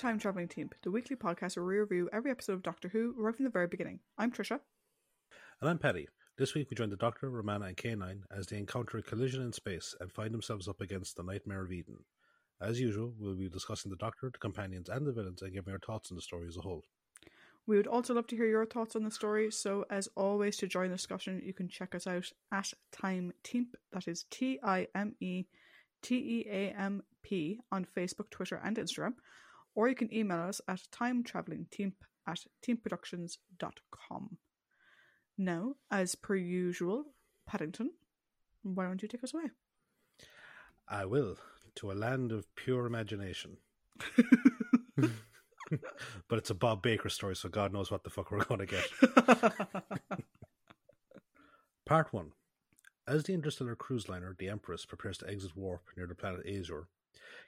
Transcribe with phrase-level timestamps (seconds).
[0.00, 3.36] Time Traveling Team, the weekly podcast where we review every episode of Doctor Who right
[3.36, 4.00] from the very beginning.
[4.16, 4.60] I'm Tricia.
[5.60, 6.08] And I'm Paddy.
[6.38, 9.52] This week we join the Doctor, Romana, and K9 as they encounter a collision in
[9.52, 11.98] space and find themselves up against the Nightmare of Eden.
[12.62, 15.78] As usual, we'll be discussing the Doctor, the companions, and the villains and giving our
[15.78, 16.82] thoughts on the story as a whole.
[17.66, 20.66] We would also love to hear your thoughts on the story, so as always, to
[20.66, 24.86] join the discussion, you can check us out at Time Teamp, that is T I
[24.94, 25.44] M E
[26.00, 29.12] T E A M P, on Facebook, Twitter, and Instagram,
[29.80, 31.94] or you can email us at timetravelingteamp
[32.28, 34.36] at teamproductions.com.
[35.38, 37.06] Now, as per usual,
[37.46, 37.92] Paddington,
[38.62, 39.44] why don't you take us away?
[40.86, 41.38] I will,
[41.76, 43.56] to a land of pure imagination.
[44.98, 48.66] but it's a Bob Baker story, so God knows what the fuck we're going to
[48.66, 48.86] get.
[51.86, 52.32] Part 1
[53.08, 56.88] As the interstellar cruise liner, the Empress, prepares to exit warp near the planet Azure,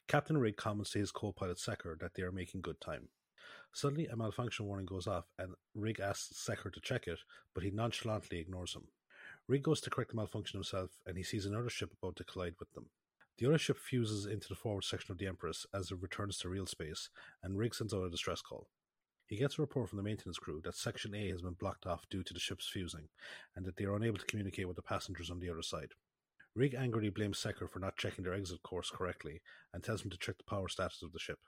[0.09, 3.09] Captain Rigg comments to his co pilot Secker that they are making good time.
[3.73, 7.21] Suddenly, a malfunction warning goes off, and Rigg asks Secker to check it,
[7.55, 8.89] but he nonchalantly ignores him.
[9.49, 12.55] Rigg goes to correct the malfunction himself, and he sees another ship about to collide
[12.59, 12.91] with them.
[13.39, 16.49] The other ship fuses into the forward section of the Empress as it returns to
[16.49, 17.09] real space,
[17.43, 18.69] and Rigg sends out a distress call.
[19.27, 22.07] He gets a report from the maintenance crew that Section A has been blocked off
[22.11, 23.09] due to the ship's fusing,
[23.57, 25.95] and that they are unable to communicate with the passengers on the other side.
[26.55, 29.41] Rigg angrily blames Secker for not checking their exit course correctly
[29.73, 31.39] and tells him to check the power status of the ship.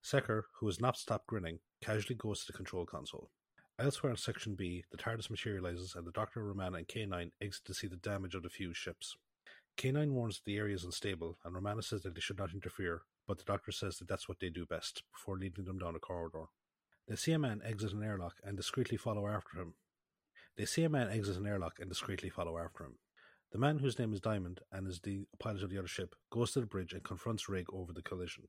[0.00, 3.30] Secker, who has not stopped grinning, casually goes to the control console.
[3.78, 7.74] Elsewhere in Section B, the TARDIS materializes and the Doctor, Romana, and K9 exit to
[7.74, 9.16] see the damage of the fused ships.
[9.76, 13.02] K9 warns that the area is unstable, and Romana says that they should not interfere,
[13.26, 15.98] but the Doctor says that that's what they do best, before leading them down a
[15.98, 16.44] corridor.
[17.08, 19.74] They see a man exit an airlock and discreetly follow after him.
[20.56, 22.98] They see a man exit an airlock and discreetly follow after him.
[23.54, 26.50] The man, whose name is Dymond and is the pilot of the other ship, goes
[26.50, 28.48] to the bridge and confronts Rigg over the collision.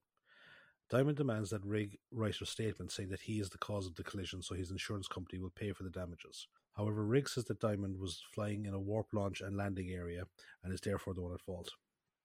[0.91, 4.03] Dymond demands that Rigg write a statement saying that he is the cause of the
[4.03, 6.47] collision so his insurance company will pay for the damages.
[6.75, 10.23] However, Rigg says that Dymond was flying in a warp launch and landing area
[10.63, 11.69] and is therefore the one at fault.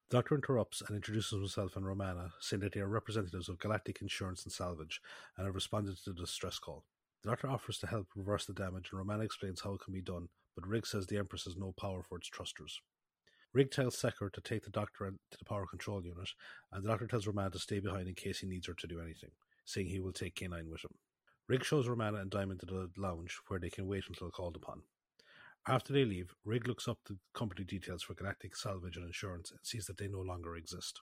[0.08, 4.00] The Doctor interrupts and introduces himself and Romana, saying that they are representatives of Galactic
[4.00, 5.02] Insurance and Salvage
[5.36, 6.86] and have responded to the distress call.
[7.24, 10.00] The Doctor offers to help reverse the damage, and Romana explains how it can be
[10.00, 10.30] done,
[10.60, 12.80] but Rigg says the Empress has no power for its trusters.
[13.52, 16.30] Rigg tells Secker to take the Doctor to the power control unit,
[16.70, 19.00] and the Doctor tells Romana to stay behind in case he needs her to do
[19.00, 19.30] anything,
[19.64, 20.94] saying he will take K9 with him.
[21.48, 24.82] Rigg shows Romana and Dymond to the lounge, where they can wait until called upon.
[25.66, 29.60] After they leave, Rigg looks up the company details for Galactic Salvage and Insurance and
[29.62, 31.00] sees that they no longer exist.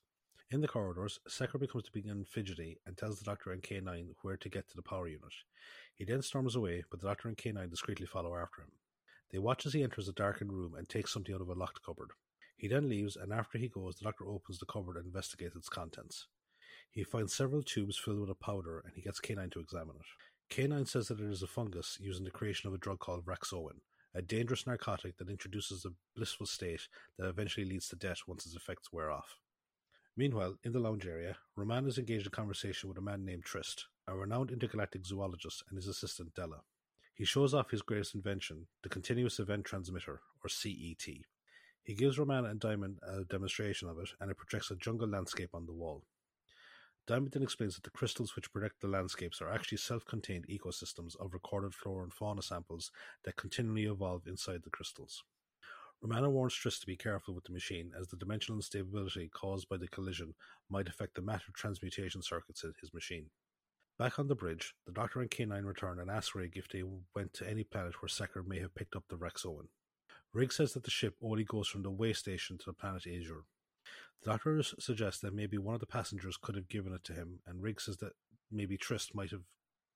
[0.50, 4.38] In the corridors, Secker becomes to begin fidgety and tells the Doctor and K9 where
[4.38, 5.34] to get to the power unit.
[5.94, 8.72] He then storms away, but the Doctor and K9 discreetly follow after him.
[9.30, 11.82] They watch as he enters a darkened room and takes something out of a locked
[11.84, 12.10] cupboard.
[12.56, 15.68] He then leaves, and after he goes, the Doctor opens the cupboard and investigates its
[15.68, 16.26] contents.
[16.90, 20.54] He finds several tubes filled with a powder, and he gets K9 to examine it.
[20.54, 23.24] K9 says that it is a fungus used in the creation of a drug called
[23.24, 23.80] Vraxoin,
[24.14, 26.88] a dangerous narcotic that introduces a blissful state
[27.18, 29.36] that eventually leads to death once its effects wear off.
[30.16, 33.86] Meanwhile, in the lounge area, Romana is engaged in conversation with a man named Tryst,
[34.08, 36.62] a renowned intergalactic zoologist, and his assistant Della.
[37.18, 41.04] He shows off his greatest invention, the Continuous Event Transmuter, or CET.
[41.82, 45.50] He gives Romana and Dymond a demonstration of it, and it projects a jungle landscape
[45.52, 46.04] on the wall.
[47.08, 51.34] Dymond then explains that the crystals which protect the landscapes are actually self-contained ecosystems of
[51.34, 52.92] recorded flora and fauna samples
[53.24, 55.24] that continually evolve inside the crystals.
[56.00, 59.76] Romana warns Tryst to be careful with the machine, as the dimensional instability caused by
[59.76, 60.34] the collision
[60.70, 63.30] might affect the matter transmutation circuits in his machine.
[63.98, 66.84] Back on the bridge, the Doctor and K9 return and ask Rigg if they
[67.16, 69.66] went to any planet where Secker may have picked up the Vraxoin.
[70.32, 73.42] Rigg says that the ship only goes from the way station to the planet Azure.
[74.22, 77.40] The Doctor suggests that maybe one of the passengers could have given it to him,
[77.44, 78.12] and Rigg says that
[78.52, 79.42] maybe Tryst might have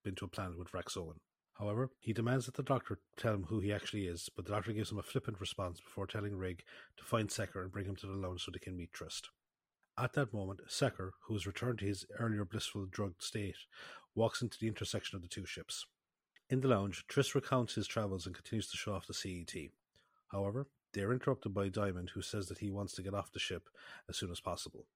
[0.02, 1.18] been to a planet with Vraxoin.
[1.54, 4.72] However, he demands that the Doctor tell him who he actually is, but the Doctor
[4.72, 6.64] gives him a flippant response before telling Rigg
[6.96, 9.30] to find Secker and bring him to the lounge so they can meet Tryst.
[9.98, 13.56] At that moment, Secker, who has returned to his earlier blissful drugged state,
[14.14, 15.86] walks into the intersection of the two ships.
[16.48, 19.54] In the lounge, Tryst recounts his travels and continues to show off the CET.
[20.28, 23.38] However, they are interrupted by Dymond, who says that he wants to get off the
[23.38, 23.68] ship
[24.08, 24.86] as soon as possible.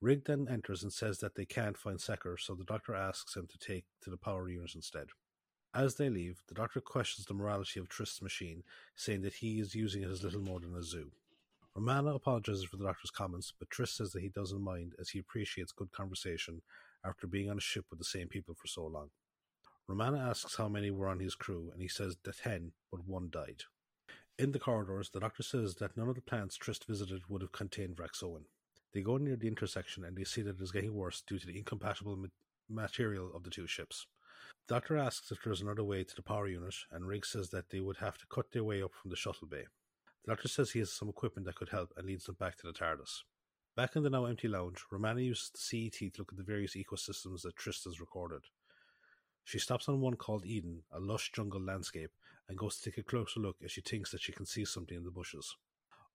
[0.00, 3.46] Rigg then enters and says that they can't find Secker, so the Doctor asks him
[3.46, 5.08] to take to the power unit instead.
[5.74, 8.62] As they leave, the Doctor questions the morality of Tryst's machine,
[8.96, 11.10] saying that he is using it as little more than a zoo.
[11.78, 15.20] Romana apologizes for the Doctor's comments, but Tryst says that he doesn't mind as he
[15.20, 16.60] appreciates good conversation
[17.06, 19.10] after being on a ship with the same people for so long.
[19.86, 23.28] Romana asks how many were on his crew, and he says that ten, but one
[23.30, 23.62] died.
[24.40, 27.52] In the corridors, the Doctor says that none of the plants Tryst visited would have
[27.52, 28.42] contained Vraxoin.
[28.92, 31.46] They go near the intersection and they see that it is getting worse due to
[31.46, 32.26] the incompatible
[32.68, 34.08] material of the two ships.
[34.66, 37.70] The doctor asks if there's another way to the power unit, and Riggs says that
[37.70, 39.66] they would have to cut their way up from the shuttle bay.
[40.28, 42.74] Doctor says he has some equipment that could help and leads them back to the
[42.74, 43.22] TARDIS.
[43.74, 46.76] Back in the now empty lounge, Romana uses the CET to look at the various
[46.76, 48.42] ecosystems that Tryst has recorded.
[49.42, 52.10] She stops on one called Eden, a lush jungle landscape,
[52.46, 54.98] and goes to take a closer look as she thinks that she can see something
[54.98, 55.56] in the bushes.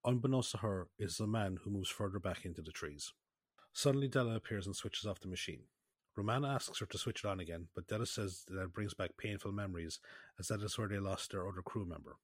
[0.05, 3.13] Unbeknownst to her, is a man who moves further back into the trees.
[3.71, 5.63] Suddenly, Della appears and switches off the machine.
[6.15, 9.17] Romana asks her to switch it on again, but Della says that it brings back
[9.17, 9.99] painful memories,
[10.37, 12.17] as that is where they lost their other crew member.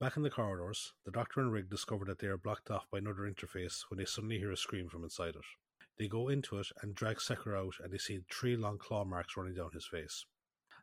[0.00, 2.96] Back in the corridors, the Doctor and Rigg discover that they are blocked off by
[2.96, 5.44] another interface when they suddenly hear a scream from inside it.
[5.98, 9.36] They go into it and drag Secker out, and they see three long claw marks
[9.36, 10.24] running down his face.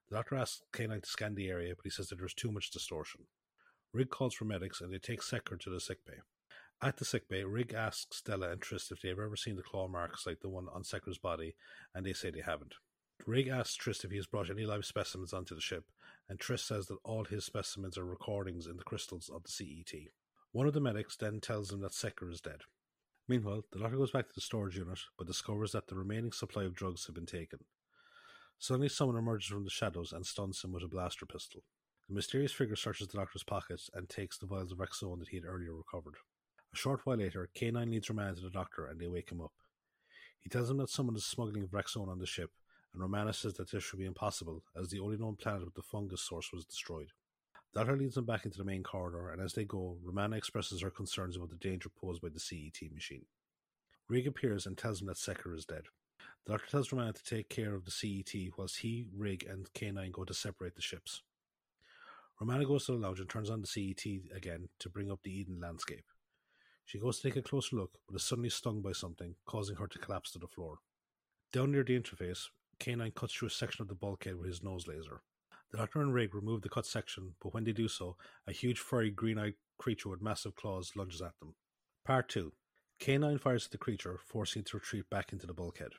[0.07, 2.69] The Doctor asks K9 to scan the area, but he says that there's too much
[2.69, 3.21] distortion.
[3.91, 6.19] Rigg calls for medics, and they take Secker to the sickbay.
[6.79, 10.27] At the sickbay, Rigg asks Della and Tryst if they've ever seen the claw marks
[10.27, 11.55] like the one on Secker's body,
[11.95, 12.75] and they say they haven't.
[13.25, 15.85] Rigg asks Tryst if he has brought any live specimens onto the ship,
[16.29, 19.99] and Tryst says that all his specimens are recordings in the crystals of the CET.
[20.51, 22.61] One of the medics then tells him that Secker is dead.
[23.27, 26.63] Meanwhile, the Doctor goes back to the storage unit, but discovers that the remaining supply
[26.63, 27.59] of drugs have been taken.
[28.59, 31.61] Suddenly, someone emerges from the shadows and stuns him with a blaster pistol.
[32.07, 35.35] The mysterious figure searches the Doctor's pockets and takes the vials of Vraxoin that he
[35.37, 36.15] had earlier recovered.
[36.73, 39.51] A short while later, K9 leads Romana to the doctor and they wake him up.
[40.39, 42.51] He tells him that someone is smuggling Vraxoin on the ship,
[42.93, 45.81] and Romana says that this should be impossible, as the only known planet with the
[45.81, 47.11] fungus source was destroyed.
[47.73, 50.89] Doctor leads them back into the main corridor, and as they go, Romana expresses her
[50.89, 53.25] concerns about the danger posed by the CET machine.
[54.09, 55.83] Rigg appears and tells him that Secker is dead.
[56.45, 60.11] The Doctor tells Romana to take care of the CET whilst he, Rigg, and K9
[60.11, 61.21] go to separate the ships.
[62.39, 64.05] Romana goes to the lounge and turns on the CET
[64.35, 66.05] again to bring up the Eden landscape.
[66.85, 69.87] She goes to take a closer look, but is suddenly stung by something, causing her
[69.87, 70.77] to collapse to the floor.
[71.51, 72.47] Down near the interface,
[72.79, 75.21] K9 cuts through a section of the bulkhead with his nose laser.
[75.71, 78.15] The Doctor and Rigg remove the cut section, but when they do so,
[78.47, 81.55] a huge furry green-eyed creature with massive claws lunges at them.
[82.05, 82.53] Part 2.
[83.01, 85.91] K9 fires at the creature, forcing it to retreat back into the bulkhead.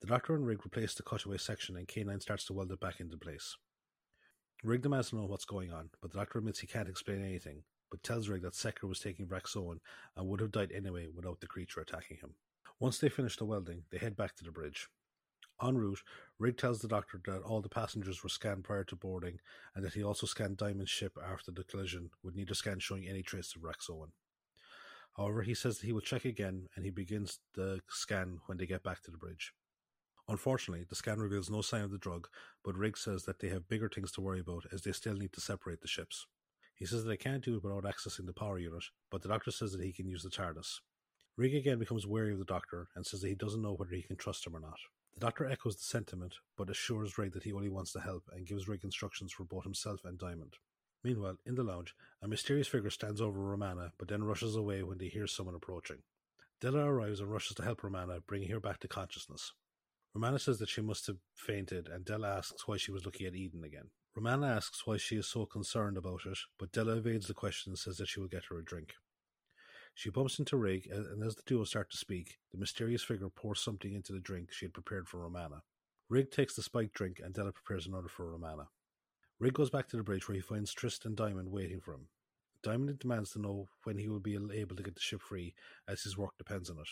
[0.00, 3.00] The Doctor and Rigg replace the cutaway section and K9 starts to weld it back
[3.00, 3.56] into place.
[4.62, 7.62] Rigg demands to know what's going on, but the Doctor admits he can't explain anything,
[7.90, 9.78] but tells Rigg that Secker was taking Vraxoin
[10.16, 12.34] and would have died anyway without the creature attacking him.
[12.78, 14.88] Once they finish the welding, they head back to the bridge.
[15.60, 16.02] En route,
[16.38, 19.40] Rigg tells the doctor that all the passengers were scanned prior to boarding
[19.74, 23.22] and that he also scanned Dymond's ship after the collision, with neither scan showing any
[23.22, 24.10] trace of Vraxoin.
[25.16, 28.66] However, he says that he will check again and he begins the scan when they
[28.66, 29.52] get back to the bridge.
[30.28, 32.28] Unfortunately, the scan reveals no sign of the drug,
[32.62, 35.32] but Rigg says that they have bigger things to worry about as they still need
[35.32, 36.26] to separate the ships.
[36.76, 39.50] He says that they can't do it without accessing the power unit, but the doctor
[39.50, 40.80] says that he can use the TARDIS.
[41.36, 44.02] Rigg again becomes wary of the doctor and says that he doesn't know whether he
[44.02, 44.78] can trust him or not.
[45.18, 48.46] The doctor echoes the sentiment, but assures Ray that he only wants to help and
[48.46, 50.54] gives Rigg instructions for both himself and Dymond.
[51.02, 54.98] Meanwhile, in the lounge, a mysterious figure stands over Romana, but then rushes away when
[54.98, 56.04] they hear someone approaching.
[56.60, 59.54] Della arrives and rushes to help Romana, bringing her back to consciousness.
[60.14, 63.34] Romana says that she must have fainted, and Della asks why she was looking at
[63.34, 63.90] Eden again.
[64.14, 67.78] Romana asks why she is so concerned about it, but Della evades the question and
[67.78, 68.94] says that she will get her a drink.
[69.98, 73.58] She bumps into Rigg, and as the duo start to speak, the mysterious figure pours
[73.58, 75.64] something into the drink she had prepared for Romana.
[76.08, 78.68] Rigg takes the spiked drink, and Della prepares another for Romana.
[79.40, 82.06] Rigg goes back to the bridge where he finds Tristan Dymond waiting for him.
[82.62, 85.56] Dymond demands to know when he will be able to get the ship free,
[85.88, 86.86] as his work depends on it.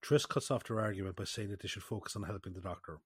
[0.00, 3.00] Tryst cuts off their argument by saying that they should focus on helping the doctor.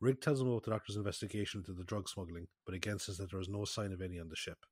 [0.00, 3.30] Rigg tells him about the doctor's investigation into the drug smuggling, but again says that
[3.30, 4.66] there is no sign of any on the ship.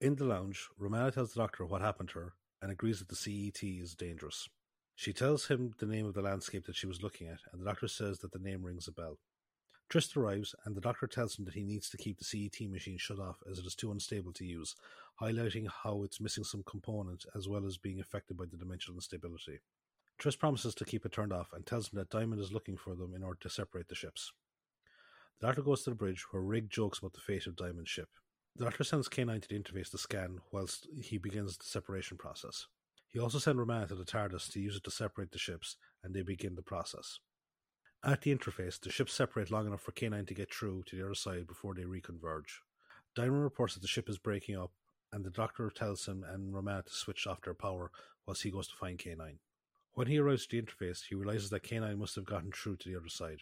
[0.00, 3.16] In the lounge, Romana tells the doctor what happened to her and agrees that the
[3.16, 4.48] CET is dangerous.
[4.94, 7.66] She tells him the name of the landscape that she was looking at, and the
[7.66, 9.18] doctor says that the name rings a bell.
[9.88, 12.98] Tryst arrives, and the doctor tells him that he needs to keep the CET machine
[12.98, 14.74] shut off as it is too unstable to use,
[15.20, 19.60] highlighting how it's missing some component as well as being affected by the dimensional instability.
[20.18, 22.96] Tryst promises to keep it turned off and tells him that Dymond is looking for
[22.96, 24.32] them in order to separate the ships.
[25.40, 28.08] The doctor goes to the bridge where Rigg jokes about the fate of Dymond's ship.
[28.58, 32.66] The doctor sends K9 to the interface to scan whilst he begins the separation process.
[33.06, 36.12] He also sends Romana to the TARDIS to use it to separate the ships, and
[36.12, 37.20] they begin the process.
[38.04, 41.04] At the interface, the ships separate long enough for K9 to get through to the
[41.04, 42.58] other side before they reconverge.
[43.16, 44.72] Dymond reports that the ship is breaking up,
[45.12, 47.92] and the doctor tells him and Romana to switch off their power
[48.26, 49.38] whilst he goes to find K9.
[49.92, 52.88] When he arrives at the interface, he realizes that K9 must have gotten through to
[52.88, 53.38] the other side.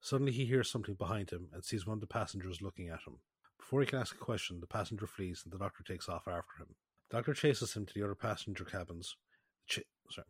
[0.00, 3.20] Suddenly, he hears something behind him and sees one of the passengers looking at him.
[3.66, 6.62] Before he can ask a question, the passenger flees and the doctor takes off after
[6.62, 6.76] him.
[7.10, 9.16] The doctor chases him to the other passenger cabins.
[9.66, 10.28] Ch- sorry.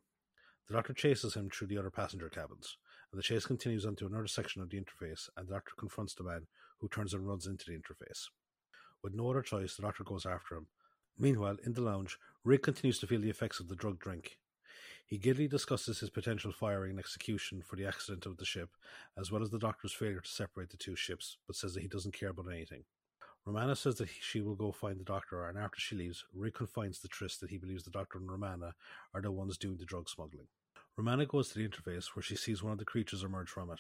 [0.67, 2.79] The doctor chases him through the other passenger cabins,
[3.13, 6.25] and the chase continues onto another section of the interface, and the Doctor confronts the
[6.25, 6.47] man,
[6.81, 8.29] who turns and runs into the interface.
[9.03, 10.69] With no other choice, the Doctor goes after him.
[11.19, 14.39] Meanwhile, in the lounge, Rick continues to feel the effects of the drug drink.
[15.05, 18.71] He giddily discusses his potential firing and execution for the accident of the ship,
[19.15, 21.89] as well as the Doctor's failure to separate the two ships, but says that he
[21.89, 22.85] doesn't care about anything.
[23.47, 26.99] Romana says that she will go find the Doctor, and after she leaves, Rick confides
[26.99, 28.75] to Tryst that he believes the Doctor and Romana
[29.15, 30.49] are the ones doing the drug smuggling.
[30.97, 33.79] Romana goes to the interface where she sees one of the creatures emerge from it.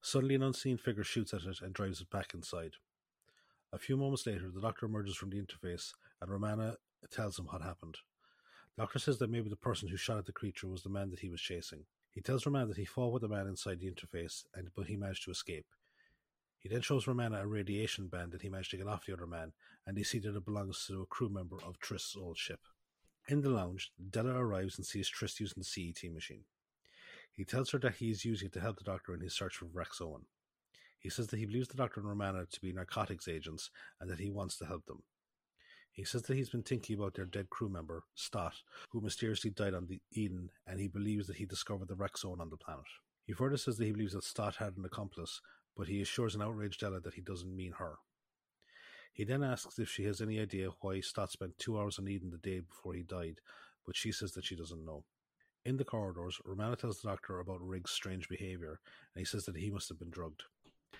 [0.00, 2.76] Suddenly, an unseen figure shoots at it and drives it back inside.
[3.70, 6.76] A few moments later, the Doctor emerges from the interface, and Romana
[7.10, 7.98] tells him what happened.
[8.76, 11.10] The Doctor says that maybe the person who shot at the creature was the man
[11.10, 11.84] that he was chasing.
[12.12, 14.96] He tells Romana that he fought with the man inside the interface, and but he
[14.96, 15.66] managed to escape.
[16.66, 19.28] He then shows Romana a radiation band that he managed to get off the other
[19.28, 19.52] man,
[19.86, 22.58] and they see that it belongs to a crew member of Tryst's old ship.
[23.28, 26.42] In the lounge, Della arrives and sees Tryst using the CET machine.
[27.30, 29.54] He tells her that he is using it to help the Doctor in his search
[29.54, 30.22] for Vraxoin.
[30.98, 33.70] He says that he believes the Doctor and Romana to be narcotics agents
[34.00, 35.04] and that he wants to help them.
[35.92, 38.54] He says that he's been thinking about their dead crew member, Stott,
[38.90, 42.50] who mysteriously died on the Eden, and he believes that he discovered the Vraxoin on
[42.50, 42.86] the planet.
[43.24, 45.40] He further says that he believes that Stott had an accomplice,
[45.76, 47.96] but he assures an outraged Della that he doesn't mean her.
[49.12, 52.30] He then asks if she has any idea why Stott spent two hours on Eden
[52.30, 53.40] the day before he died,
[53.84, 55.04] but she says that she doesn't know.
[55.64, 58.78] In the corridors, Romana tells the doctor about Rigg's strange behavior,
[59.14, 60.44] and he says that he must have been drugged.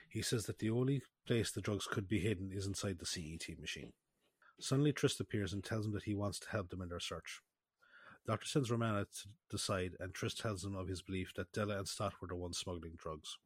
[0.09, 3.59] He says that the only place the drugs could be hidden is inside the CET
[3.61, 3.93] machine.
[4.59, 7.43] Suddenly, Tryst appears and tells him that he wants to help them in their search.
[8.27, 11.79] Doctor sends Romana to the side, and Tryst tells him of his belief that Della
[11.79, 13.37] and Stott were the ones smuggling drugs.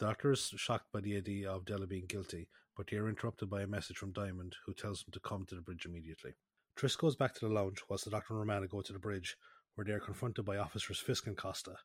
[0.00, 3.48] The Doctor is shocked by the idea of Della being guilty, but they are interrupted
[3.48, 6.34] by a message from Dymond, who tells them to come to the bridge immediately.
[6.74, 9.36] Tryst goes back to the lounge, whilst the Doctor and Romana go to the bridge,
[9.76, 11.76] where they are confronted by Officers Fisk and Costa,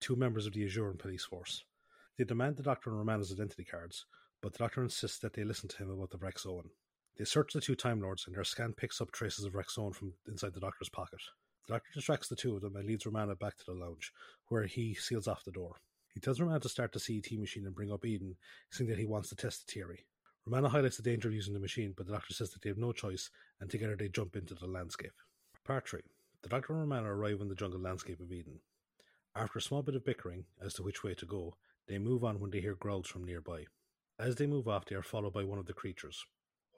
[0.00, 1.62] two members of the Azuran police force.
[2.18, 4.06] They demand the Doctor and Romana's identity cards,
[4.40, 6.70] but the Doctor insists that they listen to him about the Vraxoin.
[7.16, 10.14] They search the two Time Lords, and their scan picks up traces of Vraxoin from
[10.26, 11.20] inside the Doctor's pocket.
[11.68, 14.12] The Doctor distracts the two of them and leads Romana back to the lounge,
[14.48, 15.76] where he seals off the door.
[16.14, 18.36] He tells Romana to start the CET machine and bring up Eden,
[18.70, 20.04] saying that he wants to test the theory.
[20.44, 22.78] Romana highlights the danger of using the machine, but the Doctor says that they have
[22.78, 25.12] no choice, and together they jump into the landscape.
[25.64, 26.00] Part 3.
[26.42, 28.58] The Doctor and Romana arrive in the jungle landscape of Eden.
[29.34, 32.40] After a small bit of bickering as to which way to go, they move on
[32.40, 33.66] when they hear growls from nearby.
[34.18, 36.26] As they move off, they are followed by one of the creatures.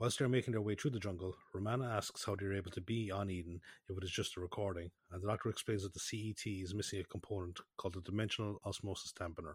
[0.00, 2.72] Whilst they are making their way through the jungle, Romana asks how they are able
[2.72, 5.94] to be on Eden if it is just a recording, and the Doctor explains that
[5.94, 9.54] the CET is missing a component called the Dimensional Osmosis Dampener.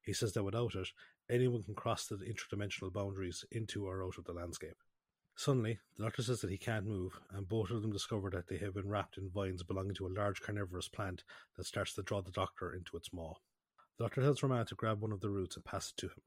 [0.00, 0.88] He says that without it,
[1.28, 4.78] anyone can cross the interdimensional boundaries into or out of the landscape.
[5.36, 8.56] Suddenly, the Doctor says that he can't move, and both of them discover that they
[8.56, 11.24] have been wrapped in vines belonging to a large carnivorous plant
[11.56, 13.34] that starts to draw the Doctor into its maw.
[13.98, 16.22] The Doctor tells Romana to grab one of the roots and pass it to him.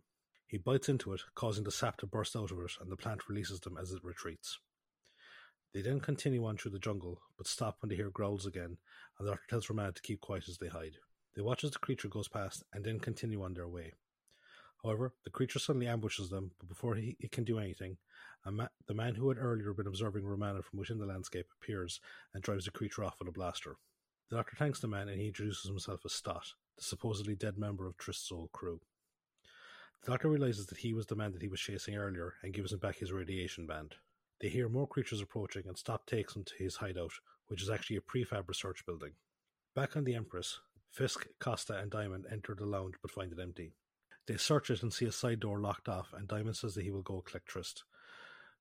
[0.51, 3.29] He bites into it, causing the sap to burst out of it, and the plant
[3.29, 4.59] releases them as it retreats.
[5.73, 8.77] They then continue on through the jungle, but stop when they hear growls again,
[9.17, 10.97] and the doctor tells Romana to keep quiet as they hide.
[11.37, 13.93] They watch as the creature goes past, and then continue on their way.
[14.83, 17.95] However, the creature suddenly ambushes them, but before he, he can do anything,
[18.45, 22.01] ma- the man who had earlier been observing Romana from within the landscape appears
[22.33, 23.77] and drives the creature off with a blaster.
[24.29, 27.87] The doctor thanks the man and he introduces himself as Stott, the supposedly dead member
[27.87, 28.81] of Tryst's old crew.
[30.03, 32.73] The Doctor realizes that he was the man that he was chasing earlier and gives
[32.73, 33.95] him back his radiation band.
[34.39, 37.13] They hear more creatures approaching and Stott takes him to his hideout,
[37.47, 39.11] which is actually a prefab research building.
[39.75, 43.73] Back on the Empress, Fisk, Costa, and Dymond enter the lounge but find it empty.
[44.25, 46.91] They search it and see a side door locked off, and Dymond says that he
[46.91, 47.83] will go collect Tryst.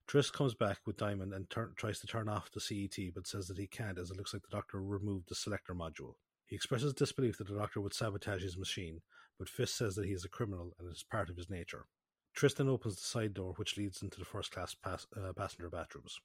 [0.07, 3.59] Tryst comes back with Dymond and tries to turn off the CET, but says that
[3.59, 6.17] he can't as it looks like the Doctor removed the selector module.
[6.47, 9.01] He expresses disbelief that the Doctor would sabotage his machine,
[9.41, 11.87] but Fisk says that he is a criminal and it is part of his nature.
[12.35, 16.21] Tristan opens the side door which leads into the first class pass, uh, passenger bathrooms.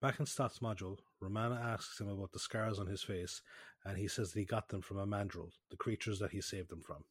[0.00, 3.42] Back in Stott's module, Romana asks him about the scars on his face,
[3.84, 6.70] and he says that he got them from a Mandrel, the creatures that he saved
[6.70, 7.02] them from.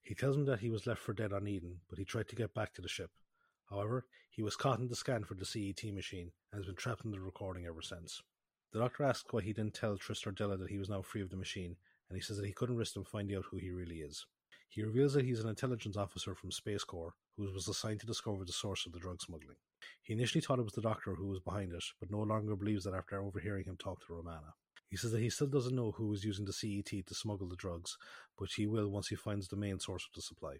[0.00, 2.36] He tells him that he was left for dead on Eden, but he tried to
[2.36, 3.10] get back to the ship.
[3.68, 7.04] However, he was caught in the scan for the CET machine and has been trapped
[7.04, 8.22] in the recording ever since.
[8.72, 11.22] The doctor asks why he didn't tell Tryst or Della that he was now free
[11.22, 11.74] of the machine,
[12.08, 14.24] and he says that he couldn't risk them finding out who he really is.
[14.68, 18.44] He reveals that he's an intelligence officer from Space Corps who was assigned to discover
[18.44, 19.56] the source of the drug smuggling.
[20.02, 22.84] He initially thought it was the doctor who was behind it, but no longer believes
[22.84, 24.54] that after overhearing him talk to Romana.
[24.88, 27.56] He says that he still doesn't know who is using the CET to smuggle the
[27.56, 27.96] drugs,
[28.38, 30.56] but he will once he finds the main source of the supply.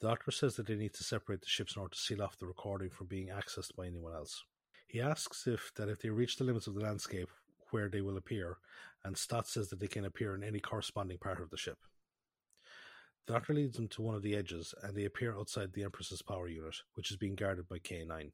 [0.00, 2.38] The doctor says that they need to separate the ships in order to seal off
[2.38, 4.44] the recording from being accessed by anyone else.
[4.86, 7.30] He asks if that if they reach the limits of the landscape
[7.70, 8.58] where they will appear,
[9.04, 11.78] and Stott says that they can appear in any corresponding part of the ship.
[13.26, 16.20] The doctor leads them to one of the edges, and they appear outside the Empress's
[16.20, 18.32] power unit, which is being guarded by K9.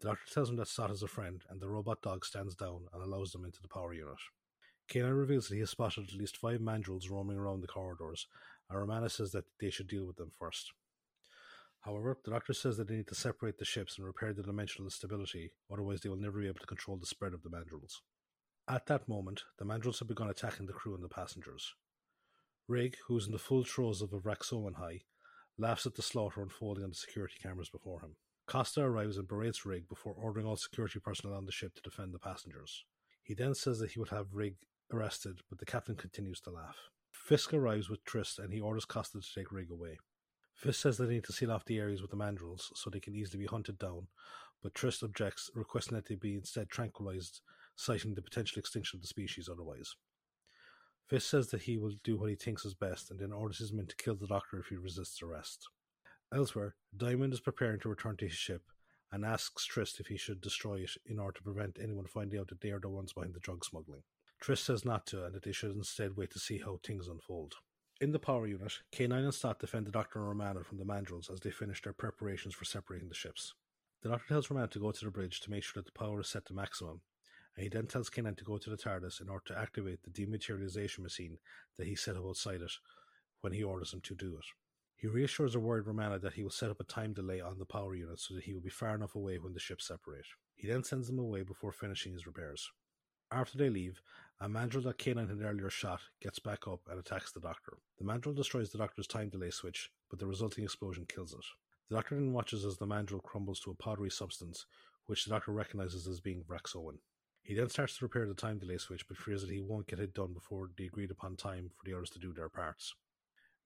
[0.00, 2.86] The doctor tells them that Stott is a friend, and the robot dog stands down
[2.92, 4.18] and allows them into the power unit.
[4.88, 8.28] K9 reveals that he has spotted at least five Mandrels roaming around the corridors,
[8.70, 10.72] and Romana says that they should deal with them first.
[11.80, 14.86] However, the doctor says that they need to separate the ships and repair the dimensional
[14.86, 18.02] instability, otherwise they will never be able to control the spread of the Mandrels.
[18.68, 21.74] At that moment, the Mandrels have begun attacking the crew and the passengers.
[22.72, 25.02] Rigg, who is in the full throes of a Vraxoin high,
[25.58, 28.16] laughs at the slaughter unfolding on the security cameras before him.
[28.46, 32.14] Costa arrives and berates Rigg before ordering all security personnel on the ship to defend
[32.14, 32.86] the passengers.
[33.22, 34.56] He then says that he will have Rigg
[34.90, 36.78] arrested, but the captain continues to laugh.
[37.10, 39.98] Fisk arrives with Tryst and he orders Costa to take Rigg away.
[40.54, 43.14] Fisk says they need to seal off the areas with the Mandrels so they can
[43.14, 44.06] easily be hunted down,
[44.62, 47.42] but Tryst objects, requesting that they be instead tranquilized,
[47.76, 49.94] citing the potential extinction of the species otherwise.
[51.08, 53.72] Fisk says that he will do what he thinks is best and then orders his
[53.72, 55.68] men to kill the doctor if he resists arrest.
[56.34, 58.62] Elsewhere, Dymond is preparing to return to his ship
[59.10, 62.48] and asks Tryst if he should destroy it in order to prevent anyone finding out
[62.48, 64.02] that they are the ones behind the drug smuggling.
[64.40, 67.54] Tryst says not to and that they should instead wait to see how things unfold.
[68.00, 71.30] In the power unit, K9 and Stott defend the Doctor and Romana from the Mandrels
[71.30, 73.54] as they finish their preparations for separating the ships.
[74.02, 76.20] The Doctor tells Romana to go to the bridge to make sure that the power
[76.20, 77.02] is set to maximum,
[77.56, 80.10] and he then tells K9 to go to the TARDIS in order to activate the
[80.10, 81.38] dematerialization machine
[81.76, 82.72] that he set up outside it
[83.40, 84.44] when he orders him to do it.
[84.96, 87.66] He reassures the worried Romana that he will set up a time delay on the
[87.66, 90.26] power unit so that he will be far enough away when the ships separate.
[90.54, 92.70] He then sends them away before finishing his repairs.
[93.32, 94.00] After they leave,
[94.40, 97.78] a Mandrel that K9 had earlier shot gets back up and attacks the Doctor.
[97.98, 101.44] The Mandrel destroys the Doctor's time delay switch, but the resulting explosion kills it.
[101.88, 104.66] The Doctor then watches as the Mandrel crumbles to a powdery substance,
[105.06, 106.98] which the Doctor recognizes as being Vraxoin.
[107.42, 109.98] He then starts to repair the time delay switch, but fears that he won't get
[109.98, 112.94] it done before the agreed upon time for the others to do their parts.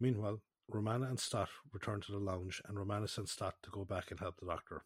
[0.01, 4.11] Meanwhile, Romana and Stott return to the lounge, and Romana sends Stott to go back
[4.11, 4.85] and help the Doctor.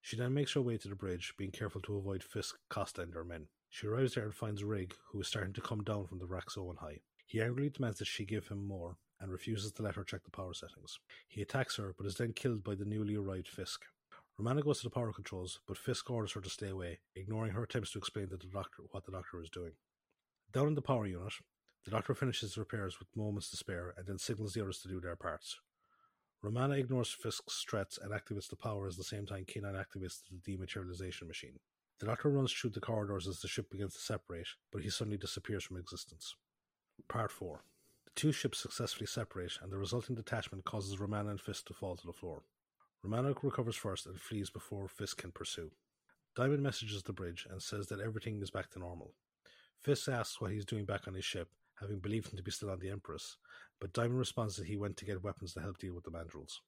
[0.00, 3.12] She then makes her way to the bridge, being careful to avoid Fisk, Costa, and
[3.12, 3.46] their men.
[3.70, 6.76] She arrives there and finds Rigg, who is starting to come down from the Vraxoin
[6.78, 7.00] high.
[7.24, 10.30] He angrily demands that she give him more and refuses to let her check the
[10.30, 10.98] power settings.
[11.28, 13.84] He attacks her, but is then killed by the newly arrived Fisk.
[14.38, 17.62] Romana goes to the power controls, but Fisk orders her to stay away, ignoring her
[17.62, 19.72] attempts to explain to the doctor what the doctor is doing.
[20.52, 21.34] Down in the power unit,
[21.84, 25.00] the doctor finishes repairs with moments to spare and then signals the others to do
[25.00, 25.58] their parts.
[26.42, 30.38] Romana ignores Fisk's threats and activates the power at the same time K9 activates the
[30.38, 31.60] dematerialization machine.
[32.00, 35.18] The Doctor runs through the corridors as the ship begins to separate, but he suddenly
[35.18, 36.34] disappears from existence.
[37.08, 37.62] Part 4
[38.06, 41.96] The two ships successfully separate, and the resulting detachment causes Romana and Fisk to fall
[41.96, 42.42] to the floor.
[43.04, 45.72] Romana recovers first and flees before Fisk can pursue.
[46.36, 49.12] Dymond messages the bridge and says that everything is back to normal.
[49.80, 51.48] Fisk asks what he's doing back on his ship,
[51.80, 53.38] having believed him to be still on the Empress,
[53.80, 56.60] but Dymond responds that he went to get weapons to help deal with the Mandrels.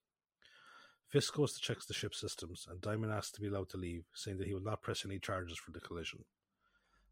[1.06, 4.04] Fisk goes to check the ship's systems, and Dymond asks to be allowed to leave,
[4.12, 6.24] saying that he will not press any charges for the collision.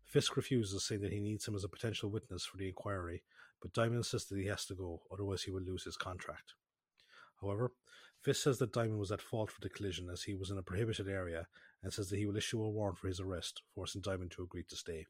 [0.05, 3.23] Fisk refuses, saying that he needs him as a potential witness for the inquiry,
[3.61, 6.55] but Dymond insists that he has to go, otherwise he will lose his contract.
[7.43, 7.73] However,
[8.23, 10.63] Fisk says that Dymond was at fault for the collision as he was in a
[10.63, 11.49] prohibited area
[11.83, 14.63] and says that he will issue a warrant for his arrest, forcing Dymond to agree
[14.69, 15.07] to stay.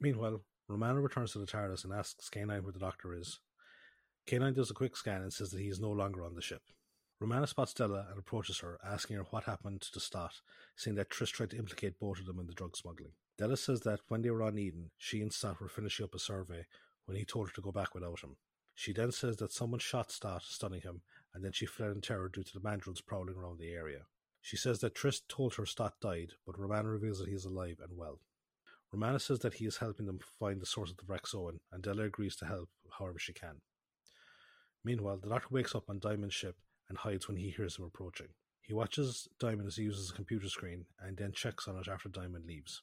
[0.00, 3.40] Meanwhile, Romana returns to the TARDIS and asks K9 where the doctor is.
[4.28, 6.62] K9 does a quick scan and says that he is no longer on the ship.
[7.20, 10.40] Romana spots Della and approaches her, asking her what happened to Stott,
[10.76, 13.12] saying that Tryst tried to implicate both of them in the drug smuggling.
[13.38, 16.18] Della says that when they were on Eden, she and Stott were finishing up a
[16.18, 16.66] survey
[17.06, 18.36] when he told her to go back without him.
[18.74, 21.02] She then says that someone shot Stott, stunning him,
[21.34, 24.06] and then she fled in terror due to the Mandrels prowling around the area.
[24.40, 27.78] She says that Tryst told her Stott died, but Romana reveals that he is alive
[27.82, 28.20] and well.
[28.92, 32.04] Romana says that he is helping them find the source of the Vraxoin, and Della
[32.04, 32.68] agrees to help
[32.98, 33.60] however she can.
[34.84, 36.56] Meanwhile, the Doctor wakes up on Dymond's ship
[36.88, 38.28] and hides when he hears him approaching.
[38.60, 42.08] He watches Dymond as he uses a computer screen and then checks on it after
[42.08, 42.82] Dymond leaves.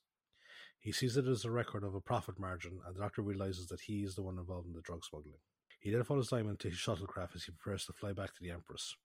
[0.79, 3.81] He sees it as a record of a profit margin, and the doctor realizes that
[3.81, 5.39] he is the one involved in the drug smuggling.
[5.79, 8.51] He then follows Dymond to his shuttlecraft as he prepares to fly back to the
[8.51, 8.95] Empress.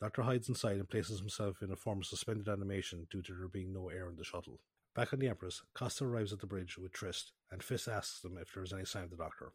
[0.00, 3.48] Doctor hides inside and places himself in a form of suspended animation due to there
[3.48, 4.60] being no air in the shuttle.
[4.94, 8.38] Back on the Empress, Costa arrives at the bridge with Tryst, and Fisk asks them
[8.40, 9.52] if there is any sign of the doctor.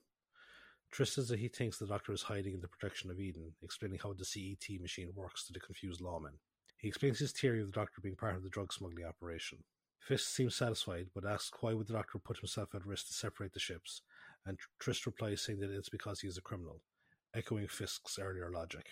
[0.91, 3.97] Tryst says that he thinks the Doctor is hiding in the protection of Eden, explaining
[3.97, 6.37] how the CET machine works to the confused lawmen.
[6.77, 9.63] He explains his theory of the Doctor being part of the drug smuggling operation.
[9.99, 13.53] Fisk seems satisfied, but asks why would the Doctor put himself at risk to separate
[13.53, 14.03] the ships,
[14.45, 16.81] and Tryst replies saying that it's because he is a criminal,
[17.33, 18.87] echoing Fisk's earlier logic.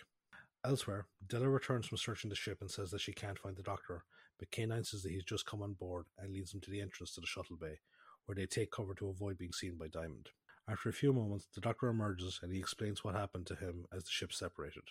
[0.64, 4.04] Elsewhere, Della returns from searching the ship and says that she can't find the Doctor,
[4.38, 7.14] but K9 says that he's just come on board and leads them to the entrance
[7.16, 7.80] to the shuttle bay,
[8.26, 10.28] where they take cover to avoid being seen by Dymond.
[10.70, 14.04] After a few moments, the doctor emerges and he explains what happened to him as
[14.04, 14.84] the ship separated.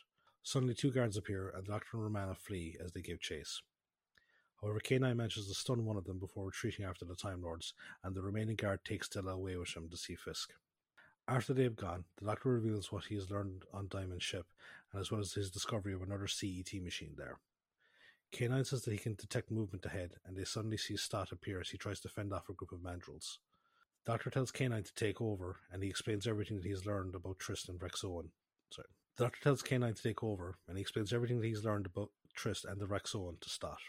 [0.42, 3.62] Suddenly, two guards appear and the doctor and Romana flee as they give chase.
[4.61, 7.73] However, K9 manages to stun one of them before retreating after the Time Lords,
[8.05, 10.53] and the remaining guard takes Della away with him to see Fisk.
[11.27, 14.46] After they have gone, the Doctor reveals what he has learned on Dymond's ship,
[14.92, 17.38] and as well as his discovery of another CET machine there.
[18.33, 21.70] K9 says that he can detect movement ahead, and they suddenly see Stott appear as
[21.70, 23.38] he tries to fend off a group of Mandrels.
[24.05, 27.38] The Doctor tells K9 to take over, and he explains everything that he's learned about
[27.38, 28.31] Tryst and Vraxoin.
[28.70, 28.88] Sorry.
[29.16, 32.11] The Doctor tells K9 to take over, and he explains everything that he's learned about
[32.35, 33.81] Tryst and the Vraxoin to Stott.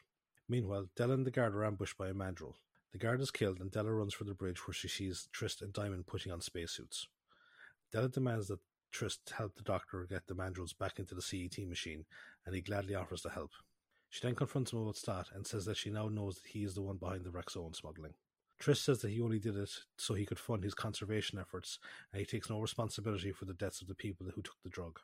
[0.51, 2.55] Meanwhile, Della and the guard are ambushed by a Mandrel.
[2.91, 5.71] The guard is killed, and Della runs for the bridge where she sees Tryst and
[5.71, 7.07] Dymond putting on spacesuits.
[7.93, 8.59] Della demands that
[8.91, 12.03] Tryst help the doctor get the Mandrels back into the CET machine,
[12.45, 13.51] and he gladly offers to help.
[14.09, 16.75] She then confronts him about Stott and says that she now knows that he is
[16.75, 18.15] the one behind the Vraxoin smuggling.
[18.59, 21.79] Tryst says that he only did it so he could fund his conservation efforts,
[22.11, 24.99] and he takes no responsibility for the deaths of the people who took the drug.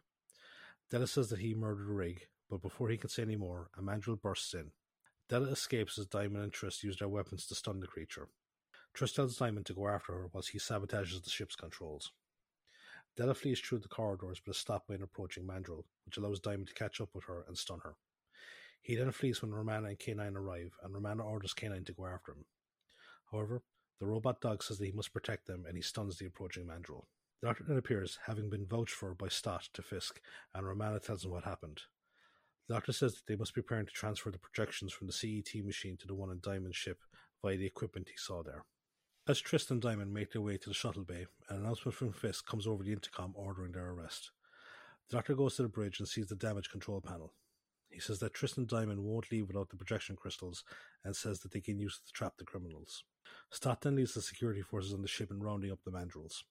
[0.91, 4.21] Della says that he murdered Rigg, but before he can say any more, a Mandrel
[4.21, 4.71] bursts in.
[5.29, 8.29] Della escapes as Dymond and Tryst use their weapons to stun the creature.
[8.93, 12.13] Tryst tells Dymond to go after her whilst he sabotages the ship's controls.
[13.17, 16.67] Della flees through the corridors but is stopped by an approaching Mandrel, which allows Dymond
[16.67, 17.95] to catch up with her and stun her.
[18.81, 22.31] He then flees when Romana and K9 arrive, and Romana orders K9 to go after
[22.31, 22.45] him.
[23.29, 23.63] However,
[23.99, 27.03] the robot dog says that he must protect them and he stuns the approaching Mandrel.
[27.41, 30.21] The doctor then appears, having been vouched for by Stott to Fisk,
[30.53, 31.81] and Romana tells him what happened.
[32.67, 35.63] The doctor says that they must be preparing to transfer the projections from the CET
[35.63, 36.99] machine to the one in Dymond's ship
[37.41, 38.65] via the equipment he saw there.
[39.25, 42.45] As Tryst and Dymond make their way to the shuttle bay, an announcement from Fisk
[42.45, 44.32] comes over the intercom ordering their arrest.
[45.10, 47.34] The doctor goes to the bridge and sees the damage control panel.
[47.89, 50.65] He says that Tryst and Dymond won't leave without the projection crystals
[51.06, 53.06] and says that they can use it to trap the criminals.
[53.49, 56.43] Stott then leads the security forces on the ship in rounding up the Mandrels.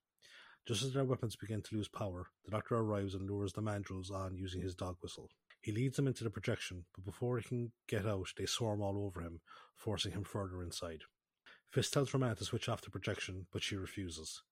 [0.66, 4.10] Just as their weapons begin to lose power, the doctor arrives and lures the Mandrels
[4.10, 5.30] on using his dog whistle.
[5.66, 9.04] He leads them into the projection, but before he can get out, they swarm all
[9.04, 9.40] over him,
[9.74, 11.02] forcing him further inside.
[11.68, 14.42] Fisk tells Romana to switch off the projection, but she refuses.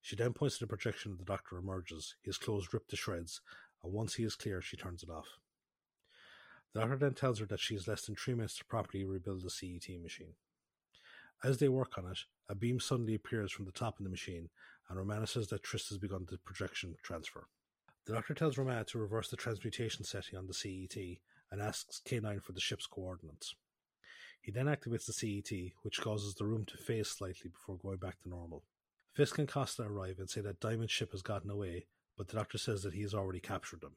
[0.00, 3.40] She then points to the projection and the doctor emerges, his clothes ripped to shreds,
[3.82, 5.26] and once he is clear, she turns it off.
[6.72, 9.42] The doctor then tells her that she has less than three minutes to properly rebuild
[9.42, 10.34] the CET machine.
[11.42, 14.50] As they work on it, a beam suddenly appears from the top of the machine,
[14.88, 17.48] and Romana says that Tryst has begun the projection transfer.
[18.06, 20.96] The Doctor tells Romana to reverse the transmutation setting on the CET
[21.50, 23.54] and asks K9 for the ship's coordinates.
[24.40, 28.20] He then activates the CET, which causes the room to phase slightly before going back
[28.22, 28.64] to normal.
[29.12, 31.86] Fisk and Costa arrive and say that Dymond's ship has gotten away,
[32.16, 33.96] but the Doctor says that he has already captured them.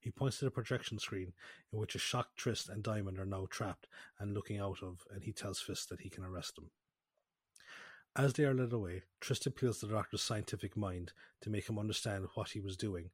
[0.00, 1.32] He points to the projection screen
[1.72, 3.86] in which a shocked Tryst and Dymond are now trapped
[4.18, 6.70] and looking out of, and he tells Fisk that he can arrest them.
[8.14, 11.78] As they are led away, Tryst appeals to the Doctor's scientific mind to make him
[11.78, 13.08] understand what he was doing,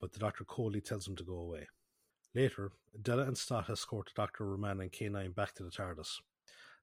[0.00, 1.68] but the Doctor coldly tells him to go away.
[2.34, 4.46] Later, Della and Stott escort Dr.
[4.46, 6.20] Romana and K9 back to the TARDIS.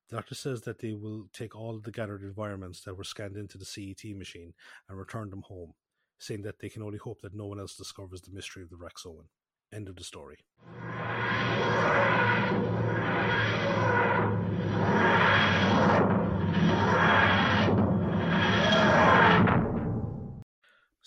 [0.10, 3.58] The Doctor says that they will take all the gathered environments that were scanned into
[3.58, 4.54] the CET machine
[4.88, 5.74] and return them home,
[6.20, 8.76] saying that they can only hope that no one else discovers the mystery of the
[8.76, 9.26] Vraxoin.
[9.74, 10.38] End of the story.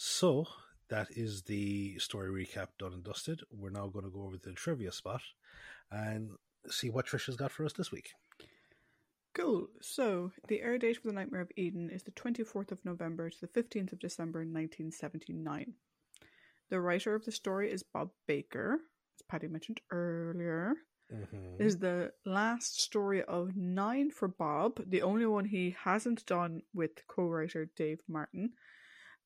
[0.00, 0.46] So,
[0.90, 3.40] that is the story recap done and dusted.
[3.50, 5.22] We're now going to go over to the trivia spot
[5.90, 6.30] and
[6.68, 8.11] see what Trish has got for us this week.
[9.34, 9.66] Cool.
[9.80, 13.40] So, the air date for The Nightmare of Eden is the 24th of November to
[13.40, 15.74] the 15th of December 1979.
[16.70, 18.78] The writer of the story is Bob Baker,
[19.16, 20.74] as Paddy mentioned earlier.
[21.12, 21.56] Mm-hmm.
[21.58, 26.62] This is the last story of nine for Bob, the only one he hasn't done
[26.72, 28.52] with co writer Dave Martin.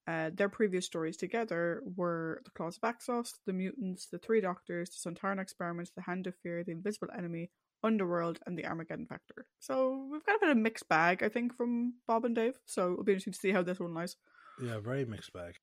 [0.08, 4.90] Uh, their previous stories together were The Claws of Axos, The Mutants, The Three Doctors,
[4.90, 7.50] The Sontaran Experiments, The Hand of Fear, The Invisible Enemy,
[7.84, 9.46] Underworld, and The Armageddon Factor.
[9.60, 12.54] So we've got a bit of a mixed bag, I think, from Bob and Dave.
[12.66, 14.16] So it'll be interesting to see how this one lies.
[14.62, 15.54] Yeah, very mixed bag.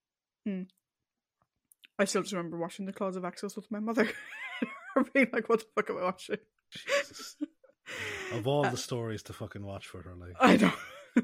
[2.00, 4.10] I still just remember watching The Claws of Axos with my mother.
[5.14, 6.38] Being like, what the fuck am I watching?
[6.72, 7.36] Jesus.
[8.34, 10.36] Of all Uh, the stories to fucking watch for her, like.
[10.40, 10.74] I don't
[11.16, 11.24] know.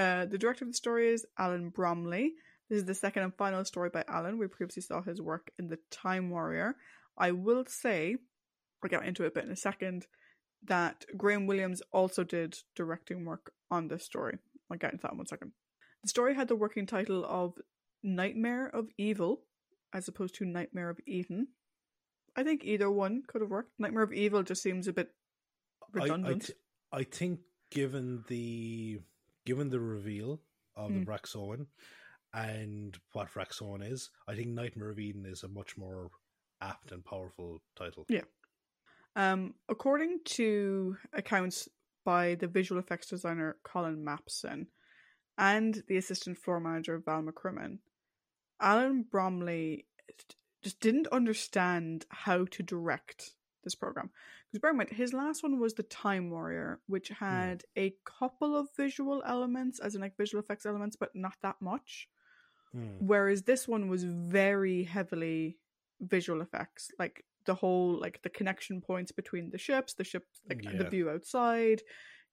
[0.00, 2.32] uh, the director of the story is Alan Bromley.
[2.68, 4.38] This is the second and final story by Alan.
[4.38, 6.76] We previously saw his work in The Time Warrior.
[7.18, 8.16] I will say,
[8.82, 10.06] I'll get into it a bit in a second,
[10.64, 14.38] that Graham Williams also did directing work on this story.
[14.70, 15.52] I'll get into that in one second.
[16.02, 17.54] The story had the working title of
[18.02, 19.42] Nightmare of Evil,
[19.92, 21.48] as opposed to Nightmare of Eden.
[22.36, 23.72] I think either one could have worked.
[23.78, 25.08] Nightmare of Evil just seems a bit
[25.82, 26.46] I, I, redundant.
[26.46, 26.58] th-
[26.92, 29.00] I think given the
[29.50, 30.40] given the reveal
[30.76, 31.06] of the Mm.
[31.06, 31.66] Vraxoin,
[32.32, 34.10] and what Vraxoin is.
[34.28, 36.12] I think Nightmare of Eden is a much more
[36.60, 38.06] apt and powerful title.
[38.08, 38.26] Yeah.
[39.16, 41.68] Um, according to accounts
[42.04, 44.68] by the visual effects designer Colin Mapson
[45.36, 47.78] and the assistant floor manager Val McCrimmon,
[48.60, 49.86] Alan Bromley
[50.62, 54.10] just didn't understand how to direct this program.
[54.46, 57.82] Because bear in mind, his last one was the Time Warrior, which had mm.
[57.82, 62.08] a couple of visual elements, as in like visual effects elements, but not that much.
[62.74, 62.96] Mm.
[63.00, 65.58] Whereas this one was very heavily
[66.00, 70.62] visual effects, like the whole like the connection points between the ships, the ships, like
[70.64, 70.76] yeah.
[70.76, 71.82] the view outside,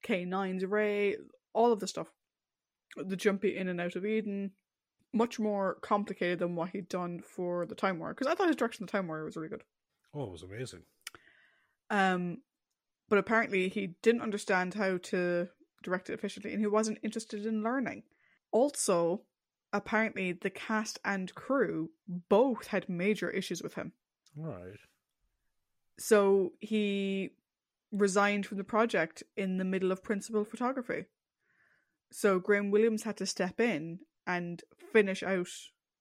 [0.05, 1.17] K9's array,
[1.53, 2.07] all of the stuff,
[2.95, 4.51] the jumpy in and out of Eden,
[5.13, 8.13] much more complicated than what he'd done for the Time Warrior.
[8.13, 9.63] Because I thought his direction of the Time Warrior was really good.
[10.13, 10.83] Oh, it was amazing.
[11.89, 12.39] Um,
[13.09, 15.47] but apparently he didn't understand how to
[15.83, 18.03] direct it efficiently, and he wasn't interested in learning.
[18.51, 19.21] Also,
[19.73, 23.93] apparently the cast and crew both had major issues with him.
[24.35, 24.79] Right.
[25.99, 27.31] So he
[27.91, 31.05] resigned from the project in the middle of principal photography.
[32.11, 35.47] So Graham Williams had to step in and finish out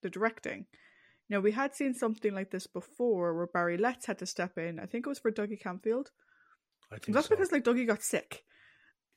[0.03, 0.66] the directing.
[1.28, 4.78] Now we had seen something like this before where Barry Letts had to step in.
[4.78, 6.06] I think it was for Dougie Camfield.
[6.92, 7.34] I think that's so.
[7.34, 8.44] because like Dougie got sick.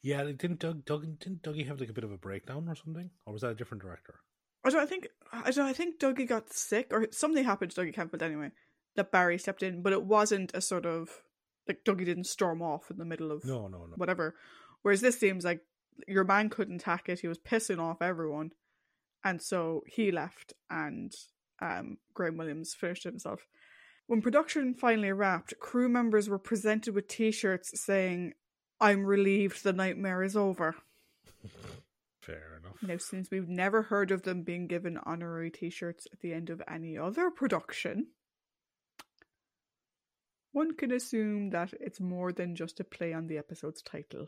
[0.02, 3.10] Yeah, didn't Doug, Doug didn't Dougie have like a bit of a breakdown or something,
[3.26, 4.16] or was that a different director?
[4.64, 4.82] I don't.
[4.82, 5.68] I think I don't.
[5.68, 8.52] I think Dougie got sick or something happened to Dougie Camfield anyway.
[8.96, 11.22] That Barry stepped in, but it wasn't a sort of
[11.68, 14.36] like Dougie didn't storm off in the middle of no, no, no, whatever.
[14.82, 15.62] Whereas this seems like
[16.08, 17.20] your man couldn't hack it.
[17.20, 18.52] He was pissing off everyone,
[19.24, 21.14] and so he left, and
[21.62, 23.48] um, Graham Williams finished it himself.
[24.08, 28.34] When production finally wrapped, crew members were presented with T-shirts saying,
[28.80, 30.76] "I'm relieved the nightmare is over."
[32.22, 32.82] Fair enough.
[32.82, 36.62] Now, since we've never heard of them being given honorary T-shirts at the end of
[36.68, 38.08] any other production,
[40.52, 44.28] one can assume that it's more than just a play on the episode's title.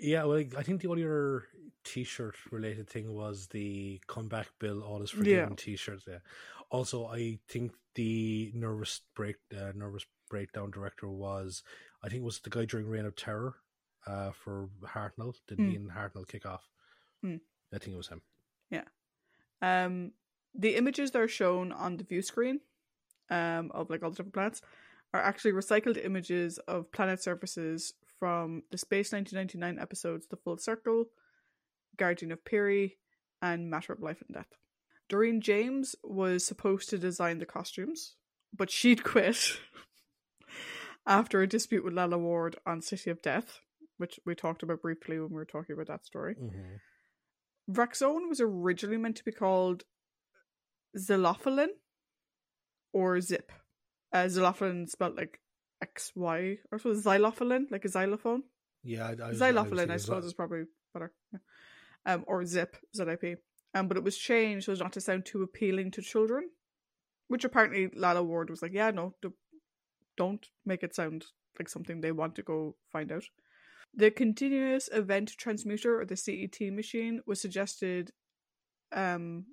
[0.00, 1.48] Yeah, well, I think the other
[1.86, 5.56] T-shirt related thing was the comeback Bill all is forgiven yeah.
[5.56, 6.04] T-shirts.
[6.06, 6.18] Yeah.
[6.70, 11.62] Also, I think the nervous break, uh, nervous breakdown director was,
[12.02, 13.54] I think it was the guy during Reign of Terror,
[14.06, 15.34] uh, for Hartnell.
[15.46, 15.72] Did mm.
[15.72, 16.68] Ian Hartnell kick off?
[17.24, 17.40] Mm.
[17.72, 18.22] I think it was him.
[18.70, 18.84] Yeah.
[19.62, 20.12] Um,
[20.54, 22.60] the images that are shown on the view screen,
[23.30, 24.60] um, of like all the different planets,
[25.14, 31.06] are actually recycled images of planet surfaces from the Space 1999 episodes The Full Circle,
[31.96, 32.98] Guardian of Peri,
[33.42, 34.52] and Matter of Life and Death.
[35.08, 38.16] Doreen James was supposed to design the costumes,
[38.56, 39.36] but she'd quit
[41.06, 43.60] after a dispute with Lalla Ward on City of Death,
[43.98, 46.34] which we talked about briefly when we were talking about that story.
[46.34, 47.72] Mm-hmm.
[47.72, 49.84] Vraxoin was originally meant to be called
[50.96, 51.68] Xilophalin
[52.92, 53.52] or Zip.
[54.12, 55.40] Uh, Xilophalin spelled like
[55.82, 58.42] X Y or so xylophalin, like a xylophone.
[58.82, 61.12] Yeah, I, I xylophalin, I, I suppose, is probably better.
[61.32, 61.38] Yeah.
[62.06, 63.40] Um, or zip, ZIP.
[63.74, 66.48] Um, but it was changed so as not to sound too appealing to children,
[67.28, 69.14] which apparently Lalla Ward was like, yeah, no,
[70.16, 71.26] don't make it sound
[71.58, 73.24] like something they want to go find out.
[73.94, 78.12] The continuous event transmuter or the CET machine was suggested,
[78.92, 79.46] um,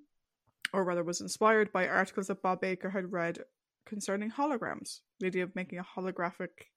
[0.73, 3.39] or rather was inspired by articles that Bob Baker had read
[3.85, 4.99] concerning holograms.
[5.19, 6.69] The idea of making a holographic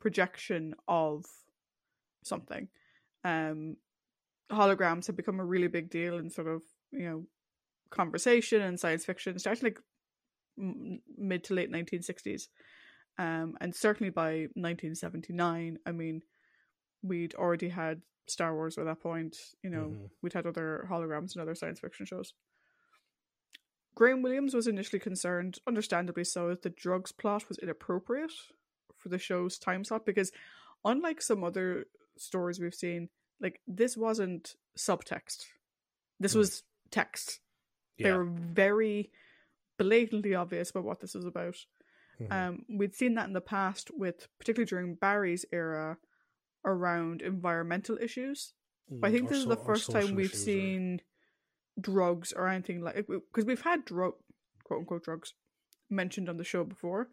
[0.00, 1.24] projection of
[2.24, 2.68] something.
[3.24, 3.76] Um,
[4.50, 7.24] holograms have become a really big deal in sort of you know
[7.90, 9.80] conversation and science fiction, starting like
[10.58, 12.48] m- mid to late nineteen sixties,
[13.18, 15.78] um, and certainly by nineteen seventy nine.
[15.86, 16.22] I mean,
[17.02, 19.36] we'd already had Star Wars at that point.
[19.62, 20.04] You know, mm-hmm.
[20.22, 22.34] we'd had other holograms and other science fiction shows.
[23.94, 28.32] Graham Williams was initially concerned, understandably so, that the drugs plot was inappropriate
[28.96, 30.32] for the show's time slot because,
[30.84, 31.86] unlike some other
[32.16, 33.08] stories we've seen,
[33.40, 35.44] like this wasn't subtext.
[36.18, 36.38] This mm.
[36.38, 37.40] was text.
[37.96, 38.04] Yeah.
[38.04, 39.10] They were very
[39.78, 41.56] blatantly obvious about what this was about.
[42.20, 42.32] Mm-hmm.
[42.32, 45.96] Um, we'd seen that in the past with, particularly during Barry's era,
[46.64, 48.52] around environmental issues.
[48.92, 51.00] Mm, I think this so, is the first time we've seen
[51.80, 54.12] drugs or anything like because we've had drug
[54.64, 55.32] quote unquote drugs
[55.88, 57.08] mentioned on the show before,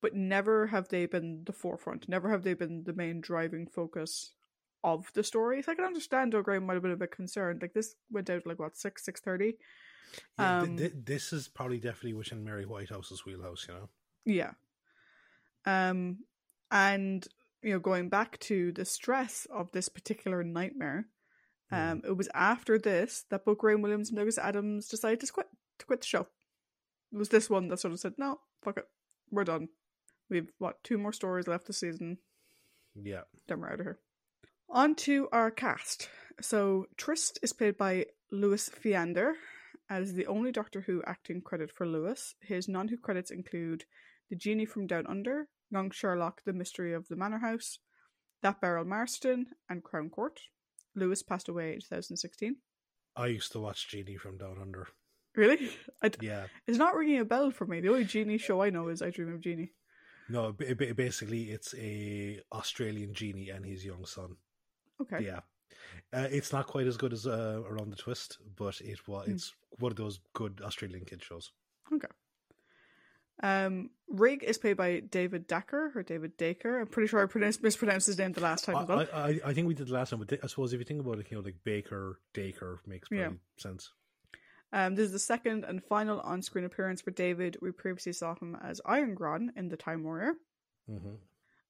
[0.00, 2.08] but never have they been the forefront.
[2.08, 4.34] Never have they been the main driving focus
[4.86, 5.60] of the story.
[5.60, 7.60] So I can understand though Graham might have been a bit concerned.
[7.60, 9.58] Like this went out like what six six thirty.
[10.38, 13.88] Yeah, um, th- th- this is probably definitely within Mary Whitehouse's wheelhouse, you know.
[14.24, 14.52] Yeah.
[15.66, 16.18] Um,
[16.70, 17.26] and
[17.62, 21.08] you know, going back to the stress of this particular nightmare,
[21.72, 25.48] Um, It was after this that both Graham Williams and Douglas Adams decided to quit
[25.78, 26.28] to quit the show.
[27.12, 28.88] It was this one that sort of said, "No, fuck it,
[29.32, 29.68] we're done.
[30.30, 32.18] We've what two more stories left this season.
[32.94, 33.24] Yeah.
[33.48, 33.98] Then we're out of here."
[34.68, 36.08] On to our cast.
[36.40, 39.34] So Tryst is played by Lewis Fiander,
[39.88, 42.34] as the only Doctor Who acting credit for Lewis.
[42.40, 43.84] His non Who credits include
[44.28, 47.78] The Genie from Down Under, Young Sherlock, The Mystery of the Manor House,
[48.42, 50.40] That Beryl Marston, and Crown Court.
[50.94, 52.56] Lewis passed away in 2016.
[53.16, 54.88] I used to watch Genie from Down Under.
[55.34, 55.70] Really?
[56.02, 56.46] I d- Yeah.
[56.66, 57.80] it's not ringing a bell for me.
[57.80, 59.72] The only Genie show I know is I Dream of Jeannie.
[60.28, 64.36] No, ba- ba- basically it's a Australian genie and his young son.
[65.02, 65.24] Okay.
[65.24, 65.40] Yeah.
[66.12, 69.32] Uh, it's not quite as good as uh, Around the Twist, but it was Hmm.
[69.32, 71.52] it's one of those good Australian kid shows.
[71.92, 72.08] Okay.
[73.42, 76.80] Um, Rigg is played by David Dacker or David Daker.
[76.80, 79.06] I'm pretty sure I pronounced, mispronounced his name the last time I, as well.
[79.12, 81.00] I, I- I think we did the last time, but I suppose if you think
[81.00, 83.32] about it, you know, like Baker, Daker makes Yeah.
[83.58, 83.92] sense.
[84.72, 87.56] Um, this is the second and final on-screen appearance for David.
[87.60, 90.34] We previously saw him as Irongron in The Time Warrior.
[90.88, 91.16] hmm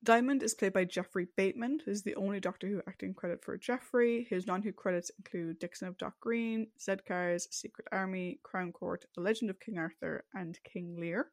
[0.04, 1.78] Dymond is played by Geoffrey Bateman.
[1.78, 4.26] This is the only Doctor Who acting credit for Geoffrey.
[4.28, 9.50] His non-Who credits include Dixon of Dock Green, Z-Cars, Secret Army, Crown Court, The Legend
[9.50, 11.28] of King Arthur, and King Lear.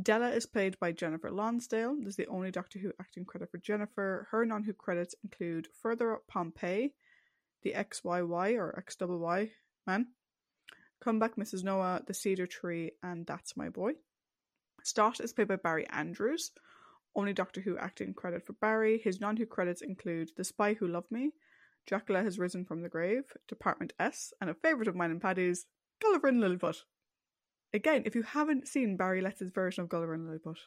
[0.00, 1.96] Della is played by Jennifer Lonsdale.
[2.00, 4.26] This is the only Doctor Who acting credit for Jennifer.
[4.30, 6.92] Her non-Who credits include Further Up Pompeii,
[7.62, 9.50] The XYY or XYY
[9.86, 10.08] Man,
[11.00, 11.62] Come Back Mrs.
[11.62, 13.92] Noah, The Cedar Tree, and That's My Boy.
[14.82, 16.50] Stott is played by Barry Andrews.
[17.16, 18.98] Only Doctor Who acting credit for Barry.
[18.98, 21.32] His non Who credits include The Spy Who Loved Me,
[21.86, 25.66] Dracula Has Risen from the Grave, Department S, and a favourite of mine and Paddy's,
[26.02, 26.84] Gulliver and Lilliput.
[27.72, 30.58] Again, if you haven't seen Barry Letts' version of Gulliver and Lilliput,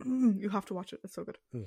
[0.40, 1.00] you have to watch it.
[1.04, 1.38] It's so good.
[1.52, 1.62] Hmm.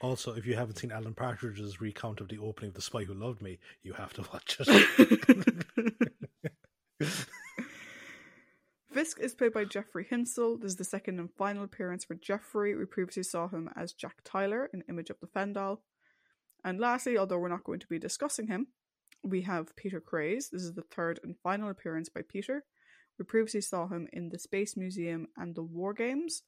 [0.00, 3.14] Also, if you haven't seen Alan Partridge's recount of the opening of The Spy Who
[3.14, 5.64] Loved Me, you have to watch it.
[8.98, 10.60] Fisk is played by Geoffrey Hinsliff.
[10.60, 12.74] This is the second and final appearance for Geoffrey.
[12.74, 15.82] We previously saw him as Jack Tyler in Image of the Fendahl.
[16.64, 18.66] And lastly, although we're not going to be discussing him,
[19.22, 20.48] we have Peter Craze.
[20.50, 22.64] This is the third and final appearance by Peter.
[23.20, 26.42] We previously saw him in the Space Museum and the War Games.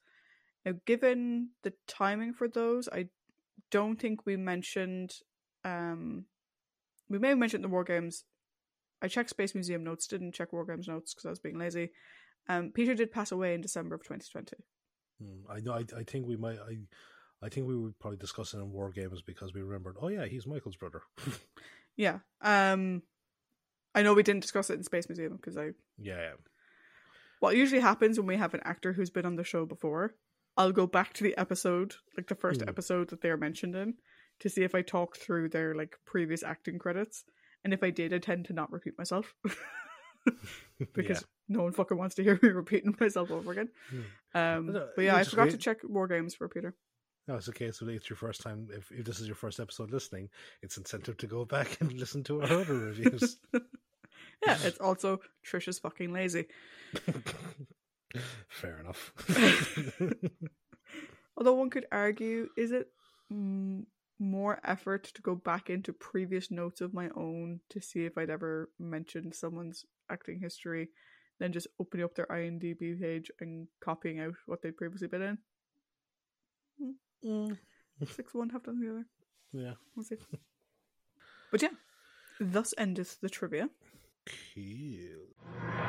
[0.65, 3.07] Now, given the timing for those, I
[3.69, 5.13] don't think we mentioned.
[5.63, 6.25] Um,
[7.07, 8.25] we may have mentioned the War Games.
[9.01, 11.91] I checked Space Museum notes, didn't check War Games notes because I was being lazy.
[12.49, 14.55] Um, Peter did pass away in December of 2020.
[15.21, 15.73] Hmm, I know.
[15.73, 16.57] I, I think we might.
[16.59, 16.77] I,
[17.43, 19.95] I think we would probably discuss it in War Games because we remembered.
[20.01, 21.01] Oh yeah, he's Michael's brother.
[21.97, 22.19] Yeah.
[22.39, 23.03] Um,
[23.93, 25.71] I know we didn't discuss it in Space Museum because I.
[25.97, 26.31] yeah, yeah.
[27.41, 30.15] What usually happens when we have an actor who's been on the show before,
[30.55, 32.69] I'll go back to the episode, like the first Hmm.
[32.69, 33.95] episode that they're mentioned in,
[34.39, 37.23] to see if I talked through their like previous acting credits.
[37.63, 39.35] And if I did, I tend to not repeat myself.
[40.93, 43.69] because no one fucking wants to hear me repeating myself over again.
[43.89, 44.01] Hmm.
[44.33, 45.51] Um, But, uh, yeah, I forgot great.
[45.51, 46.75] to check War Games for Peter.
[47.27, 47.71] No, it's okay.
[47.71, 48.67] So if it's your first time.
[48.71, 50.29] If, if this is your first episode listening,
[50.61, 53.37] it's incentive to go back and listen to our other reviews.
[53.53, 56.47] Yeah, it's also Trish is fucking lazy.
[58.49, 59.13] Fair enough.
[61.37, 62.87] Although one could argue, is it
[63.31, 63.85] mm,
[64.21, 68.29] more effort to go back into previous notes of my own to see if I'd
[68.29, 70.89] ever mentioned someone's acting history
[71.39, 75.37] than just opening up their IMDb page and copying out what they'd previously been in?
[77.25, 77.57] Mm,
[78.15, 79.05] Six one, half done the other.
[79.51, 79.73] yeah.
[79.95, 80.17] We'll see.
[81.51, 81.69] But yeah,
[82.39, 83.69] thus endeth the trivia.
[84.53, 85.80] Cool.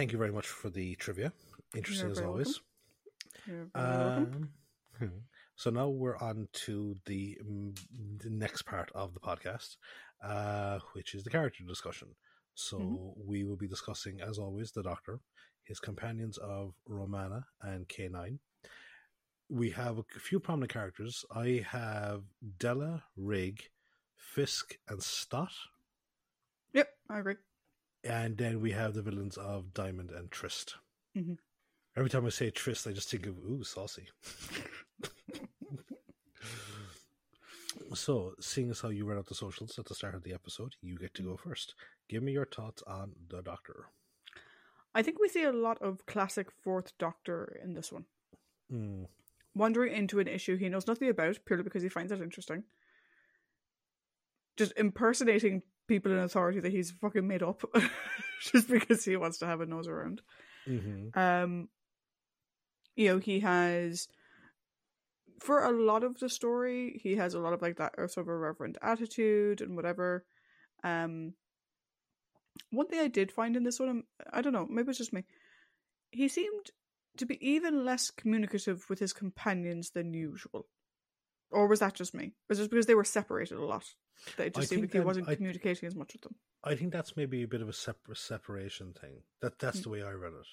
[0.00, 1.30] Thank you very much for the trivia.
[1.76, 2.60] Interesting You're as always.
[3.46, 4.24] You're very welcome.
[4.24, 4.48] Um,
[4.98, 5.18] hmm.
[5.56, 7.78] so now we're on to the, mm,
[8.18, 9.76] the next part of the podcast,
[10.24, 12.16] uh, which is the character discussion.
[12.54, 13.26] So Mhm.
[13.26, 15.20] we will be discussing, as always, the Doctor,
[15.64, 18.38] his companions of Romana and K9.
[19.50, 21.26] We have a few prominent characters.
[21.30, 22.24] I have
[22.56, 23.70] Della, Rigg,
[24.16, 25.52] Fisk, and Stott.
[26.72, 27.36] Yep, I agree.
[28.04, 30.76] And then we have the villains of Dymond and Tryst.
[31.16, 31.38] Mhm.
[31.96, 34.08] Every time I say Tryst, I just think of, ooh, saucy.
[37.94, 40.76] so, seeing as how you read out the socials at the start of the episode,
[40.80, 41.74] you get to go first.
[42.08, 43.86] Give me your thoughts on the Doctor.
[44.94, 48.06] I think we see a lot of classic Fourth Doctor in this one.
[48.72, 49.08] Mm,
[49.54, 52.64] wandering into an issue he knows nothing about purely because he finds it interesting.
[54.56, 57.62] Just impersonating people in authority that he's fucking made up
[58.52, 60.22] just because he wants to have a nose around.
[60.64, 61.68] hmm Um,
[62.94, 64.06] you know, he has
[65.40, 68.28] for a lot of the story, he has a lot of like that sort of
[68.28, 70.24] irreverent attitude and whatever.
[70.84, 71.34] Um,
[72.70, 75.24] one thing I did find in this one, I don't know, maybe it's just me.
[76.12, 76.70] He seemed
[77.16, 80.66] to be even less communicative with his companions than usual.
[81.50, 82.34] Or was that just me?
[82.48, 83.84] Was it just because they were separated a lot?
[84.36, 86.34] That it I just seemed like he wasn't I- communicating as much with them.
[86.62, 89.22] I think that's maybe a bit of a separ- separation thing.
[89.40, 89.82] That that's Mm.
[89.84, 90.46] the way I read it,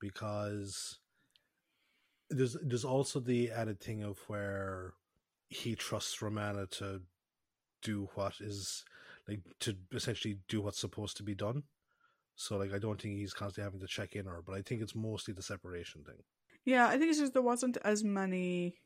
[0.00, 0.98] because
[2.28, 4.94] there's there's also the added thing of where
[5.48, 7.02] he trusts Romana to
[7.82, 8.84] do what is
[9.26, 11.64] like to essentially do what's supposed to be done.
[12.36, 14.80] So like I don't think he's constantly having to check in or but I think
[14.82, 16.22] it's mostly the separation thing,
[16.64, 18.76] Yeah, I think it's just there wasn't as many.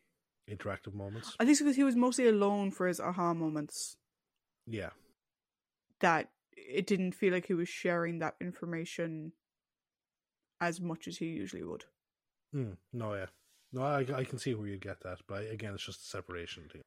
[0.50, 1.36] Interactive moments.
[1.40, 3.96] I think because he was mostly alone for his aha moments
[4.66, 4.90] Yeah,
[6.00, 9.32] that it didn't feel like he was sharing that information
[10.60, 11.84] as much as he usually would.
[12.54, 13.26] mm, no, yeah,
[13.72, 16.68] no, I I can see where you'd get that, but again, it's just a separation
[16.68, 16.82] thing.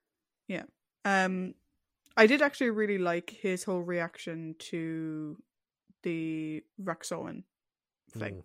[0.48, 0.64] Yeah.
[1.04, 1.56] Um,
[2.16, 5.38] I did actually really like his whole reaction to
[6.04, 7.44] the Vraxoin
[8.12, 8.44] thing.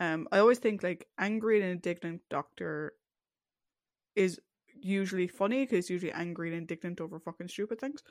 [0.00, 0.14] Mm.
[0.14, 2.92] Um, I always think like angry and indignant doctor
[4.16, 4.40] is
[4.74, 8.02] usually funny because he's usually angry and indignant over fucking stupid things.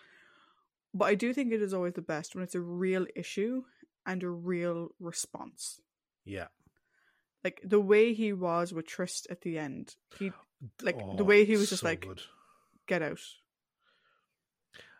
[0.93, 3.63] But I do think it is always the best when it's a real issue
[4.05, 5.81] and a real response.
[6.23, 6.47] Yeah.
[7.43, 10.31] Like the way he was with Tryst at the end, he
[10.81, 12.21] Like, the Oh, way he was just so like, good.
[12.87, 13.19] get out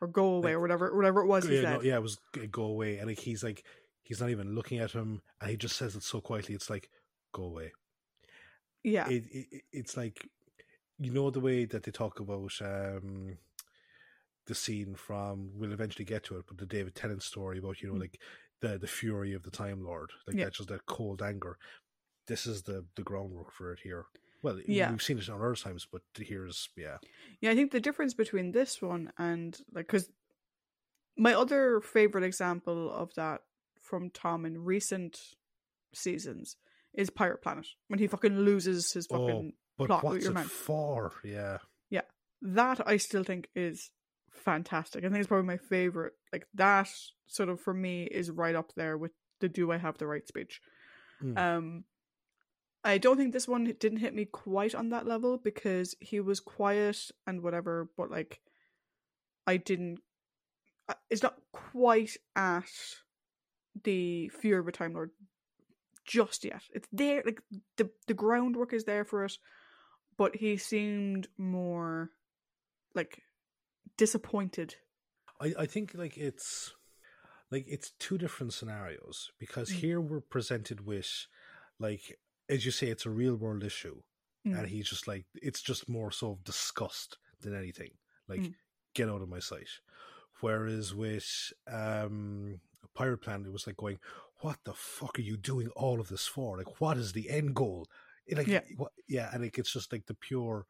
[0.01, 1.73] or go away Like- or whatever whatever it was he yeah, said.
[1.77, 2.19] no, yeah, it was
[2.51, 3.63] go away, and like he's like
[4.03, 6.53] he's not even looking at him, and he just says it so quietly.
[6.55, 6.89] It's like
[7.33, 7.71] go away.
[8.83, 9.07] yeah.
[9.09, 10.27] It, it it's like
[10.99, 13.37] you know the way that they talk about um
[14.47, 17.87] the scene from we'll eventually get to it, but the David Tennant story about you
[17.89, 18.01] know Mm.
[18.01, 18.19] like
[18.61, 20.45] the the fury of the Time Lord, like Yeah.
[20.45, 21.57] that's just that cold anger.
[22.27, 24.05] This is the the groundwork for it here.
[24.41, 24.91] Well, Yeah.
[24.91, 26.97] we've seen it on other times, but here's yeah,
[27.41, 30.09] Yeah, I think the difference between this one and like because
[31.17, 33.41] my other favorite example of that
[33.81, 35.35] from Tom in recent
[35.93, 36.57] seasons
[36.93, 40.45] is Pirate Planet when he fucking loses his Oh, fucking but plot what's your it
[40.45, 41.13] for?
[41.23, 41.57] Yeah,
[41.89, 42.01] yeah,
[42.41, 43.91] that I still think is
[44.31, 45.03] fantastic.
[45.03, 46.13] I think it's probably my favorite.
[46.31, 46.89] Like that
[47.27, 50.27] sort of for me is right up there with the do I have the right
[50.27, 50.61] speech.
[51.23, 51.37] Mm.
[51.37, 51.83] Um
[52.83, 56.39] I don't think this one didn't hit me quite on that level because he was
[56.39, 58.39] quiet and whatever, but like
[59.47, 59.99] I didn't
[60.87, 62.69] uh, it's not quite at
[63.83, 65.09] the fear of a time lord
[66.05, 66.61] just yet.
[66.73, 67.41] It's there like
[67.77, 69.37] the the groundwork is there for it,
[70.17, 72.11] but he seemed more
[72.93, 73.21] like
[73.97, 74.75] disappointed.
[75.39, 76.73] I, I think like it's
[77.51, 79.75] like it's two different scenarios because Mm.
[79.75, 81.27] here we're presented with
[81.79, 82.17] like
[82.49, 84.01] as you say it's a real world issue
[84.45, 84.57] Mm.
[84.59, 87.91] and he's just like it's just more so of disgust than anything
[88.27, 88.53] like Mm.
[88.93, 89.67] get out of my sight
[90.41, 92.59] whereas with um
[92.93, 93.99] pirate planet it was like going
[94.41, 97.53] what the fuck are you doing all of this for like what is the end
[97.55, 97.87] goal
[98.33, 98.61] like Yeah.
[99.07, 100.65] yeah and like, it's just like the pure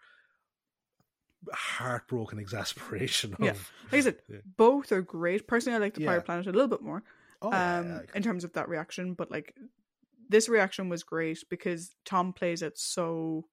[1.53, 3.53] heartbroken exasperation of Yeah.
[3.91, 4.38] Like I said, Yeah.
[4.58, 5.47] both are great.
[5.47, 6.08] Personally, I like the Yeah.
[6.08, 7.03] Pirate Planet a little bit more.
[7.41, 9.53] oh, um yeah, in terms of that reaction but like
[10.30, 13.45] this reaction was great because tom plays it so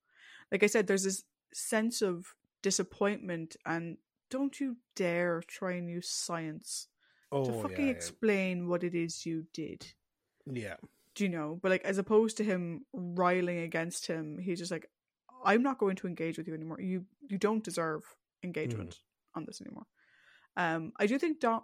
[0.53, 2.33] like i said there's this sense of
[2.63, 3.99] disappointment and
[4.31, 6.87] don't you dare try and use science
[7.33, 9.85] oh, to fucking explain what it is you did
[10.47, 10.77] yeah.
[11.15, 11.59] Do you know?
[11.63, 14.87] But like as opposed to him riling against him he's just like
[15.45, 16.81] i'm not going to engage with you anymore.
[16.81, 18.03] You you don't deserve
[18.43, 18.99] engagement
[19.35, 19.87] on this anymore.
[20.57, 21.63] Um i do think dom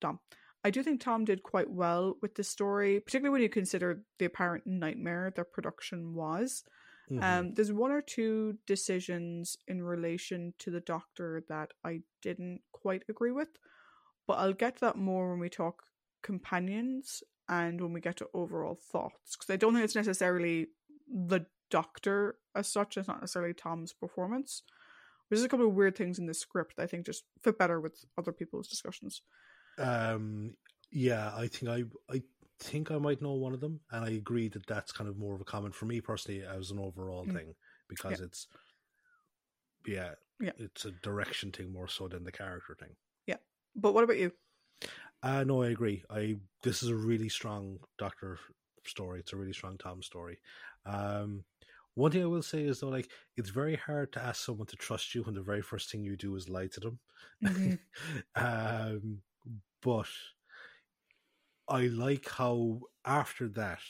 [0.00, 0.18] dom
[0.64, 4.26] i do think tom did quite well with this story particularly when you consider the
[4.26, 6.64] apparent nightmare that production was.
[7.10, 7.22] Mhm.
[7.22, 13.04] um there's one or two decisions in relation to the doctor that i didn't quite
[13.08, 13.48] agree with
[14.26, 15.84] but i'll get to that more when we talk
[16.22, 20.66] companions and when we get to overall thoughts because i don't think it's necessarily
[21.08, 24.62] the doctor as such it's not necessarily tom's performance
[25.28, 27.80] there's a couple of weird things in the script that i think just fit better
[27.80, 29.22] with other people's discussions
[29.78, 30.54] Um,
[30.90, 31.84] yeah, I think I
[32.14, 32.22] I
[32.60, 35.34] think I might know one of them, and I agree that that's kind of more
[35.34, 37.32] of a comment for me personally as an overall Mm.
[37.34, 37.54] thing
[37.88, 38.46] because it's
[39.86, 40.52] yeah, Yeah.
[40.58, 42.96] it's a direction thing more so than the character thing.
[43.26, 43.36] Yeah.
[43.74, 44.32] But what about you
[45.26, 46.04] Uh no, I agree.
[46.08, 48.38] I this is a really strong Doctor
[48.86, 49.18] story.
[49.18, 50.38] It's a really strong Tom story.
[50.84, 51.44] Um,
[51.94, 54.76] one thing I will say is though, like it's very hard to ask someone to
[54.76, 57.00] trust you when the very first thing you do is lie to them.
[57.42, 57.78] Mhm.
[58.36, 59.22] um,
[59.82, 60.08] but
[61.68, 63.82] I like how after that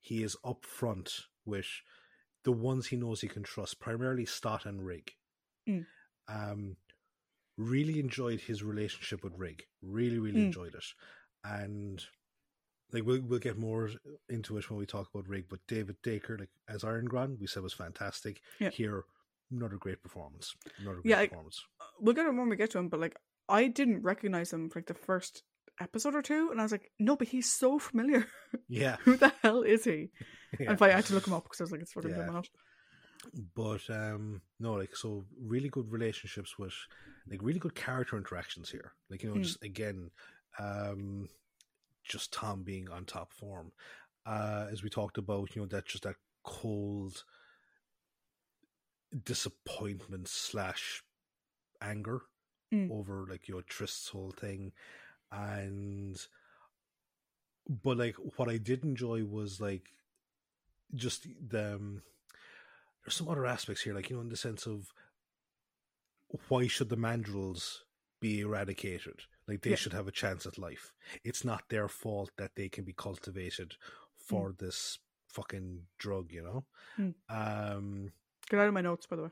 [0.00, 1.82] he is upfront with
[2.44, 5.14] the ones he knows he can trust, primarily Stott and Rigg.
[5.68, 5.86] Mm.
[6.28, 6.76] Um,
[7.60, 9.62] really enjoyed his relationship with Rigg.
[9.82, 10.46] Really, really Mm.
[10.46, 10.84] enjoyed it,
[11.44, 12.02] and
[12.92, 13.90] like we'll we'll get more
[14.28, 15.46] into it when we talk about Rigg.
[15.48, 18.40] But David Daker, like as Irongron, we said was fantastic.
[18.58, 18.70] Yeah.
[18.70, 19.04] Here,
[19.50, 20.54] another great performance.
[20.78, 21.64] Another great Yeah, I- performance.
[22.00, 23.16] we'll get it when we get to him, but like
[23.48, 25.42] I didn't recognize him for like the first
[25.80, 28.26] episode or two, and I was like, no, but he's so familiar.
[28.68, 30.10] Yeah, Who the hell is he?
[30.60, 30.70] yeah.
[30.70, 32.24] And finally, I had to look him up because I was like, it's fucking Yeah.
[32.28, 32.48] him out.
[33.54, 36.72] but um no like so really good relationships with
[37.30, 39.42] like really good character interactions here like you know Mm.
[39.42, 40.10] just again
[40.58, 41.28] um
[42.04, 43.72] just tom being on top form
[44.26, 47.24] uh as we talked about you know that just that cold
[49.24, 51.02] disappointment slash
[51.80, 52.22] anger
[52.72, 52.90] Mm.
[52.92, 54.72] over like your Tryst's whole thing
[55.32, 56.16] and
[57.68, 59.90] but like what i did enjoy was like
[60.94, 62.02] just the um,
[63.04, 64.92] there's some other aspects here, like you know, in the sense of
[66.48, 67.78] why should the mandrels
[68.20, 69.20] be eradicated?
[69.48, 69.76] Like they Yeah.
[69.76, 70.92] should have a chance at life.
[71.24, 73.74] It's not their fault that they can be cultivated
[74.16, 76.64] for this fucking drug, you know.
[76.98, 77.14] Mm.
[77.28, 78.12] Um,
[78.48, 79.30] Get out of my notes, by the way.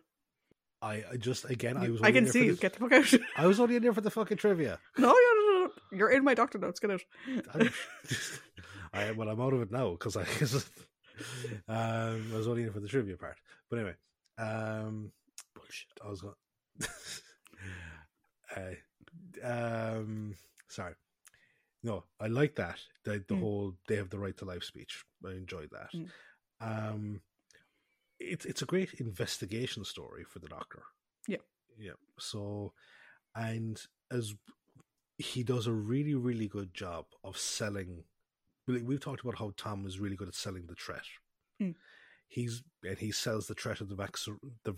[0.81, 2.03] I, I just again, I was.
[2.03, 2.55] I can see you.
[2.55, 3.13] the- Get the fuck out.
[3.37, 4.79] I was only in there for the fucking trivia.
[4.97, 5.71] no, no, no, no.
[5.91, 6.79] You're in my doctor notes.
[6.79, 7.03] Get out.
[7.55, 7.71] I'm,
[8.93, 10.23] I well, I'm out of it now because I
[11.69, 13.37] um, I was only in for the trivia part.
[13.71, 13.95] But anyway,
[14.39, 15.11] um,
[15.55, 15.89] bullshit.
[16.05, 16.35] I was going.
[18.57, 20.35] Uh, um,
[20.69, 20.95] sorry.
[21.83, 22.81] No, I like that.
[23.05, 23.41] The the Mm.
[23.41, 25.05] whole they have the right to life speech.
[25.25, 25.91] I enjoyed that.
[25.95, 26.11] Mm.
[26.61, 27.21] Um,
[28.19, 30.83] it's it's a great investigation story for the Doctor.
[31.29, 31.37] Yeah.
[31.79, 31.93] yeah.
[32.19, 32.73] So,
[33.35, 33.81] and
[34.11, 34.35] as
[35.19, 38.05] he does a really really good job of selling.
[38.67, 41.07] We've talked about how Tom is really good at selling the threat.
[41.63, 41.75] Mm.
[42.27, 44.29] He's and he sells the threat of the Vax
[44.65, 44.75] the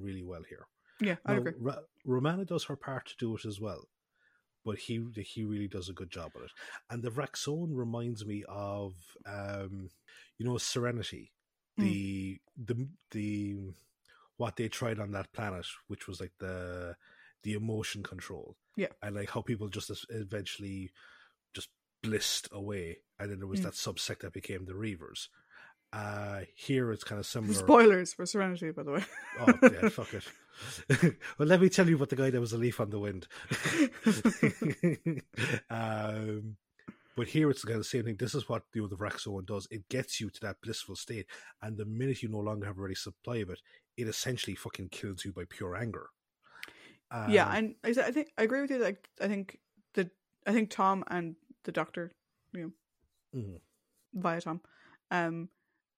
[0.00, 0.66] really well here.
[1.00, 1.52] Yeah, I Now, agree.
[1.58, 3.88] Ra- Romana does her part to do it as well,
[4.64, 6.50] but he he really does a good job at it.
[6.90, 8.94] And the Vraxoin reminds me of,
[9.26, 9.90] um,
[10.38, 11.32] you know, Serenity,
[11.78, 11.84] Mm.
[11.84, 13.56] the the the
[14.36, 16.96] what they tried on that planet, which was like the
[17.42, 18.88] the emotion control, Yeah.
[19.02, 20.92] and like how people just eventually
[21.54, 21.70] just
[22.02, 23.64] blissed away, and then there was Mm.
[23.64, 25.28] that subsect that became the Reavers.
[25.92, 27.52] Uh, here it's kind of similar.
[27.54, 29.04] Spoilers for Serenity, by the way.
[29.40, 30.24] Oh, yeah, fuck it.
[31.38, 33.26] well, let me tell you about the guy that was a leaf on the wind.
[35.70, 36.56] um,
[37.16, 38.16] but here it's kind of the same thing.
[38.18, 39.66] This is what you know, the Vraxoin does.
[39.70, 41.26] It gets you to that blissful state,
[41.60, 43.60] and the minute you no longer have a ready supply of it,
[43.96, 46.08] it essentially fucking kills you by pure anger.
[47.28, 48.78] yeah, Um, and I, I think I agree with you.
[48.78, 49.58] Like, I think
[49.94, 50.10] the
[50.46, 52.12] I think Tom and the Doctor,
[52.52, 52.72] you
[53.34, 53.60] know, mhm.
[54.14, 54.60] via Tom,
[55.10, 55.48] um,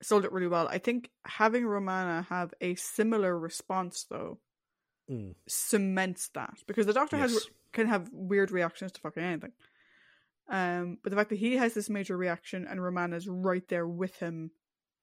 [0.05, 0.69] sold it really well.
[0.69, 4.41] I think having Romana have a similar response though
[5.11, 5.35] Mm.
[5.47, 9.53] cements that because the Doctor has can have weird reactions to fucking anything.
[10.49, 14.17] Um, but the fact that he has this major reaction and Romana's right there with
[14.17, 14.53] him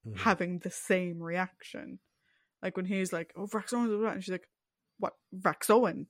[0.08, 0.18] Mhm.
[0.18, 2.00] having the same reaction,
[2.64, 4.50] like when he's like, "Oh, Vraxoin," and she's like,
[4.98, 6.08] "What Vraxoin?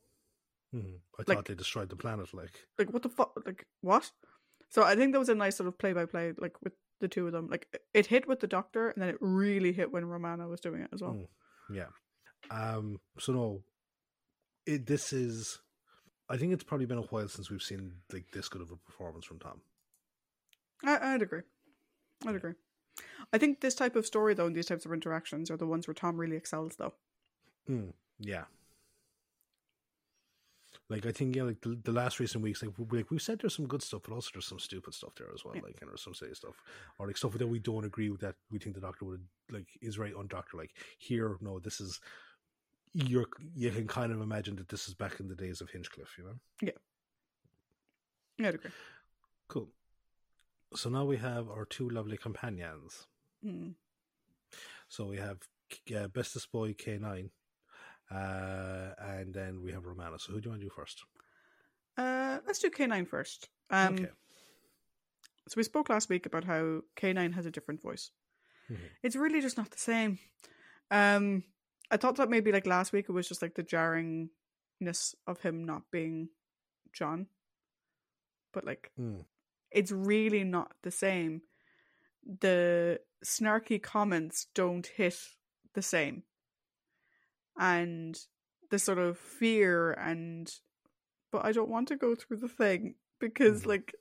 [0.74, 1.02] Mhm.
[1.20, 2.34] I like- thought they destroyed the planet.
[2.34, 3.34] Like, Like what the fuck?
[3.46, 4.12] Like what?"
[4.70, 7.08] So I think that was a nice sort of play by play, like with the
[7.08, 7.48] two of them.
[7.50, 10.82] Like it hit with the Doctor, and then it really hit when Romana was doing
[10.82, 11.14] it as well.
[11.14, 11.28] Mm.
[11.74, 11.88] yeah.
[12.50, 13.00] Um.
[13.20, 13.64] So no,
[14.66, 14.86] it.
[14.88, 15.60] This is.
[16.30, 18.78] I think it's probably been a while since we've seen like this good of a
[18.78, 19.62] performance from Tom.
[20.86, 21.42] I, I'd agree.
[22.26, 22.54] I'd agree.
[23.34, 25.88] I think this type of story, though, and these types of interactions are the ones
[25.88, 26.94] where Tom really excels, though.
[27.70, 28.46] Mm, yeah.
[30.92, 33.40] Like I think yeah, like the, the last recent weeks, like, we, like we've said
[33.40, 35.56] there's some good stuff, but also there's some stupid stuff there as well.
[35.56, 35.62] Yeah.
[35.64, 36.56] Like and there's some silly stuff,
[37.00, 39.68] or like stuff that we don't agree with that we think the doctor would like
[39.82, 40.58] is right on doctor.
[40.58, 42.02] Like here, no, this is
[42.94, 46.18] you're you can kind of imagine that this is back in the days of Hinchcliffe,
[46.18, 46.36] you know.
[48.38, 48.72] Yeah, I'd agree.
[49.48, 49.70] Cool.
[50.76, 53.08] So now we have our two lovely companions.
[53.46, 53.76] Mm.
[54.90, 55.38] So we have
[55.96, 57.30] uh, Bestest Boy K9,
[58.12, 60.20] uh, and then we have Romana.
[60.20, 61.04] So who do you want to do first?
[61.98, 63.50] Uh, let's do K9 first.
[63.70, 64.10] Um, okay.
[65.48, 68.12] So we spoke last week about how K9 has a different voice.
[68.70, 68.78] Mhm.
[69.04, 70.20] It's really just not the same.
[70.90, 71.44] Um,
[71.90, 75.66] I thought that maybe like last week it was just like the jarringness of him
[75.66, 76.30] not being
[76.94, 77.28] John,
[78.54, 79.26] but like Mm.
[79.72, 81.42] it's really not the same.
[82.24, 85.18] The snarky comments don't hit
[85.74, 86.24] the same.
[87.62, 88.20] And
[88.72, 90.52] the sort of fear and
[91.32, 93.68] but I don't want to go through the thing because Mhm.
[93.68, 93.94] like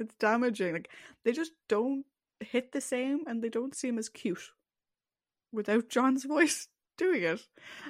[0.00, 0.72] it's damaging.
[0.74, 0.90] Like
[1.24, 2.04] they just don't
[2.40, 4.52] hit the same and they don't seem as cute.
[5.52, 7.46] without John's voice doing it.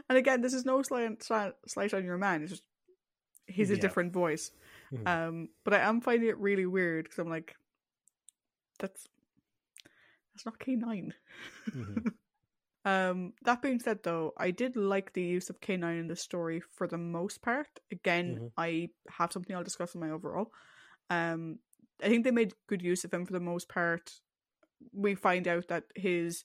[0.09, 2.43] And again, this is no slight, slight on your man.
[2.43, 2.64] It's just
[3.47, 3.81] he's a Yeah.
[3.81, 4.53] different voice.
[4.93, 5.07] Mhm.
[5.09, 7.57] Um, but I am finding it really weird because I'm like,
[8.79, 9.09] that's
[10.35, 11.14] that's not K nine.
[11.70, 12.12] Mhm.
[12.87, 16.16] Um, that being said, though, I did like the use of K nine in the
[16.16, 17.68] story for the most part.
[17.93, 18.53] Again, Mhm.
[18.57, 20.53] I have something I'll discuss in my overall.
[21.11, 21.61] Um,
[22.03, 24.20] I think they made good use of him for the most part.
[24.93, 26.45] We find out that his,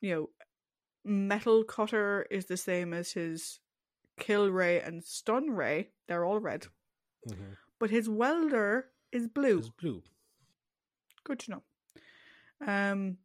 [0.00, 0.30] you know,
[1.04, 3.60] metal cutter is the same as his
[4.18, 5.90] kill ray and stun ray.
[6.08, 6.68] They're all red,
[7.26, 7.56] Mhm.
[7.78, 9.58] but his welder is blue.
[9.58, 10.02] It's blue.
[11.24, 11.62] Good to know.
[12.66, 13.18] Um,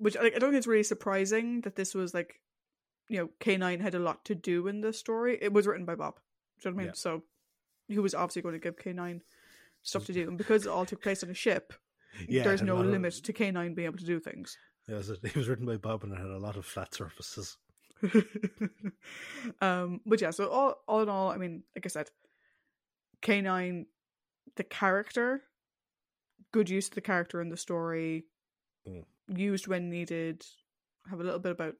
[0.00, 2.40] which like, I don't think it's really surprising that this was like,
[3.08, 5.38] you know, K nine had a lot to do in the story.
[5.40, 6.16] It was written by Bob.
[6.60, 6.86] Do you know what I mean?
[6.88, 6.92] Yeah.
[6.96, 7.22] So
[7.88, 9.22] he was obviously going to give K nine
[9.82, 11.72] stuff to do, and because it all took place on a ship,
[12.28, 14.04] Yeah, there's it had a no lot of- limit to K nine being able to
[14.04, 14.56] do things.
[14.88, 16.92] Yeah, it was, it was written by Bob and it had a lot of flat
[16.94, 17.56] surfaces.
[19.60, 22.10] um, but yeah, so all all in all, I mean, like I said,
[23.22, 23.86] K nine,
[24.56, 25.42] the character,
[26.52, 28.24] good use of the character in the story,
[28.88, 29.04] Mm.
[29.34, 30.44] Used when needed.
[31.08, 31.74] Have a little bit about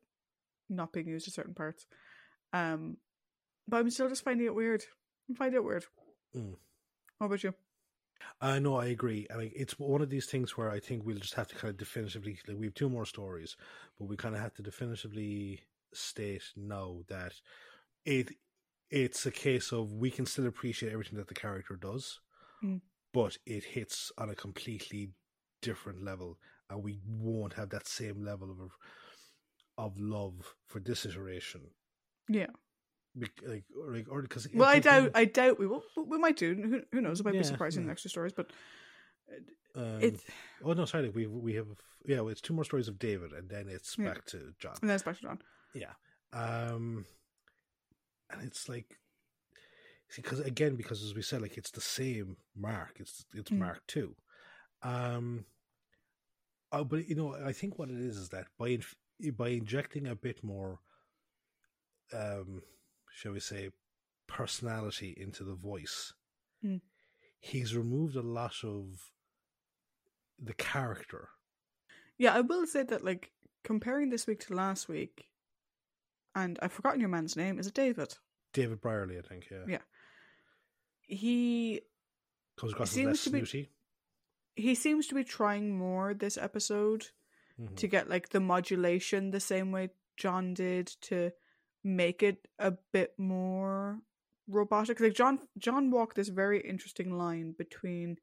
[0.69, 1.87] not being used to certain parts.
[2.53, 2.97] Um,
[3.69, 4.85] but I'm still just finding it weird.
[5.29, 5.85] I'm finding it weird.
[6.35, 6.57] Mm.
[7.19, 7.55] What about you?
[8.41, 9.27] Uh, know I agree.
[9.33, 11.71] I mean, it's one of these things where I think we'll just have to kind
[11.71, 13.57] of definitively, like, we have two more stories,
[13.99, 15.61] but we kind of have to definitively
[15.93, 17.33] state now that
[18.05, 18.31] it
[18.91, 22.21] it's a case of we can still appreciate everything that the character does,
[22.63, 22.81] Mm.
[23.13, 25.13] but it hits on a completely
[25.63, 26.39] different level,
[26.71, 28.73] and we won't have that same level of
[29.79, 31.63] of love for this iteration.
[32.29, 32.47] Yeah.
[33.15, 35.11] Bec- Like, or, like, or because Well, I doubt.
[35.15, 35.83] I doubt we will.
[35.97, 36.55] We might do.
[36.55, 37.21] Who, who knows?
[37.21, 37.89] It might Yeah, be surprising in yeah.
[37.89, 38.51] the extra stories, but
[39.75, 40.23] Um, it's
[40.65, 41.09] Oh no, sorry.
[41.11, 41.67] We we have
[42.07, 42.21] yeah.
[42.21, 44.07] well, It's two more stories of David, and then it's Yeah.
[44.13, 44.77] back to John.
[44.81, 45.39] and then it's back to John.
[45.75, 45.95] Yeah.
[46.33, 47.07] Um,
[48.31, 48.99] and it's like,
[50.17, 52.97] because again, because as we said, like it's the same mark.
[53.01, 53.59] It's it's Mm.
[53.59, 54.15] Mark two.
[54.83, 55.47] Um.
[56.73, 58.97] Oh, but you know, I think what it is is that by inf-
[59.37, 60.81] by injecting a bit more,
[62.13, 62.63] um,
[63.13, 63.71] shall we say,
[64.27, 66.13] personality into the voice,
[66.65, 66.81] Mm.
[67.39, 69.11] he's removed a lot of
[70.39, 71.31] the character.
[72.19, 73.33] Yeah, I will say that like
[73.65, 75.31] comparing this week to last week,
[76.35, 77.59] and I've forgotten your man's name.
[77.59, 78.17] Is it David?
[78.53, 79.83] David Brierley, I think, yeah, Yeah.
[81.03, 81.81] He
[82.57, 83.71] comes across as less to be- snooty.
[84.61, 87.09] He seems to be trying more this episode
[87.61, 87.77] Mhm.
[87.77, 91.33] to get like the modulation the same way John did to
[91.85, 94.01] make it a bit more
[94.49, 95.01] robotic.
[95.01, 98.17] Like John John walked this very interesting line between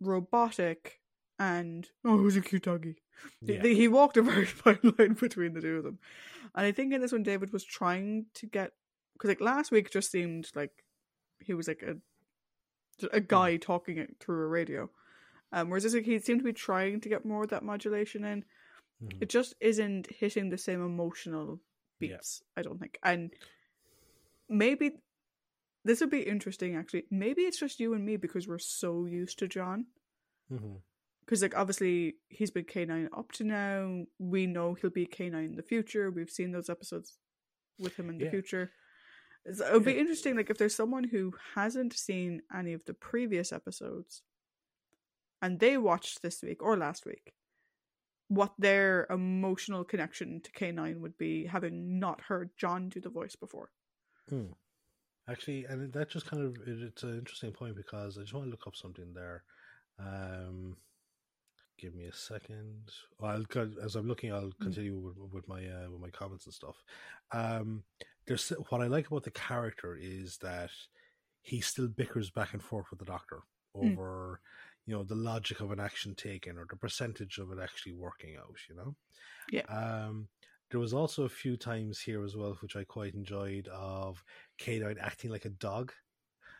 [0.00, 1.00] robotic
[1.38, 2.96] and oh, who's a cute doggy.
[3.40, 3.62] He- Yeah.
[3.62, 5.98] He walked a very fine line between the two of them,
[6.54, 8.72] and I think in this one David was trying to get
[9.14, 10.84] because like last week just seemed like
[11.40, 11.96] he was like a
[13.12, 14.90] a guy talking it through a radio,
[15.52, 18.44] um, whereas this he seemed to be trying to get more of that modulation in.
[19.02, 19.22] Mhm.
[19.22, 21.60] It just isn't hitting the same emotional
[22.00, 22.16] Yeah.
[22.16, 23.32] beats, I don't think, and
[24.48, 24.92] maybe
[25.84, 27.06] this would be interesting actually.
[27.10, 29.86] Maybe it's just you and me because we're so used to John
[31.24, 34.04] because like obviously he's been K9 up to now.
[34.18, 36.10] We know he'll be K9 in the future.
[36.10, 37.18] We've seen those episodes
[37.78, 38.30] with him in the Yeah.
[38.30, 38.72] future.
[39.52, 42.94] So it would be interesting, like if there's someone who hasn't seen any of the
[42.94, 44.22] previous episodes,
[45.42, 47.34] and they watched this week or last week,
[48.28, 53.36] what their emotional connection to K9 would be, having not heard John do the voice
[53.36, 53.70] before.
[54.28, 54.52] Hmm.
[55.28, 58.46] Actually, and that just kind of it, it's an interesting point because I just want
[58.46, 59.44] to look up something there.
[59.98, 60.76] Um,
[61.78, 62.90] give me a second.
[63.22, 63.44] I'll,
[63.84, 66.82] as I'm looking, I'll continue with, with my uh, with my comments and stuff.
[67.30, 67.84] Um,
[68.26, 70.70] there's what I like about the character is that
[71.40, 73.42] he still bickers back and forth with the doctor
[73.76, 74.36] Mm.
[74.86, 78.36] You know, the logic of an action taken or the percentage of it actually working
[78.36, 78.56] out.
[78.68, 78.96] You know.
[79.50, 79.62] Yeah.
[79.62, 80.28] Um,
[80.70, 84.24] there was also a few times here as well, which I quite enjoyed, of
[84.58, 85.92] K9 acting like a dog.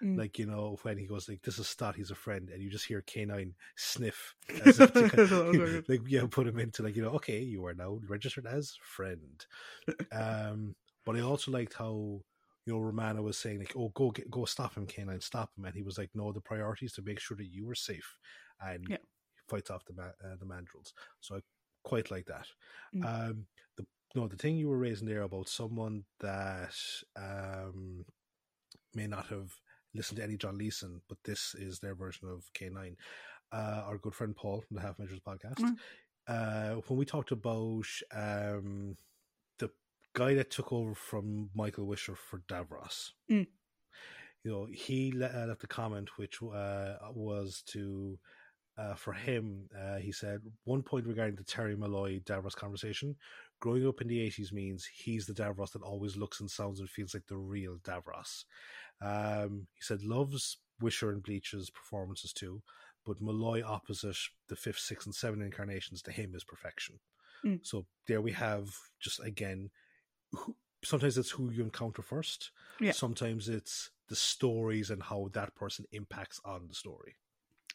[0.02, 0.18] Mm.
[0.18, 2.68] Like, you know, when he goes like, this is Stott, he's a friend, and you
[2.68, 4.34] just hear K9 sniff.
[4.66, 5.02] As if to-
[5.58, 8.76] was like, yeah, put him into like, you know, okay, you are now registered as
[8.82, 9.46] friend.
[10.12, 10.74] um,
[11.06, 12.20] but I also liked how,
[12.66, 15.64] you know, Romana was saying like, oh, go get, go stop him, K9, stop him.
[15.64, 18.16] And he was like, no, the priority is to make sure that you are safe.
[18.60, 18.98] And Yeah.
[19.48, 20.92] fights off the, ma- uh, the mandrels.
[21.20, 21.40] So I
[21.84, 22.46] quite like that.
[22.94, 23.04] Mm.
[23.30, 23.46] Um,
[23.76, 26.76] the no, the thing you were raising there about someone that
[27.16, 28.04] um
[28.94, 29.50] may not have
[29.94, 32.94] listened to any John Leeson, but this is their version of K9.
[33.52, 35.76] Uh, our good friend Paul from the Half Measures podcast, Mm.
[36.28, 37.84] uh, when we talked about
[38.14, 38.96] um,
[40.14, 43.46] guy that took over from Michael Wisher for Davros, Mm.
[44.44, 48.18] you know, he uh, left a comment which uh, was to
[48.78, 49.68] uh, for him.
[49.78, 53.16] Uh, he said one point regarding the Terry Molloy Davros conversation.
[53.60, 56.90] Growing up in the eighties means he's the Davros that always looks and sounds and
[56.90, 58.44] feels like the real Davros.
[59.00, 62.62] Um, he said loves Wisher and Bleach's performances too,
[63.06, 64.16] but Molloy opposite
[64.48, 66.98] the fifth, sixth, and seventh incarnations to him is perfection.
[67.44, 67.60] Mm.
[67.62, 68.68] So there we have
[69.00, 69.70] just again.
[70.32, 72.50] Who, sometimes it's who you encounter first.
[72.80, 72.92] Yeah.
[72.92, 77.16] Sometimes it's the stories and how that person impacts on the story.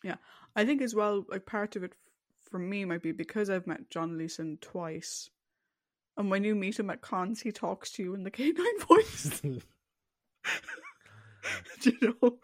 [0.03, 0.15] Yeah,
[0.55, 1.93] I think as well, like part of it
[2.49, 5.29] for me might be because I've met John Leeson twice,
[6.17, 9.41] and when you meet him at cons, he talks to you in the K9 voice.
[11.81, 12.37] Do you know?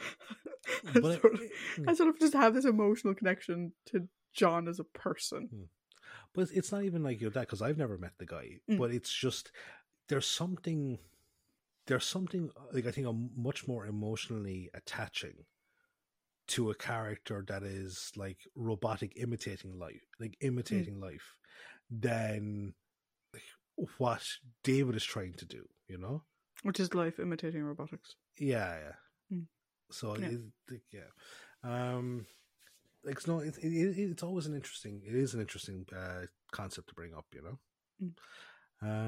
[0.96, 1.42] I, sort of,
[1.88, 5.70] I sort of just have this emotional connection to John as a person.
[6.34, 8.60] But it's not even like you're that because I've never met the guy.
[8.70, 8.78] Mm.
[8.78, 9.52] But it's just
[10.10, 11.00] there's something,
[11.88, 15.46] there's something like I think I'm much more emotionally attaching
[16.50, 21.36] to a character that is like robotic imitating life, like imitating life,
[21.90, 22.74] than
[23.34, 23.44] like,
[23.98, 24.24] what
[24.64, 25.66] David is trying to do.
[25.88, 26.24] You know?
[26.64, 28.16] Which is life imitating robotics.
[28.38, 29.38] Yeah, yeah.
[29.38, 29.46] Mm.
[29.92, 30.30] So Yeah.
[30.72, 31.10] It, yeah,
[31.64, 32.26] um,
[33.04, 35.02] like it's no, it, it, it- it's always an interesting.
[35.06, 37.60] It is an interesting uh, concept to bring up, you know.
[38.02, 38.14] Mm.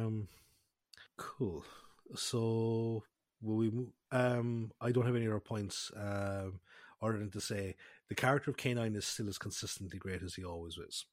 [0.06, 0.28] Um,
[1.18, 1.66] cool.
[2.16, 3.04] So
[3.42, 3.70] will we?
[3.72, 5.92] Move, um, I don't have any other points.
[5.96, 6.60] Um,
[7.02, 7.76] other than to say
[8.10, 11.06] the character of K9 is still as consistently great as he always is.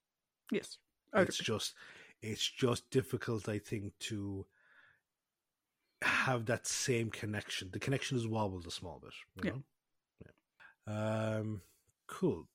[0.50, 0.78] Yes.
[1.14, 1.74] It's just,
[2.22, 4.46] it's just difficult, I think, to
[6.02, 7.70] have that same connection.
[7.72, 9.12] The connection is wobbled a small bit.
[9.36, 9.56] You Yeah.
[9.56, 9.62] know?
[10.86, 11.36] yeah.
[11.38, 11.62] Um.
[12.06, 12.48] Cool.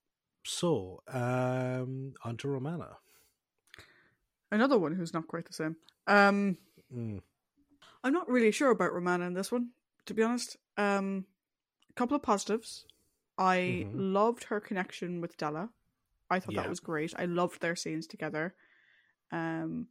[0.46, 2.98] So, um, on to Romana.
[4.52, 5.76] Another one who's not quite the same.
[6.08, 6.58] Um,
[6.94, 7.22] Mm.
[8.04, 9.70] I'm not really sure about Romana in this one,
[10.06, 10.58] to be honest.
[10.78, 11.26] Um,
[11.90, 12.86] a couple of positives.
[13.38, 13.92] I Mhm.
[13.94, 15.72] loved her connection with Della.
[16.30, 16.62] I thought Yeah.
[16.64, 17.14] that was great.
[17.18, 18.56] I loved their scenes together.
[19.32, 19.90] Um,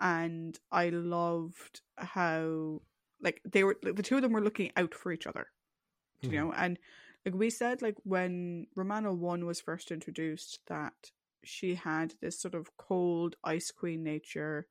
[0.00, 2.82] and I loved how
[3.20, 5.50] like they were like, the two of them were looking out for each other.
[6.22, 6.32] Mhm.
[6.32, 6.78] You know, and
[7.24, 11.10] like we said, like when Romana One was first introduced, that
[11.42, 14.68] she had this sort of cold ice queen nature.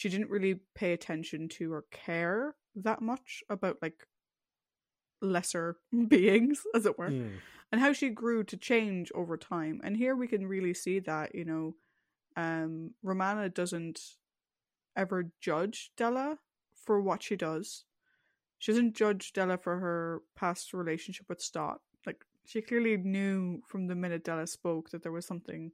[0.00, 4.06] She didn't really pay attention to or care that much about like
[5.20, 5.76] lesser
[6.08, 7.32] beings, as it were Mm.
[7.70, 9.78] and how she grew to change over time.
[9.84, 11.76] And here we can really see that, you know,
[12.34, 14.00] um, Romana doesn't
[14.96, 16.38] ever judge Della
[16.74, 17.84] for what she does.
[18.58, 21.82] She doesn't judge Della for her past relationship with Stott.
[22.06, 25.72] Like she clearly knew from the minute Della spoke that there was something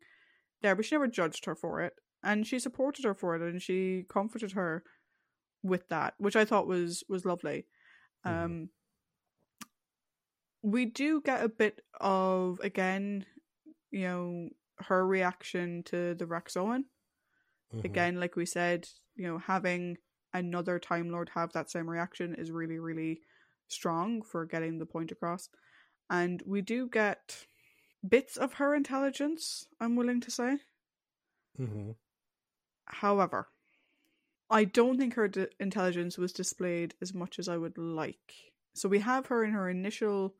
[0.62, 1.92] there, but she never judged her for it.
[2.26, 4.84] And she supported her for it and she comforted her
[5.62, 7.66] with that, which I thought was was lovely.
[8.24, 8.70] Um
[10.62, 13.24] we do get a bit of again,
[13.90, 14.48] you know,
[14.78, 16.84] her reaction to the Vraxoin.
[17.72, 17.84] Mhm.
[17.84, 19.98] Again, like we said, you know, having
[20.32, 23.22] another Time Lord have that same reaction is really, really
[23.68, 25.48] strong for getting the point across.
[26.10, 27.46] And we do get
[28.06, 30.58] bits of her intelligence, I'm willing to say.
[31.58, 31.96] Mhm.
[32.86, 33.48] However,
[34.48, 38.34] I don't think her d- intelligence was displayed as much as I would like.
[38.74, 40.34] So we have her in her initial,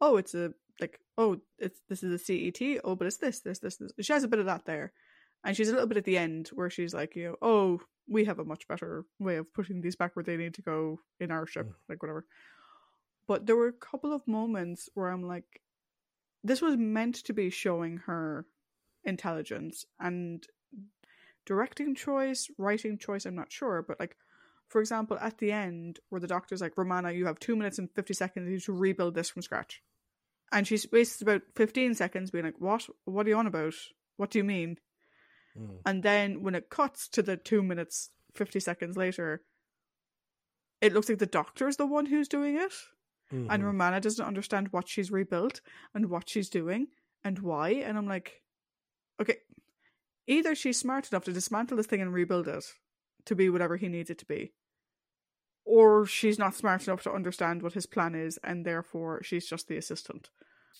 [0.00, 2.80] oh, it's a like, oh, it's this is a CET.
[2.82, 3.92] Oh, but it's this, this, this, this.
[4.00, 4.92] She has a bit of that there,
[5.44, 8.24] and she's a little bit at the end where she's like, you know, oh, we
[8.24, 11.30] have a much better way of putting these back where they need to go in
[11.30, 11.74] our ship, Mm.
[11.88, 12.26] like whatever.
[13.26, 15.62] But there were a couple of moments where I'm like,
[16.42, 18.44] this was meant to be showing her
[19.04, 20.44] intelligence and
[21.46, 24.16] directing choice, writing choice, I'm not sure, but like
[24.68, 27.90] for example, at the end where the doctor's like, Romana, you have two minutes and
[27.94, 29.82] fifty seconds to rebuild this from scratch.
[30.50, 32.86] And she wastes about fifteen seconds being like, What?
[33.04, 33.74] What are you on about?
[34.16, 34.78] What do you mean?
[35.58, 35.78] Mm.
[35.84, 39.42] And then when it cuts to the two minutes fifty seconds later,
[40.80, 42.72] it looks like the doctor is the one who's doing it.
[43.30, 43.64] And Mhm.
[43.64, 45.60] Romana doesn't understand what she's rebuilt
[45.94, 46.88] and what she's doing
[47.24, 47.70] and why.
[47.70, 48.42] And I'm like,
[49.20, 49.38] okay,
[50.26, 52.64] either she's smart enough to dismantle this thing and rebuild it
[53.26, 54.52] to be whatever he needs it to be,
[55.64, 59.68] or she's not smart enough to understand what his plan is and therefore she's just
[59.68, 60.30] the assistant.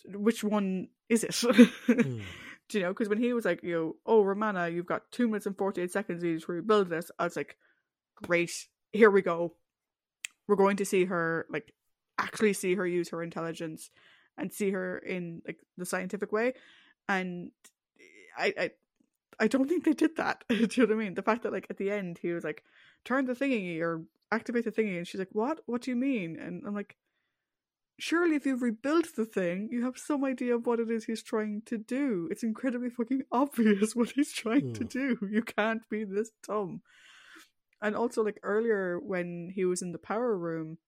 [0.07, 1.31] Which one is it?
[1.31, 2.23] Mm.
[2.69, 2.91] Do you know?
[2.91, 5.93] Because when he was like, you know, oh, Romana, you've got two minutes and 48
[5.93, 7.57] seconds you need to rebuild this, I was like,
[8.23, 8.51] great,
[8.93, 9.55] here we go.
[10.49, 11.75] We're going to see her, like,
[12.19, 13.91] actually see her use her intelligence
[14.39, 16.55] and see her in, like, the scientific way.
[17.07, 17.51] And
[18.37, 18.71] I, I
[19.41, 20.45] I don't think they did that.
[20.49, 21.15] Do you know what I mean?
[21.15, 22.65] The fact that like at the end he was like,
[23.05, 25.61] turn the thingy or activate the thingy, and she's like, what?
[25.67, 26.39] What do you mean?
[26.39, 26.97] And I'm like,
[27.99, 31.23] surely if you've rebuilt the thing, you have some idea of what it is he's
[31.23, 32.29] trying to do.
[32.31, 34.89] It's incredibly fucking obvious what he's trying to Hmm.
[34.89, 35.19] do.
[35.31, 36.83] You can't be this dumb.
[37.83, 40.79] And also, like earlier when he was in the power room,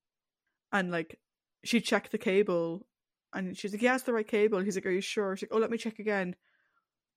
[0.72, 1.20] and like
[1.64, 2.86] she checked the cable,
[3.34, 5.56] and she's like, "Yeah, it's the right cable." He's like, "Are you sure?" She's like,
[5.56, 6.36] "Oh, let me check again."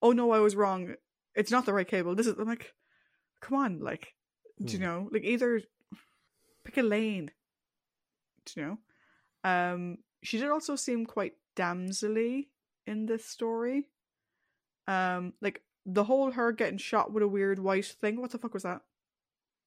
[0.02, 0.96] Oh no, I was wrong.
[1.36, 2.16] It's not the right cable.
[2.16, 2.36] This is.
[2.38, 2.74] I'm like,
[3.42, 4.14] come on, like,
[4.64, 4.84] do you Hmm.
[4.84, 5.62] know, like either
[6.66, 7.32] pick a lane.
[8.46, 8.78] Do you know?
[9.50, 12.48] Um, she did also seem quite damselly
[12.86, 13.88] in this story.
[14.88, 18.20] Um, like the whole her getting shot with a weird white thing.
[18.20, 18.82] What the fuck was that?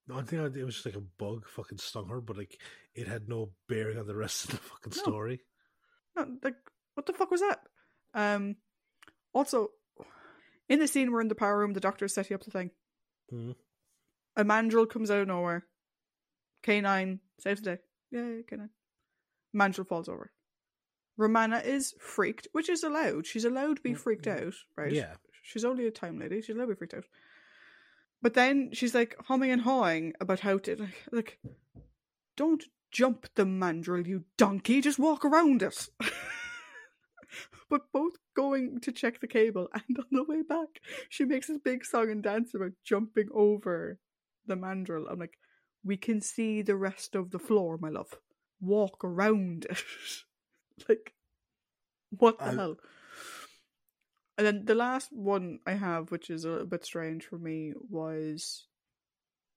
[0.08, 2.60] No, I think it was just like a bug fucking stung her, but like
[2.94, 5.02] it had no bearing on the rest of the fucking No.
[5.02, 5.40] story.
[6.16, 6.56] No, like
[6.94, 7.60] what the fuck was that?
[8.14, 8.56] Um,
[9.32, 9.68] also,
[10.68, 12.70] in the scene we're in the power room, the doctor's setting up the thing.
[13.32, 13.56] Mhm.
[14.36, 15.66] A mandrel comes out of nowhere.
[16.62, 17.82] K9 saves the day.
[18.10, 18.70] Yay, K9.
[19.54, 20.32] Mandrel falls over.
[21.18, 23.26] Romana is freaked, which is allowed.
[23.26, 24.92] She's allowed to be freaked out, right?
[24.92, 25.14] Yeah.
[25.42, 26.40] She's only a time lady.
[26.40, 27.04] She's allowed to be freaked out.
[28.22, 31.38] But then she's like humming and hawing about how to like, like
[32.36, 34.80] don't jump the mandrel, you donkey.
[34.80, 35.88] Just walk around it.
[37.70, 41.58] but both going to check the cable and on the way back, she makes this
[41.58, 43.98] big song and dance about jumping over
[44.46, 45.04] the mandrel.
[45.10, 45.38] I'm like,
[45.84, 48.14] we can see the rest of the floor, my love.
[48.60, 49.82] Walk around it.
[50.88, 51.14] like,
[52.10, 52.76] what the I- hell?
[54.38, 57.74] And then the last one I have, which is a little bit strange for me,
[57.90, 58.66] was,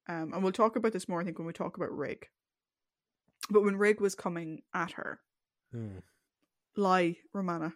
[0.09, 2.27] um, and we'll talk about this more, I think, when we talk about Rigg.
[3.49, 5.21] But when Rigg was coming at her,
[5.71, 5.99] Hmm.
[6.77, 7.73] Lie, Romana.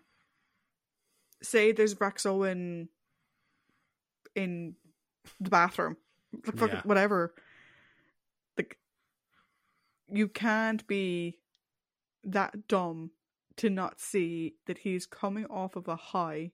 [1.42, 2.90] Say there's Vraxoin
[4.36, 4.76] in
[5.40, 5.98] the bathroom,
[6.34, 6.82] like fucking Yeah.
[6.84, 7.34] whatever.
[8.58, 8.78] Like,
[10.08, 11.40] you can't be
[12.24, 13.12] that dumb
[13.58, 16.52] to not see that he's coming off of a high.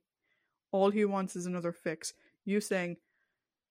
[0.71, 2.13] All he wants is another fix.
[2.43, 2.97] You saying,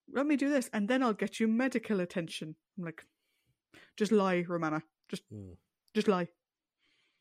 [0.08, 3.06] "Let me do this, and then I'll get you medical attention." I'm like,
[3.96, 4.82] just lie, Romana.
[5.08, 5.52] Just Hmm.
[5.92, 6.28] just lie.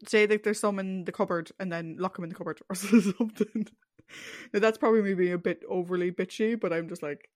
[0.05, 2.75] Say that there's some in the cupboard and then lock him in the cupboard or
[2.75, 3.67] something.
[4.53, 7.29] Now, that's probably me being a bit overly bitchy, but I'm just like,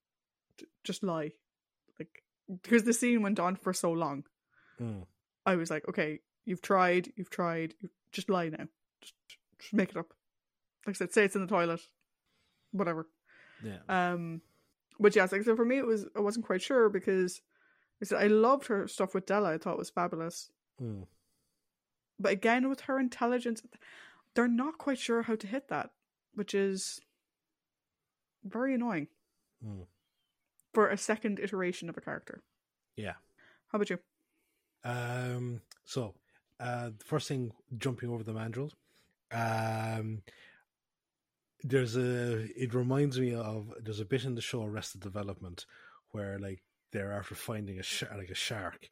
[0.84, 1.32] just lie.
[1.98, 2.24] Like,
[2.62, 4.24] because the scene went on for so long,
[4.78, 5.00] Hmm.
[5.46, 8.68] I was like, okay, you've tried, you've tried, you just lie now.
[9.02, 9.14] Just,
[9.60, 10.14] just make it up.
[10.86, 11.82] Like I said, say it's in the toilet,
[12.72, 13.08] whatever.
[13.64, 13.80] Yeah.
[13.90, 14.42] Um,
[15.00, 17.42] but yes, like so for me, it was I wasn't quite sure because
[18.02, 19.54] I said I loved her stuff with Della.
[19.54, 20.52] I thought it was fabulous.
[20.80, 21.04] Hmm.
[22.20, 23.62] But again, with her intelligence,
[24.34, 25.92] they're not quite sure how to hit that,
[26.34, 27.00] which is
[28.44, 29.08] very annoying
[29.62, 29.82] Hmm.
[30.74, 32.42] for a second iteration of a character.
[32.96, 33.16] Yeah.
[33.72, 34.00] How about you?
[34.84, 35.62] Um.
[35.86, 36.16] So,
[36.60, 38.72] uh, the first thing, jumping over the mandrel.
[39.32, 40.22] Um.
[41.64, 42.44] There's a.
[42.62, 43.74] It reminds me of.
[43.82, 45.66] There's a bit in the show Arrested Development
[46.12, 48.90] where like they're after finding a shark, like a shark,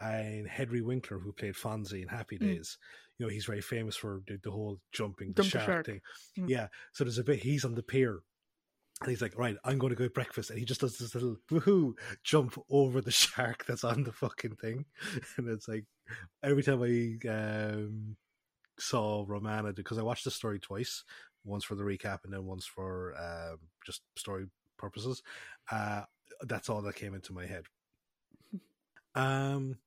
[0.00, 2.40] and Henry Winkler, who played Fonzie in Happy Mm.
[2.40, 2.78] Days,
[3.18, 5.86] you know, he's very famous for the, the whole jumping the shark, shark.
[5.86, 6.00] thing.
[6.38, 6.48] Mm.
[6.48, 6.68] Yeah.
[6.92, 7.40] So there's a bit.
[7.40, 8.20] He's on the pier.
[9.00, 10.50] And he's like, right, I'm going to go eat breakfast.
[10.50, 11.92] And he just does this little woohoo
[12.24, 14.84] jump over the shark that's on the fucking thing.
[15.36, 15.84] And it's like,
[16.42, 18.16] every time I um,
[18.78, 21.04] saw Romana, because I watched the story twice,
[21.44, 24.46] once for the recap and then once for um, just story
[24.76, 25.22] purposes,
[25.70, 26.02] uh,
[26.42, 27.64] that's all that came into my head.
[29.14, 29.78] Um,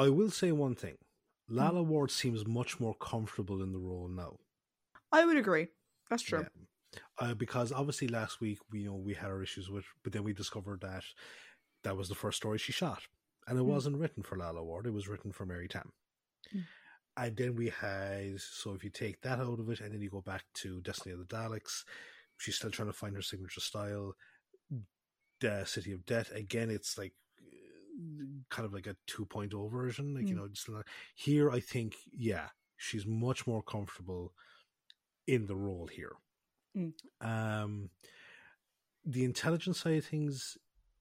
[0.00, 0.96] I will say one thing
[1.48, 4.38] Lalla Ward seems much more comfortable in the role now.
[5.12, 5.68] I would agree.
[6.08, 6.46] That's true.
[6.46, 7.00] Yeah.
[7.18, 10.24] Uh, because obviously last week we you know we had our issues with, but then
[10.24, 11.04] we discovered that
[11.84, 13.02] that was the first story she shot,
[13.46, 13.72] and it Mm.
[13.74, 15.90] wasn't written for Lalla Ward; it was written for Mary Tamm.
[16.54, 16.64] Mm.
[17.16, 20.10] And then we had so if you take that out of it, and then you
[20.10, 21.84] go back to Destiny of the Daleks,
[22.38, 24.14] she's still trying to find her signature style.
[25.40, 27.14] The City of Death again, it's like
[28.50, 30.38] kind of like a 2.0 version, like you Mm.
[30.38, 30.48] know.
[30.48, 34.32] Just like, here, I think yeah, she's much more comfortable
[35.26, 36.16] in the role here.
[36.76, 36.92] Mm.
[37.20, 37.90] Um,
[39.04, 40.56] the intelligence side of things,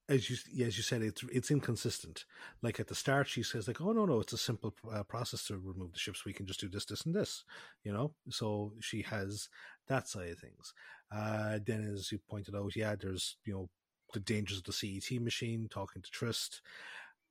[0.07, 2.25] as you yeah, as you said, it's it's inconsistent.
[2.61, 5.45] Like at the start, she says like, "Oh no, no, it's a simple uh, process
[5.47, 6.25] to remove the ships.
[6.25, 7.43] We can just do this, this, and this."
[7.83, 9.49] You know, so she has
[9.87, 10.73] that side of things.
[11.11, 13.69] Uh, then, as you pointed out, yeah, there's you know
[14.13, 15.67] the dangers of the CET machine.
[15.69, 16.61] Talking to Tryst.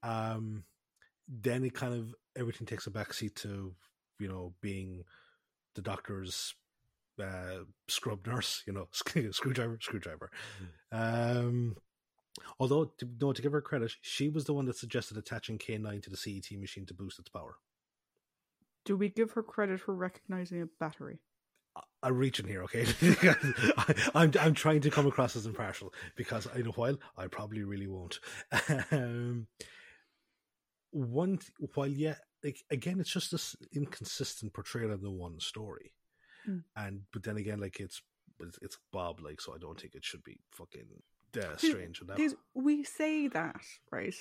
[0.02, 0.64] Um,
[1.28, 3.74] then it kind of everything takes a backseat to
[4.18, 5.04] you know being
[5.74, 6.54] the doctor's
[7.22, 10.30] uh, scrub nurse, you know, screwdriver, screwdriver.
[10.92, 11.76] Um,
[12.58, 16.02] although, to, no, to give her credit, she was the one that suggested attaching K9
[16.02, 17.56] to the CET machine to boost its power.
[18.84, 21.18] Do we give her credit for recognizing a battery?
[22.02, 22.86] I'm reaching here, okay?
[23.76, 27.62] I, I'm I'm trying to come across as impartial because in a while I probably
[27.64, 28.20] really won't.
[28.92, 29.46] Um,
[30.90, 31.38] one
[31.74, 35.92] while yeah, like, again, it's just this inconsistent portrayal of the one story,
[36.48, 36.62] Mm.
[36.76, 38.00] and but then again, like it's
[38.40, 40.86] it's, it's Bob, like so I don't think it should be fucking
[41.36, 42.00] uh, strange.
[42.06, 44.14] That, we say that, right?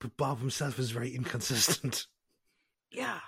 [0.00, 2.06] but Bob himself is very inconsistent.
[2.90, 3.20] Yeah.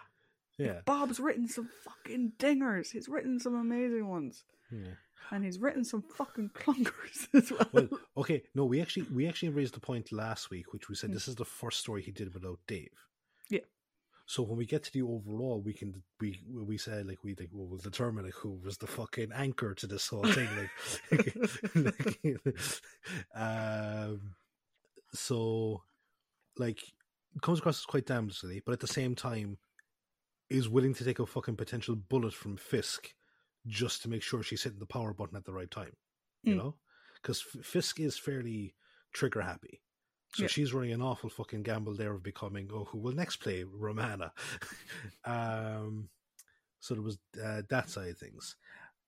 [0.64, 2.90] Yeah, Bob's written some fucking dingers.
[2.92, 4.44] He's written some amazing ones.
[4.70, 4.94] yeah.
[5.30, 7.68] And he's written some fucking clunkers as well.
[7.72, 7.88] Well,
[8.18, 11.14] okay, no, we actually we actually raised the point last week, which we said Mm.
[11.14, 12.90] this is the first story he did without Dave.
[13.48, 13.60] Yeah.
[14.26, 17.50] So when we get to the overall, we can we we said like we think
[17.52, 20.48] well, we'll determine like who was the fucking anchor to this whole thing,
[21.12, 21.34] like,
[21.74, 22.18] like
[23.34, 24.34] um,
[25.14, 25.82] so
[26.58, 26.80] like
[27.40, 29.56] comes across as quite damn silly, but at the same time
[30.50, 33.14] is willing to take a fucking potential bullet from Fisk
[33.66, 35.96] just to make sure she's hitting the power button at the right time.
[36.42, 36.58] You Mm.
[36.58, 36.76] know,
[37.14, 38.74] because Fisk is fairly
[39.12, 39.80] trigger happy.
[40.34, 40.48] So Yeah.
[40.48, 44.32] she's running an awful fucking gamble there of becoming, oh, who will next play Romana?
[45.24, 46.08] um,
[46.80, 48.56] so there was uh, that side of things.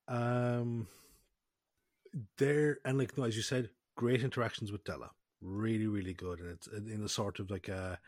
[0.06, 0.86] Um,
[2.38, 5.10] there and like no, as you said, great interactions with Della,
[5.40, 7.98] really, really good, and it's in a sort of like a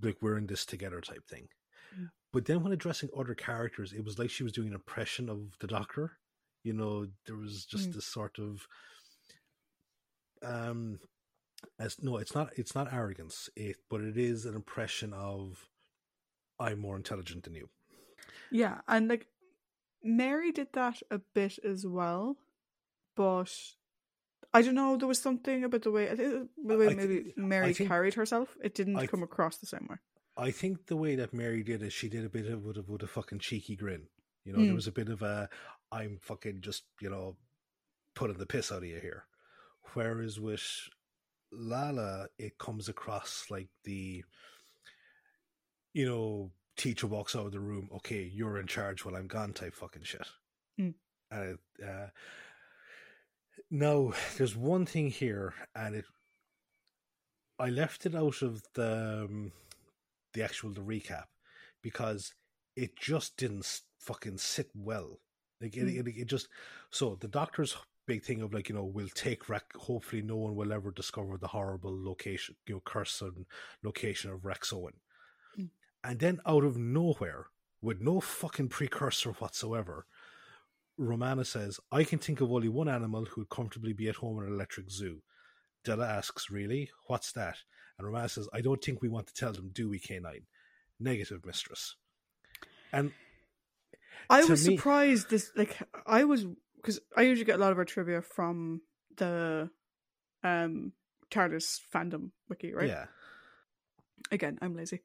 [0.00, 1.48] like we're in this together type thing.
[2.32, 5.56] But then when addressing other characters, it was like she was doing an impression of
[5.58, 6.12] the Doctor.
[6.62, 7.94] You know, there was just Mm.
[7.94, 8.66] this sort of
[10.42, 10.98] um
[11.78, 15.68] as no it's not it's not arrogance it but it is an impression of
[16.58, 17.68] i'm more intelligent than you
[18.50, 19.26] Yeah, and like
[20.02, 22.36] Mary did that a bit as well,
[23.16, 23.52] but
[24.54, 24.96] I don't know.
[24.96, 28.14] There was something about the way, I think the way maybe think- Mary think- carried
[28.14, 28.56] herself.
[28.64, 29.96] It didn't I come across the same way.
[30.46, 32.82] I think the way that mary did it she did a bit of with a,
[32.82, 34.04] with a fucking cheeky grin
[34.44, 34.76] you know there Mm.
[34.82, 35.48] was a bit of a
[35.92, 37.36] i'm fucking just you know
[38.14, 39.24] putting the piss out of you here
[39.94, 40.62] whereas with
[41.52, 44.24] Lalla it comes across like the
[45.92, 49.52] you know teacher walks out of the room okay you're in charge while i'm gone
[49.52, 50.26] type fucking shit
[50.80, 50.94] Mm.
[51.30, 51.42] and
[51.78, 52.06] it, uh,
[53.70, 56.04] now there's one thing here and it
[57.58, 59.52] i left it out of the um,
[60.34, 61.24] the actual the recap
[61.82, 62.34] because
[62.76, 65.20] it just didn't fucking sit well.
[65.60, 66.06] Like it, Mm.
[66.08, 66.48] it, it just
[66.90, 67.76] so the doctor's
[68.06, 71.36] big thing of like you know we'll take rec hopefully no one will ever discover
[71.38, 73.44] the horrible location you know curse and
[73.84, 74.94] location of Vraxoin.
[75.58, 75.68] Mm.
[76.02, 77.46] and then out of nowhere
[77.82, 80.06] with no fucking precursor whatsoever
[80.96, 84.38] romana says i can think of only one animal who would comfortably be at home
[84.40, 85.22] in an electric zoo.
[85.84, 86.90] Della asks really?
[87.06, 87.56] What's that
[88.04, 90.42] and says i don't think we want to tell them do we k9
[90.98, 91.96] negative mistress
[92.92, 93.12] and
[94.28, 95.76] I was me- surprised this like
[96.06, 96.44] I was
[96.76, 98.80] because I usually get a lot of our trivia from
[99.16, 99.70] the
[100.44, 100.92] um
[101.30, 102.88] TARDIS fandom wiki, right?
[102.88, 103.06] yeah
[104.30, 105.00] Again, I'm lazy.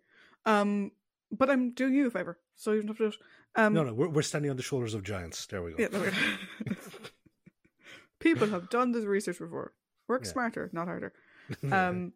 [0.45, 0.91] Um
[1.31, 3.17] but I'm doing you a favor, so you don't have to.
[3.55, 5.87] Um no no we're, we're standing on the shoulders of giants there we go yeah,
[5.87, 6.75] there we go.
[8.19, 9.73] People have done this research before.
[10.07, 10.31] Work Yeah.
[10.31, 11.13] smarter, not harder.
[11.71, 12.13] Um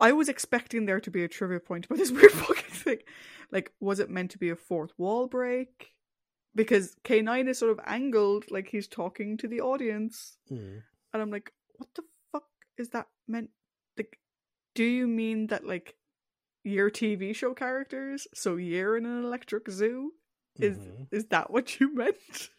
[0.00, 2.98] I was expecting there to be a trivia point about this weird fucking thing.
[3.50, 5.92] Like, was it meant to be a fourth wall break?
[6.54, 10.36] Because K9 is sort of angled like he's talking to the audience.
[10.50, 10.82] Mm.
[11.12, 12.44] And I'm like, what the fuck
[12.76, 13.50] is that meant?
[13.96, 14.18] Like,
[14.74, 15.94] do you mean that, like,
[16.64, 18.26] your TV show characters?
[18.34, 20.12] So you're in an electric zoo?
[20.60, 21.06] Is Mhm.
[21.12, 22.50] is that what you meant?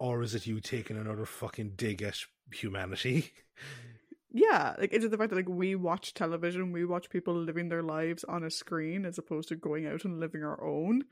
[0.00, 2.18] or is it you taking another fucking dig at
[2.52, 3.30] humanity
[4.36, 7.84] Yeah, like it's the fact that like we watch television, we watch people living their
[7.84, 11.04] lives on a screen as opposed to going out and living our own.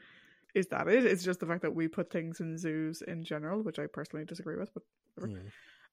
[0.56, 1.06] Is that it?
[1.06, 4.24] It's just the fact that we put things in zoos in general, which I personally
[4.24, 4.74] disagree with.
[4.74, 4.82] But
[5.14, 5.38] whatever.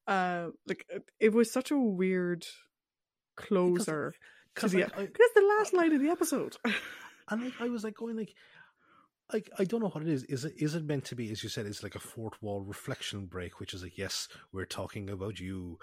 [0.07, 0.47] Mm.
[0.47, 0.86] uh, like
[1.19, 2.47] it- was such a weird
[3.36, 4.13] closer
[4.53, 4.82] Because the.
[4.82, 6.57] like, I, That's the last line of the episode.
[7.30, 8.34] and like, I was like going like,
[9.32, 10.23] like I don't know what it is.
[10.23, 11.32] Is it is it meant to be?
[11.32, 14.65] As you said, it's like a fourth wall reflection break, which is like, yes, we're
[14.65, 15.77] talking about you,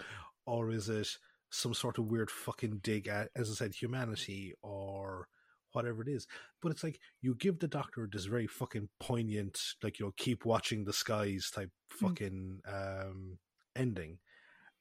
[0.44, 1.08] or is it
[1.50, 5.28] some sort of weird fucking dig at, as I said, humanity or
[5.72, 6.26] whatever it is?
[6.62, 10.44] But it's like you give the doctor this very fucking poignant, like you know, keep
[10.44, 12.08] watching the skies type Mm.
[12.08, 13.38] fucking um
[13.76, 14.18] ending,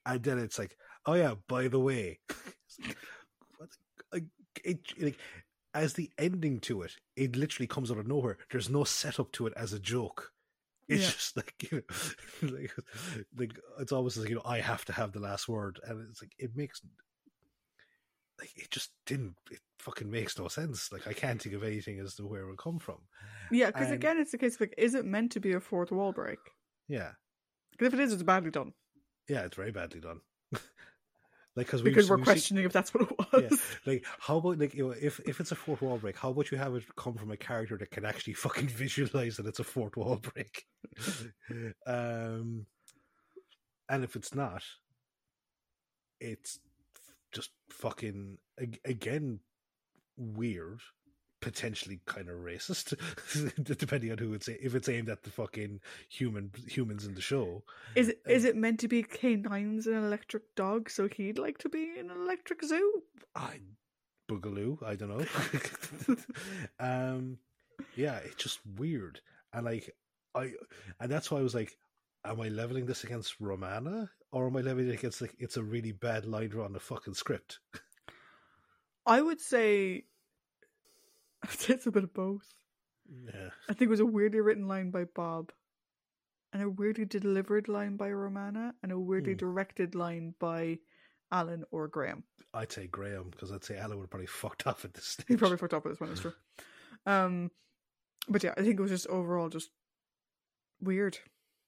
[0.05, 2.19] and then it's like, oh yeah, by the way.
[4.11, 4.25] Like,
[4.63, 5.17] it, like
[5.73, 8.37] as the ending to it, it literally comes out of nowhere.
[8.51, 10.31] There's no setup to it as a joke.
[10.89, 11.09] It's Yeah.
[11.11, 11.81] just like you
[12.41, 12.71] know, like,
[13.37, 16.21] like it's almost like you know I have to have the last word, and it's
[16.21, 16.81] like it makes
[18.39, 19.35] like it just didn't.
[19.49, 20.91] It fucking makes no sense.
[20.91, 22.99] Like I can't think of anything as to where it would come from.
[23.51, 25.91] Yeah, because again, it's the case of like, is it meant to be a fourth
[25.91, 26.39] wall break?
[26.87, 27.13] Yeah,
[27.71, 28.73] Because if it is, it's badly done.
[29.27, 30.21] yeah, it's very badly done.
[31.55, 33.51] Like because Because we're questioning if that's what it was.
[33.51, 36.29] Yeah, like how about like you know if if it's a fourth wall break, how
[36.31, 39.59] about you have it come from a character that can actually fucking visualize that it's
[39.59, 40.65] a fourth wall break?
[41.87, 42.65] um,
[43.87, 44.63] and if it's not,
[46.19, 46.59] it's
[47.31, 48.37] just fucking
[48.83, 49.39] again
[50.17, 50.81] weird,
[51.41, 52.95] potentially kind of racist,
[53.77, 55.79] depending on who it's if it's aimed at the fucking
[56.09, 57.63] human humans in the show.
[57.95, 61.69] Is it is it meant to be K9's an electric dog, so he'd like to
[61.69, 63.03] be in an electric zoo?
[63.35, 63.59] I
[64.29, 64.81] boogaloo.
[64.83, 66.15] I don't know.
[66.79, 67.37] um,
[67.95, 69.21] yeah, it's just weird,
[69.53, 69.95] and like
[70.33, 70.51] I,
[70.99, 71.77] and that's why I was like,
[72.23, 75.63] am I leveling this against Romana, or am I leveling it against like it's a
[75.63, 77.59] really bad line on the fucking script?
[79.05, 80.05] I would say
[81.67, 82.45] it's a bit of both.
[83.25, 85.51] Yeah, I think it was a weirdly written line by Bob,
[86.53, 89.37] and a weirdly delivered line by Romana, and a weirdly Hmm.
[89.37, 90.79] directed line by
[91.31, 92.23] Alan or Graham.
[92.53, 95.25] I'd say Graham because I'd say Alan would have probably fucked off at this stage.
[95.27, 96.33] He probably fucked up with this one, it's true.
[97.07, 97.51] Um,
[98.27, 99.69] but yeah, I think it was just overall just
[100.81, 101.19] weird.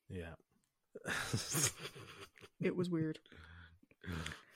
[0.10, 0.34] yeah.
[2.60, 3.20] It was weird.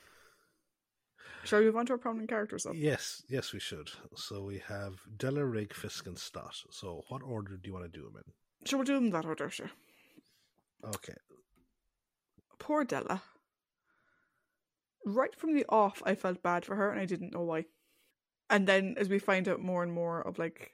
[1.44, 2.72] Shall we move on to our prominent characters though?
[2.72, 3.90] yes, yes, we should.
[4.16, 6.56] So we have Della, Rigg, Fisk, and Stott.
[6.70, 8.68] So what order do you want to do them in?
[8.68, 9.70] Shall we do them that order, sure?
[10.84, 11.14] Okay.
[12.58, 13.22] Poor Della.
[15.04, 17.64] Right from the off, I felt bad for her and I didn't know why.
[18.48, 20.72] And then as we find out more and more of like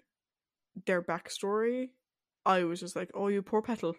[0.84, 1.90] their backstory,
[2.44, 3.96] I was just like, oh, you poor petal.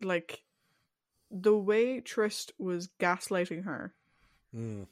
[0.00, 0.42] Like,
[1.30, 3.94] the way Tryst was gaslighting her
[4.54, 4.86] Mm.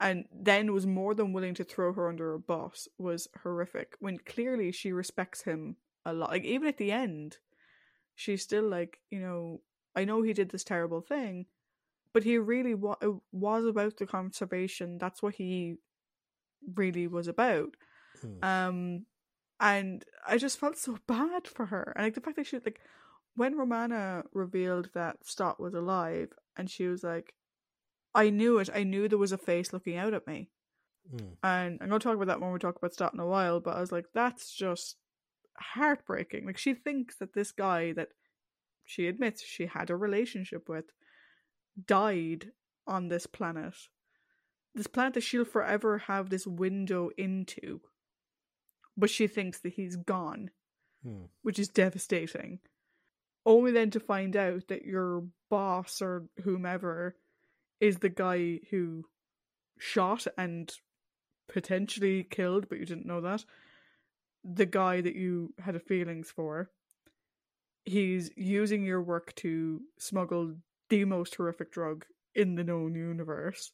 [0.00, 4.18] And then was more than willing to throw her under a bus was horrific when
[4.18, 7.38] clearly she respects him a lot like even at the end
[8.14, 9.60] she's still like you know
[9.96, 11.46] i know he did this terrible thing
[12.12, 15.74] but he really wa- it was about the conservation that's what he
[16.74, 17.76] really was about
[18.24, 18.44] Mm.
[18.44, 19.06] um
[19.60, 22.80] and i just felt so bad for her and like the fact that she like
[23.36, 27.32] when romana revealed that stott was alive and she was like
[28.24, 28.68] i knew it.
[28.74, 30.50] I knew there was a face looking out at me.
[31.14, 31.36] Mm.
[31.42, 33.60] and i'm going to talk about that when we talk about stott in a while
[33.60, 34.96] but i was like that's just
[35.74, 36.46] heartbreaking.
[36.46, 38.08] Like she thinks that this guy that
[38.84, 40.84] she admits she had a relationship with
[41.86, 42.52] died
[42.86, 43.74] on this planet.
[44.74, 47.80] This planet that she'll forever have this window into.
[48.96, 50.50] But she thinks that he's gone
[51.06, 51.28] Mm.
[51.42, 52.58] which is devastating.
[53.46, 57.14] Only then to find out that your boss or whomever
[57.80, 59.04] is the guy who
[59.78, 60.72] shot and
[61.48, 63.44] potentially killed but you didn't know that
[64.44, 66.70] the guy that you had a feelings for
[67.88, 70.54] he's using your work to smuggle
[70.90, 73.72] the most horrific drug in the known universe.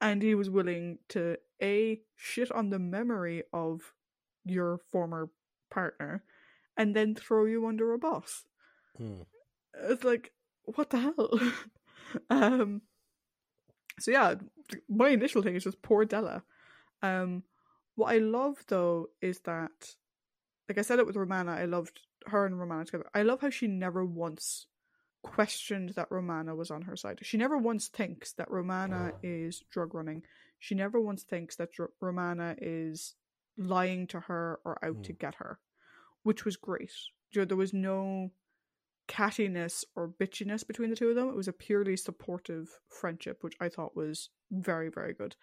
[0.00, 3.92] And he was willing to a shit on the memory of
[4.44, 5.30] your former
[5.70, 6.22] partner
[6.76, 8.44] and then throw you under a bus.
[9.00, 9.26] Mm.
[9.74, 10.32] it's like
[10.64, 11.40] what the hell?
[12.30, 12.82] Um
[13.98, 14.34] so yeah
[14.88, 16.42] my initial thing is just poor della.
[17.02, 17.42] Um
[17.96, 19.94] what i love though is that
[20.68, 23.08] like i said it with romana i loved her and romana together.
[23.14, 24.66] I love how she never once
[25.22, 27.18] questioned that romana was on her side.
[27.22, 30.22] She never once thinks that romana is drug running.
[30.58, 33.14] She never once thinks that Dr- romana is
[33.58, 35.18] lying to her or out to Hmm.
[35.18, 35.58] get her
[36.22, 36.90] which was great.
[37.32, 38.30] You know, there was no
[39.08, 41.28] cattiness or bitchiness between the two of them.
[41.28, 45.36] It was a purely supportive friendship, which I thought was very, very good.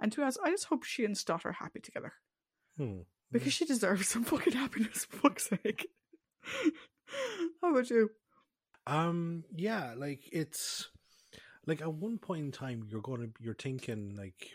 [0.00, 2.12] And to be honest, I just hope she and Stott are happy together
[2.78, 3.04] Mm.
[3.32, 5.86] because she deserves some fucking happiness, for fuck's sake.
[7.62, 8.10] How about you?
[8.86, 9.44] Um.
[9.54, 9.94] Yeah.
[9.96, 10.88] Like it's
[11.66, 14.50] like at one point in time, you're to you're thinking like,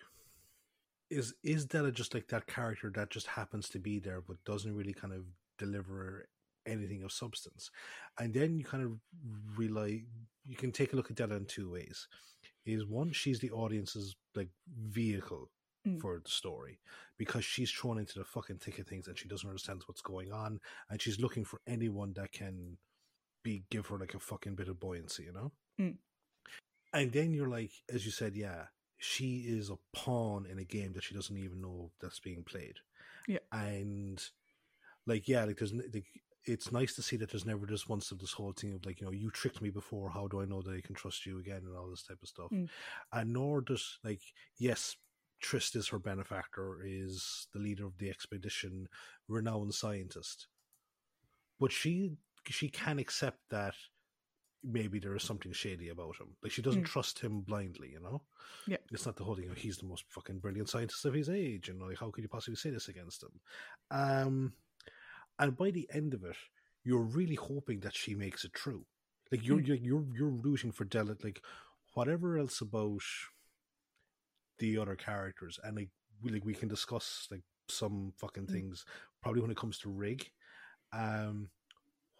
[1.09, 4.75] is is Della just like that character that just happens to be there but doesn't
[4.75, 5.23] really kind of
[5.57, 6.27] deliver
[6.65, 7.71] anything of substance?
[8.19, 8.91] And then you kind of
[9.57, 10.01] realize
[10.45, 12.07] you can take a look at Della in two ways.
[12.65, 14.49] Is one, she's the audience's like
[14.89, 15.49] vehicle
[15.87, 15.99] Mm.
[15.99, 16.79] for the story
[17.17, 20.31] because she's thrown into the fucking thick of things and she doesn't understand what's going
[20.31, 20.59] on
[20.91, 22.77] and she's looking for anyone that can
[23.41, 25.51] be give her like a fucking bit of buoyancy, you know?
[25.79, 25.95] Mm.
[26.93, 28.65] And then you're like, as you said, yeah,
[28.99, 32.75] she is a pawn in a game that she doesn't even know that's being played.
[33.27, 33.39] Yeah.
[33.51, 34.23] And
[35.07, 36.05] like, yeah, like there's like,
[36.45, 38.99] it's nice to see that there's never just once of this whole thing of like
[38.99, 41.39] you know you tricked me before how do i know that i can trust you
[41.39, 41.61] again?
[41.65, 42.49] and all this type of stuff.
[42.51, 42.67] Mm.
[43.13, 44.21] and nor does like
[44.57, 44.95] yes
[45.43, 48.87] Tryst is her benefactor is the leader of the expedition
[49.27, 50.45] renowned scientist.
[51.59, 52.11] But she
[52.47, 53.73] she can accept that
[54.63, 56.35] maybe there is something shady about him.
[56.43, 56.93] Like she doesn't Mm.
[56.93, 58.21] trust him blindly you know?
[58.67, 58.77] Yeah.
[58.91, 61.69] it's not the whole thing oh, he's the most fucking brilliant scientist of his age
[61.69, 63.31] and like how could you possibly say this against him?
[63.89, 64.53] Um
[65.39, 66.35] and by the end of it,
[66.83, 68.85] you're really hoping that she makes it true.
[69.31, 69.67] Like you're Mm.
[69.83, 71.15] you're you're, rooting for Della.
[71.23, 71.41] Like
[71.93, 73.01] whatever else about
[74.59, 75.89] the other characters, and like
[76.21, 78.51] we, like we can discuss like some fucking Mm.
[78.51, 78.85] things
[79.21, 80.31] probably when it comes to Rigg.
[80.93, 81.49] Um,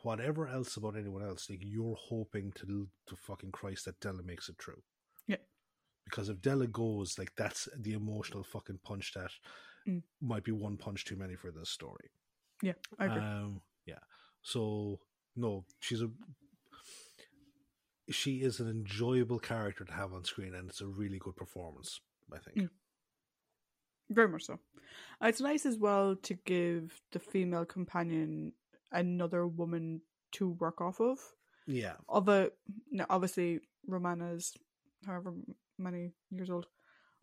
[0.03, 4.49] whatever else about anyone else, like you're hoping to to fucking Christ that Della makes
[4.49, 4.81] it true.
[5.27, 5.37] Yeah.
[6.05, 9.31] Because if Della goes, like that's the emotional fucking punch that
[9.87, 10.03] Mm.
[10.21, 12.11] might be one punch too many for this story.
[12.61, 13.21] Yeah, I agree.
[13.21, 13.99] Um, yeah.
[14.41, 14.99] So
[15.35, 16.09] no, she's a
[18.09, 21.99] she is an enjoyable character to have on screen, and it's a really good performance.
[22.33, 22.57] I think.
[22.57, 22.69] Mm.
[24.09, 24.59] Very much so.
[25.21, 28.53] Uh, It's nice as well to give the female companion
[28.91, 30.01] another woman
[30.33, 31.19] to work off of.
[31.67, 31.93] Yeah.
[32.09, 32.51] Of a,
[32.89, 34.53] no, obviously, Romana's
[35.05, 35.33] however
[35.77, 36.67] many years old,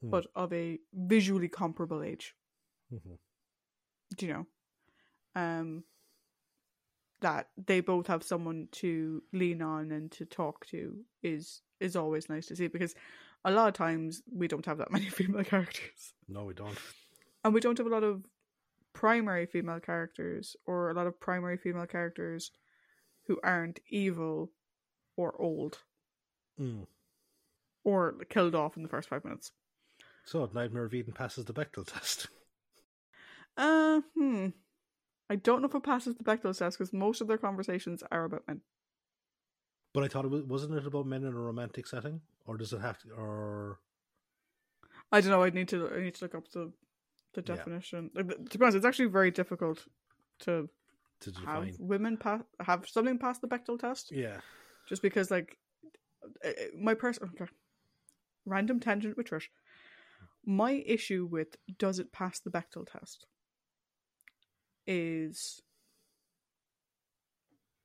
[0.03, 0.11] Mm.
[0.11, 2.35] but of a visually comparable age.
[2.89, 3.15] hmm
[4.17, 4.47] Do you know?
[5.35, 5.85] Um,
[7.21, 12.29] that they both have someone to lean on and to talk to is is always
[12.29, 12.95] nice to see because
[13.45, 16.13] a lot of times we don't have that many female characters.
[16.29, 16.79] No, we don't.
[17.45, 18.25] and we don't have a lot of
[18.95, 22.51] primary female characters or a lot of primary female characters
[23.27, 24.51] who aren't evil
[25.17, 25.79] or old
[26.61, 26.87] Mm.
[27.85, 29.53] or killed off in the first five minutes.
[30.25, 32.27] So Nightmare of Eden passes the Bechdel test.
[33.57, 34.49] Uh, hmm.
[35.31, 38.25] I don't know if it passes the Bechdel test because most of their conversations are
[38.25, 38.63] about men.
[39.93, 42.73] But I thought it was wasn't it about men in a romantic setting, or does
[42.73, 43.11] it have to?
[43.11, 43.81] Or
[45.11, 45.43] I don't know.
[45.43, 45.91] I need to.
[45.95, 46.73] I need to look up the
[47.35, 47.57] the Yeah.
[47.57, 48.11] definition.
[48.15, 49.87] Like, To be honest, it's actually very difficult
[50.41, 50.69] to
[51.21, 54.13] to have women pass have something pass the Bechdel test.
[54.13, 54.41] Yeah.
[54.89, 55.59] just because like
[56.79, 57.51] my person oh, okay.
[58.47, 59.49] random tangent with Trish.
[60.45, 63.27] My issue with does it pass the Bechdel test
[64.89, 65.63] is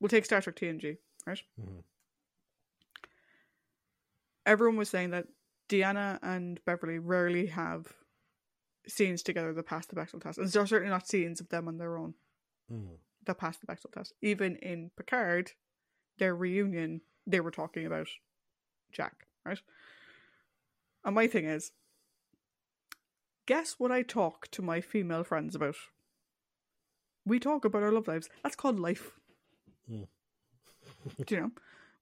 [0.00, 1.42] we'll take Star Trek TNG, right?
[1.60, 1.84] Mhm.
[4.46, 5.28] Everyone was saying that
[5.68, 7.94] Deanna and Beverly rarely have
[8.86, 11.68] scenes together that pass the Bechdel test, and there are certainly not scenes of them
[11.68, 12.14] on their own
[12.70, 12.98] Mm.
[13.22, 14.12] that pass the Bechdel test.
[14.20, 15.52] Even in Picard,
[16.18, 18.08] their reunion, they were talking about
[18.92, 19.60] Jack, right?
[21.04, 21.72] And my thing is,
[23.46, 25.76] guess what I talk to my female friends about?
[27.26, 28.28] We talk about our love lives.
[28.42, 29.12] That's called life.
[29.90, 30.06] Mm.
[31.26, 31.50] Do you know?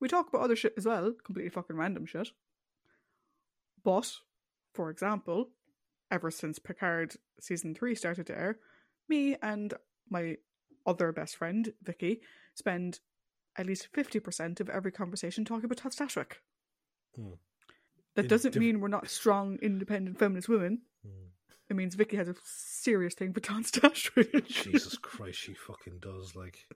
[0.00, 2.30] We talk about other shit as well, completely fucking random shit.
[3.84, 4.12] But,
[4.72, 5.50] for example,
[6.10, 8.58] ever since Picard season three started to air,
[9.08, 9.74] me and
[10.08, 10.36] my
[10.86, 12.20] other best friend, Vicky,
[12.54, 13.00] spend
[13.56, 16.40] at least 50% of every conversation talking about Star Trek.
[17.14, 17.32] Hmm.
[18.14, 20.82] That In doesn't diff- mean we're not strong, independent feminist women.
[21.06, 21.21] Mm.
[21.72, 24.26] It means Vicky has a serious thing for Star Trek.
[24.46, 26.36] Jesus Christ, she fucking does.
[26.36, 26.66] Like,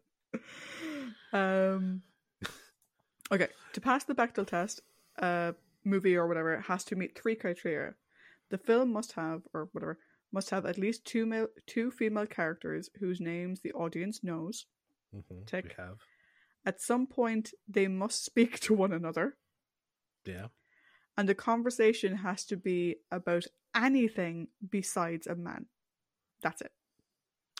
[1.34, 2.00] Um.
[3.30, 4.80] Okay, to pass the Bechdel test,
[5.18, 5.54] a
[5.84, 7.92] movie or whatever has to meet three criteria.
[8.48, 9.98] The film must have, or whatever,
[10.32, 14.64] must have at least two male, two female characters whose names the audience knows.
[15.14, 15.64] mhm, Tick.
[15.64, 15.98] we have.
[16.64, 19.36] At some point, they must speak to one another,
[20.24, 20.46] Yeah.
[21.18, 23.44] and the conversation has to be about
[23.76, 25.66] anything besides a man.
[26.42, 26.72] That's it.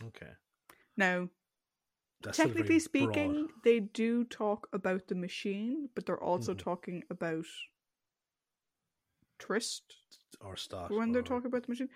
[0.02, 0.30] Okay.
[0.96, 1.28] Now,
[2.22, 3.50] That's technically speaking, broad.
[3.64, 6.58] they do talk about the machine, but they're also Mhm.
[6.58, 7.46] talking about
[9.38, 9.94] Tryst
[10.40, 11.90] or Stott when they're talking about the machine.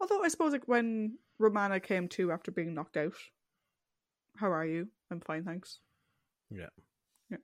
[0.00, 3.16] Although I suppose like when Romana came to after being knocked out,
[4.36, 4.90] how are you?
[5.10, 5.80] I'm fine, thanks.
[6.50, 6.68] Yeah.
[7.30, 7.38] Yeah.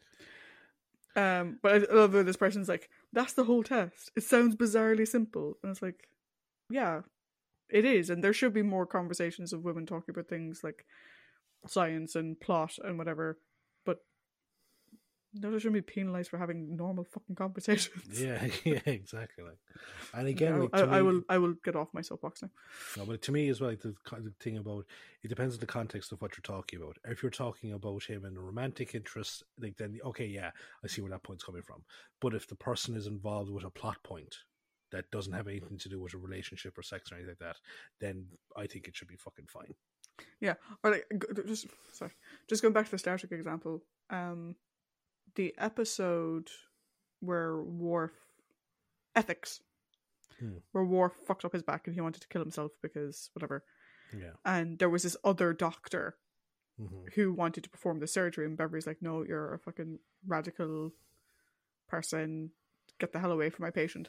[1.17, 4.11] Um, but I love this person's like, that's the whole test.
[4.17, 6.09] It sounds bizarrely simple, and it's like,
[6.71, 7.03] yeah,
[7.69, 10.85] it is, and there should be more conversations of women talking about things like
[11.67, 13.39] science and plot and whatever.
[15.33, 18.05] But no, they shouldn't be penalized for having normal fucking conversations.
[18.21, 19.45] Yeah, yeah, exactly.
[19.45, 19.59] Like,
[20.15, 21.23] and again, like, I, to I will.
[21.29, 22.51] I will get off my soapbox now.
[22.97, 24.85] No, but to me as well, like the, the thing about
[25.23, 26.99] it depends on the context of what you're talking about.
[27.05, 30.51] If you're talking about him and a romantic interest, like then okay, yeah,
[30.85, 31.83] I see where that point's coming from.
[32.21, 34.37] But if the person is involved with a plot point
[34.91, 37.57] that doesn't have anything to do with a relationship or sex or anything like that,
[38.01, 38.27] then
[38.57, 39.75] I think it should be fucking fine.
[40.41, 40.55] Yeah,
[40.85, 41.07] or like
[41.47, 42.13] just sorry,
[42.49, 43.83] just going back to the Star Trek example.
[44.11, 44.57] Um,
[45.35, 46.51] the episode
[47.21, 48.13] where Worf
[49.15, 49.61] ethics,
[50.39, 50.59] Hmm.
[50.73, 53.65] where Worf fucked up his back and he wanted to kill himself because whatever,
[54.13, 54.33] Yeah.
[54.45, 56.17] and there was this other doctor
[56.77, 60.93] hmm who wanted to perform the surgery, and Beverly's like, "No, you're a fucking radical
[61.87, 62.51] person.
[62.99, 64.09] Get the hell away from my patient."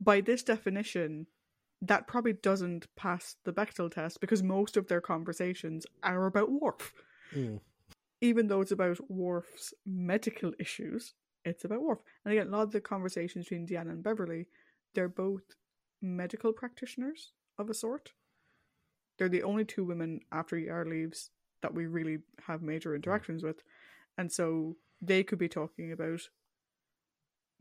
[0.00, 1.26] By this definition,
[1.82, 6.92] that probably doesn't pass the Bechdel test because most of their conversations are about Worf.
[7.32, 7.60] Mm.
[8.20, 11.14] Even though it's about Worf's medical issues,
[11.44, 12.00] it's about Worf.
[12.24, 14.46] And again, a lot of the conversations between Deanna and Beverly,
[14.94, 15.42] they're both
[16.02, 18.12] medical practitioners of a sort.
[19.18, 21.30] They're the only two women after Yar leaves
[21.62, 23.62] that we really have major interactions with.
[24.16, 26.20] And so they could be talking about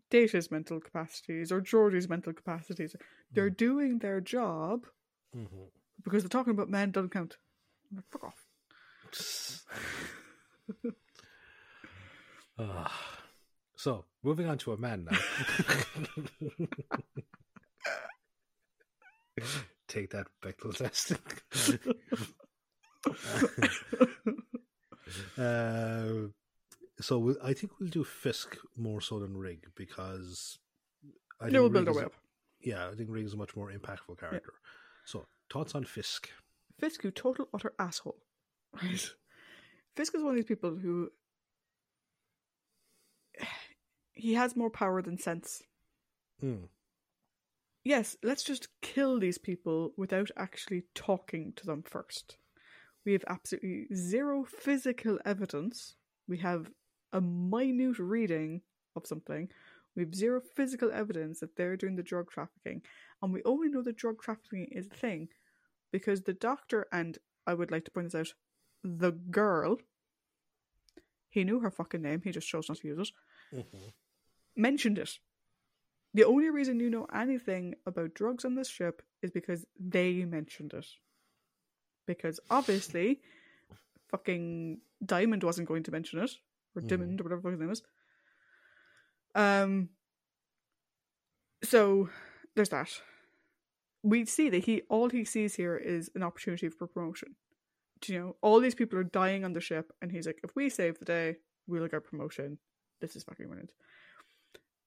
[0.09, 2.95] Data's mental capacities or Geordi's mental capacities.
[3.31, 4.85] They're doing their job
[5.33, 5.45] hmm
[6.03, 7.37] because they're talking about men doesn't count.
[7.93, 8.45] Like, fuck off.
[12.59, 12.91] Ah.
[13.75, 15.17] so, moving on to a man now.
[19.87, 21.13] Take that Bechdel test.
[25.37, 26.27] uh,
[26.99, 30.57] so we, I think we'll do Fisk more so than Rigg because
[31.39, 32.09] I Yeah, think we'll build Rigg our is-
[32.61, 34.53] Yeah, I think Rigg is a much more impactful character.
[35.05, 36.29] So, thoughts on Fisk?
[36.79, 38.17] Fisk, who total utter asshole.
[38.73, 39.09] Right?
[39.97, 41.09] Fisk is one of these people who
[44.13, 45.63] he has more power than sense.
[46.43, 46.67] Mm.
[47.83, 52.37] Yes, let's just kill these people without actually talking to them first.
[53.05, 55.95] We have absolutely zero physical evidence.
[56.27, 56.69] We have
[57.11, 58.61] a minute reading
[58.95, 59.49] of something.
[59.95, 62.83] We have zero physical evidence that they're doing the drug trafficking.
[63.23, 65.29] And we only know that drug trafficking is a thing
[65.91, 67.17] because the doctor, and
[67.47, 68.33] I would like to point this out,
[68.83, 69.77] the girl,
[71.29, 73.09] he knew her fucking name, he just chose not to use
[73.51, 73.93] it, Mhm.
[74.55, 75.19] mentioned it.
[76.13, 80.73] The only reason you know anything about drugs on this ship is because they mentioned
[80.73, 80.87] it.
[82.05, 83.21] Because obviously,
[84.07, 86.31] fucking Dymond wasn't going to mention it,
[86.75, 86.87] or Mhm.
[86.87, 87.83] Dymond, or whatever his name is.
[89.35, 89.89] Um.
[91.63, 92.09] So
[92.55, 93.01] there's that.
[94.03, 97.35] We see that he all he sees here is an opportunity for promotion.
[98.05, 100.69] You know, all these people are dying on the ship, and he's like, if we
[100.69, 101.37] save the day,
[101.67, 102.57] we'll get promotion.
[103.01, 103.71] This is fucking brilliant.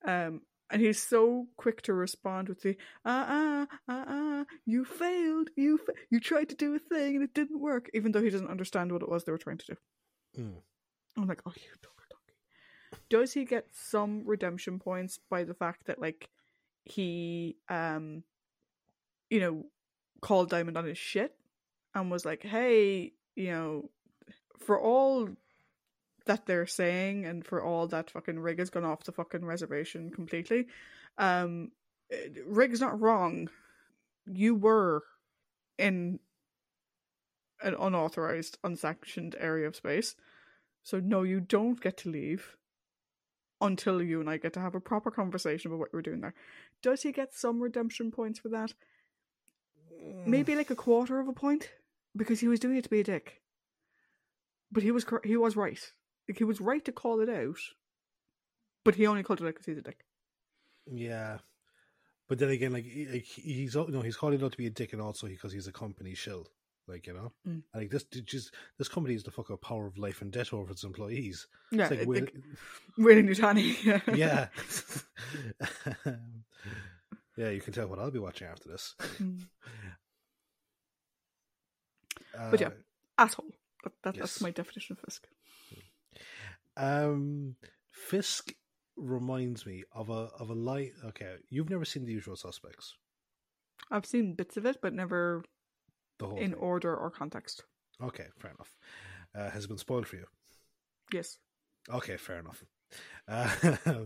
[0.04, 5.50] Um, and he's so quick to respond with the ah ah ah ah you failed
[5.56, 8.30] you fa- you tried to do a thing and it didn't work even though he
[8.30, 9.76] doesn't understand what it was they were trying to do
[10.40, 10.54] Mm.
[11.16, 12.36] i'm like oh you donkey
[13.08, 16.30] does he get some redemption points by the fact that like
[16.84, 18.22] he um
[19.28, 19.64] you know
[20.22, 21.34] called Dymond on his shit
[21.94, 23.90] and was like hey you know
[24.58, 25.28] for all
[26.26, 30.10] that they're saying and for all that fucking Rigg has gone off the fucking reservation
[30.10, 30.66] completely.
[31.18, 31.72] Um
[32.10, 33.48] eh, Rigg's not wrong.
[34.26, 35.02] You were
[35.78, 36.20] in
[37.62, 40.14] an unauthorized, unsanctioned area of space.
[40.82, 42.56] So no, you don't get to leave
[43.60, 46.34] until you and I get to have a proper conversation about what we're doing there.
[46.82, 48.72] Does he get some redemption points for that?
[50.24, 51.70] Maybe like a quarter of a point
[52.16, 53.40] because he was doing it to be a dick.
[54.72, 55.80] But he was cor- he was right.
[56.28, 57.58] Like he was right to call it out.
[58.84, 60.04] But he only called it out because he's a dick.
[60.90, 61.38] Yeah,
[62.28, 64.70] but then again, like, he- like he's you know he's calling out to be a
[64.70, 66.46] dick, and also because he's a company shill,
[66.88, 67.62] like you know, Mm.
[67.74, 70.70] like this just this company is the fuck up power of life and death over
[70.72, 71.46] its employees.
[71.72, 72.34] Yeah, It's like, Will- like,
[72.98, 73.76] Yutani.
[74.16, 74.48] Yeah.
[76.06, 76.06] yeah,
[77.36, 78.94] yeah, you can tell what I'll be watching after this.
[79.18, 79.40] Mm.
[82.38, 82.70] Uh, But yeah.
[83.18, 83.52] Asshole.
[83.84, 84.20] That, that, Yes.
[84.22, 85.26] That's my definition of Fisk.
[86.76, 87.56] um,
[87.92, 88.52] Fisk
[88.96, 90.92] reminds me of a of a light.
[91.04, 92.94] Okay, you've never seen The Usual Suspects,
[93.90, 95.42] I've seen bits of it, but never
[96.18, 96.60] the whole in thing.
[96.60, 97.64] order or context.
[98.02, 98.74] Okay, fair enough.
[99.34, 100.26] Uh, has it been spoiled for you?
[101.12, 101.38] Yes.
[101.90, 102.64] Okay, fair enough.
[103.28, 103.48] Uh,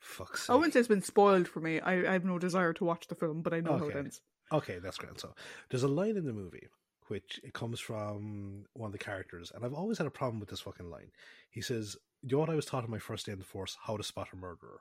[0.00, 1.80] fuck's I wouldn't say it's been spoiled for me.
[1.80, 3.98] I, I have no desire to watch the film, but I know how it Okay.
[3.98, 4.20] ends.
[4.52, 5.18] Okay, that's great.
[5.20, 5.34] So
[5.68, 6.68] there's a line in the movie
[7.10, 10.48] which it comes from one of the characters, and I've always had a problem with
[10.48, 11.10] this fucking line.
[11.50, 13.76] He says, "You know what I was taught on my first day in the force?
[13.86, 14.80] How to spot a murderer.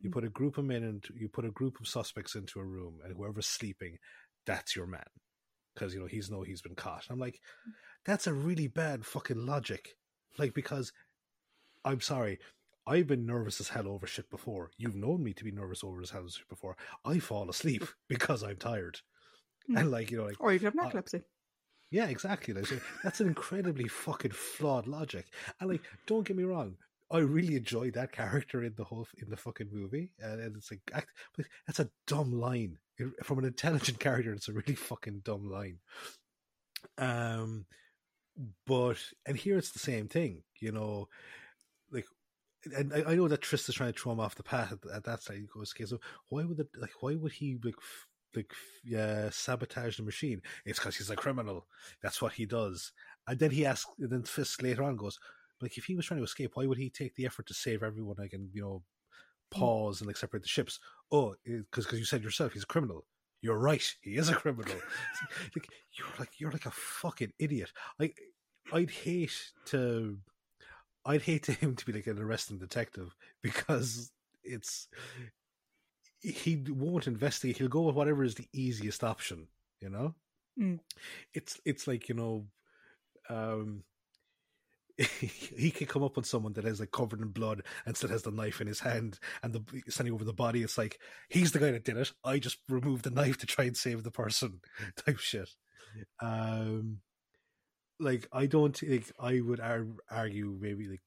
[0.00, 0.12] You Mm.
[0.12, 3.00] put a group of men and you put a group of suspects into a room,
[3.04, 3.98] and whoever's sleeping,
[4.46, 5.08] that's your man,
[5.74, 7.40] because you know he's know he's been caught." I'm like,
[8.04, 9.96] that's a really bad fucking logic,
[10.38, 10.92] like because
[11.84, 12.38] I'm sorry.
[12.86, 14.70] I've been nervous as hell over shit before.
[14.76, 16.76] You've known me to be nervous over as hell as shit before.
[17.04, 19.00] I fall asleep because I'm tired.
[19.66, 19.76] Hmm.
[19.76, 21.22] And like, you know, like Or you could have Uh, narcolepsy.
[21.90, 22.54] Yeah, exactly.
[23.02, 25.26] That's an incredibly fucking flawed logic.
[25.60, 26.76] And like, don't get me wrong,
[27.10, 30.80] I really enjoyed that character in the whole in the fucking movie, and it's like
[30.92, 31.08] act,
[31.66, 32.78] that's a dumb line
[33.24, 34.32] from an intelligent character.
[34.32, 35.78] It's a really fucking dumb line.
[36.98, 37.66] Um,
[38.66, 38.96] but
[39.26, 41.08] and here it's the same thing, you know,
[41.92, 42.06] like.
[42.76, 44.90] And I, I know that Tryst is trying to throw him off the path at,
[44.94, 45.38] at that side.
[45.38, 46.92] He goes, "Okay, so why would the like?
[47.02, 48.52] Why would he like f- like
[48.96, 50.42] uh, sabotage the machine.
[50.64, 51.66] It's because he's a criminal.
[52.02, 52.92] That's what he does.
[53.26, 55.18] And then he asks, and then Fisk later on goes,
[55.60, 57.82] like, if he was trying to escape, why would he take the effort to save
[57.82, 58.16] everyone?
[58.18, 58.82] Like, and you know,
[59.50, 60.00] pause mm.
[60.00, 60.80] and like separate the ships.
[61.12, 63.04] Oh, because because you said yourself he's a criminal.
[63.42, 63.94] You're right.
[64.02, 64.74] He is a criminal.
[65.56, 67.72] like you're like you're like a fucking idiot.
[67.98, 68.18] Like
[68.72, 70.18] I'd hate to.
[71.04, 74.12] I'd hate to him to be like an arresting detective because
[74.44, 74.88] it's
[76.20, 77.58] he won't investigate.
[77.58, 79.48] He'll go with whatever is the easiest option.
[79.80, 80.14] You know,
[80.58, 80.80] mm.
[81.32, 82.46] it's it's like you know,
[83.28, 83.84] um,
[84.98, 88.22] he can come up on someone that is like covered in blood and still has
[88.22, 90.62] the knife in his hand and the standing over the body.
[90.62, 90.98] It's like
[91.28, 92.12] he's the guy that did it.
[92.24, 94.60] I just removed the knife to try and save the person,
[94.96, 95.48] type shit.
[96.20, 96.98] Um,
[97.98, 101.00] like I don't think I would ar- argue maybe like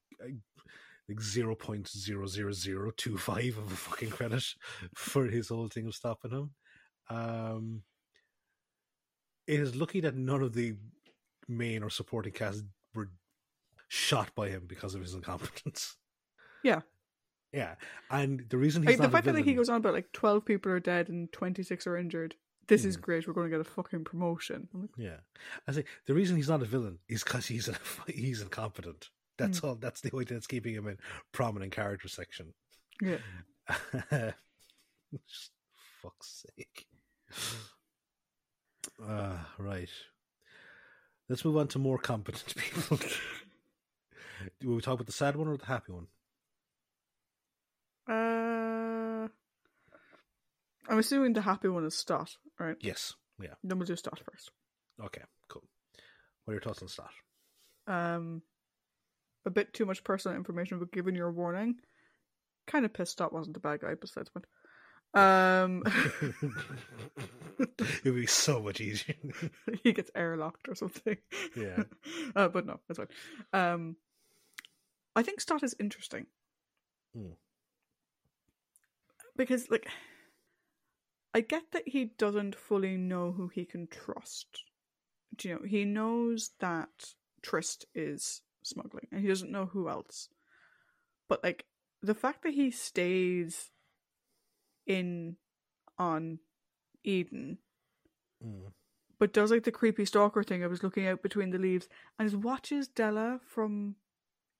[1.08, 4.44] like zero point zero zero zero two five of a fucking credit
[4.94, 6.50] for his whole thing of stopping him.
[7.10, 7.82] Um,
[9.46, 10.76] it is lucky that none of the
[11.48, 12.64] main or supporting cast
[12.94, 13.10] were
[13.88, 15.96] shot by him because of his incompetence.
[16.62, 16.80] Yeah.
[17.52, 17.76] Yeah,
[18.10, 20.72] and the reason he's like, the fact that he goes on about like twelve people
[20.72, 22.34] are dead and twenty six are injured.
[22.66, 22.86] This mm.
[22.86, 23.28] is great.
[23.28, 24.68] We're going to get a fucking promotion.
[24.72, 25.18] Like, yeah,
[25.68, 27.76] I say the reason he's not a villain is because he's a,
[28.12, 29.10] he's incompetent.
[29.38, 29.68] That's mm.
[29.68, 29.74] all.
[29.74, 30.98] That's the only thing that's keeping him in
[31.32, 32.54] prominent character section.
[33.00, 33.18] Yeah.
[36.02, 36.86] fuck's sake.
[39.02, 39.88] Uh, right.
[41.28, 42.98] Let's move on to more competent people.
[44.60, 46.06] Do we talk about the sad one or the happy one?
[48.06, 49.28] Uh,
[50.88, 52.76] I'm assuming the happy one is Stott, right?
[52.80, 53.14] Yes.
[53.40, 53.54] Yeah.
[53.62, 54.50] Then we'll do Stott first.
[55.02, 55.22] Okay.
[55.48, 55.64] Cool.
[56.44, 57.10] What are your thoughts on Stott?
[57.86, 58.42] Um,
[59.46, 61.76] a bit too much personal information, but given your warning,
[62.66, 64.44] kind of pissed off wasn't a bad guy besides one.
[65.14, 65.82] Um,
[67.58, 69.14] it would be so much easier.
[69.82, 71.16] he gets airlocked or something.
[71.56, 71.84] Yeah,
[72.36, 73.08] uh, but no, that's fine.
[73.52, 73.96] Um,
[75.14, 76.26] I think Stott is interesting
[77.16, 77.34] mm.
[79.36, 79.86] because, like,
[81.32, 84.64] I get that he doesn't fully know who he can trust.
[85.36, 86.88] Do you know, he knows that
[87.42, 90.28] Tryst is smuggling, and he doesn't know who else.
[91.28, 91.64] But like
[92.02, 93.70] the fact that he stays
[94.86, 95.36] in
[95.98, 96.40] on
[97.02, 97.58] Eden,
[98.44, 98.72] mm.
[99.18, 100.62] but does like the creepy stalker thing.
[100.62, 101.88] I was looking out between the leaves
[102.18, 103.96] and watches Della from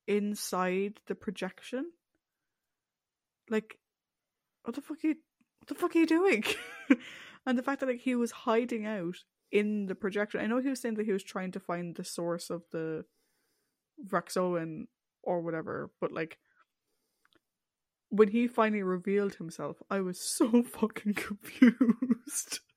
[0.07, 1.93] inside the projection.
[3.51, 3.79] Like,
[4.63, 5.17] what the fuck are you?
[5.61, 6.45] What the fuck are you doing?
[7.47, 9.17] and the fact that like he was hiding out
[9.51, 10.41] in the projection.
[10.41, 13.05] I know he was saying that he was trying to find the source of the
[14.07, 14.87] Vraxoin
[15.23, 16.39] or whatever, but like
[18.11, 22.61] when he finally revealed himself, I was so fucking confused.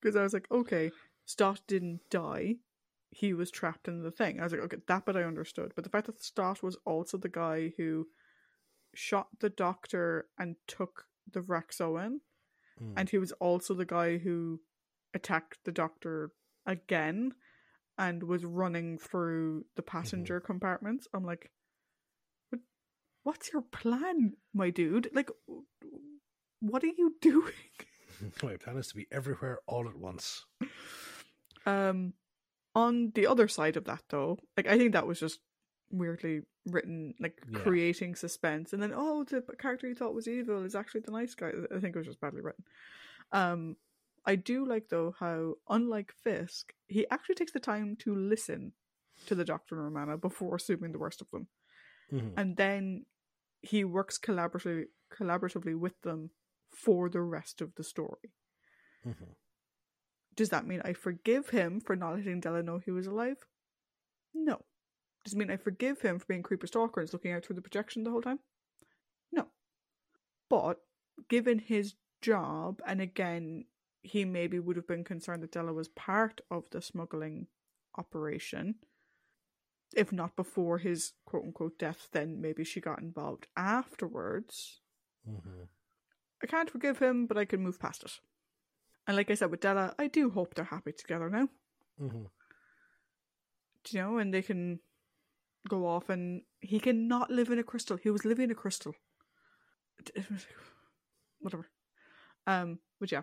[0.00, 0.90] Because I was like, okay,
[1.24, 2.56] Stott didn't die.
[3.10, 4.38] He was trapped in the thing.
[4.38, 5.72] I was like, okay, that bit I understood.
[5.74, 8.06] But the fact that Stott was also the guy who
[8.94, 12.18] shot the doctor and took the Vraxoin,
[12.80, 12.94] mm.
[12.96, 14.60] and he was also the guy who
[15.14, 16.32] attacked the doctor
[16.66, 17.34] again
[17.98, 19.98] and was running through the mm-hmm.
[19.98, 20.46] passenger mm-hmm.
[20.46, 21.08] compartments.
[21.12, 21.50] I'm like,
[23.24, 25.10] what's your plan, my dude?
[25.12, 25.30] Like,
[26.60, 27.52] what are you doing?
[28.42, 30.44] My plan is to be everywhere all at once.
[31.66, 32.14] Um,
[32.74, 35.38] on the other side of that, though, like I think that was just
[35.92, 37.60] weirdly written, like yeah.
[37.60, 41.36] creating suspense, and then oh, the character you thought was evil is actually the nice
[41.36, 41.52] guy.
[41.72, 42.64] I think it was just badly written.
[43.30, 43.76] Um,
[44.26, 48.72] I do like though how, unlike Fisk, he actually takes the time to listen
[49.26, 51.48] to the Doctor and Romana before assuming the worst of them,
[52.12, 52.38] mm-hmm.
[52.38, 53.06] and then
[53.60, 54.84] he works collaboratively
[55.16, 56.30] collaboratively with them
[56.70, 58.32] for the rest of the story.
[59.06, 59.32] Mm-hmm.
[60.36, 63.38] Does that mean I forgive him for not letting Della know he was alive?
[64.34, 64.64] No.
[65.24, 67.62] Does it mean I forgive him for being creeper stalker and looking out through the
[67.62, 68.38] projection the whole time?
[69.32, 69.48] No.
[70.48, 70.78] But
[71.28, 73.64] given his job, and again,
[74.02, 77.46] he maybe would have been concerned that Della was part of the smuggling
[77.96, 78.76] operation.
[79.96, 84.80] If not before his quote unquote death, then maybe she got involved afterwards.
[85.28, 85.64] Mm-hmm.
[86.42, 88.12] I can't forgive him, but I can move past it.
[89.06, 91.48] And like I said with Della, I do hope they're happy together now.
[91.98, 92.24] hmm
[93.84, 94.80] Do you know, and they can
[95.68, 97.96] go off and he cannot live in a crystal.
[97.96, 98.94] He was living in a crystal.
[101.40, 101.68] Whatever.
[102.46, 103.22] Um, but yeah.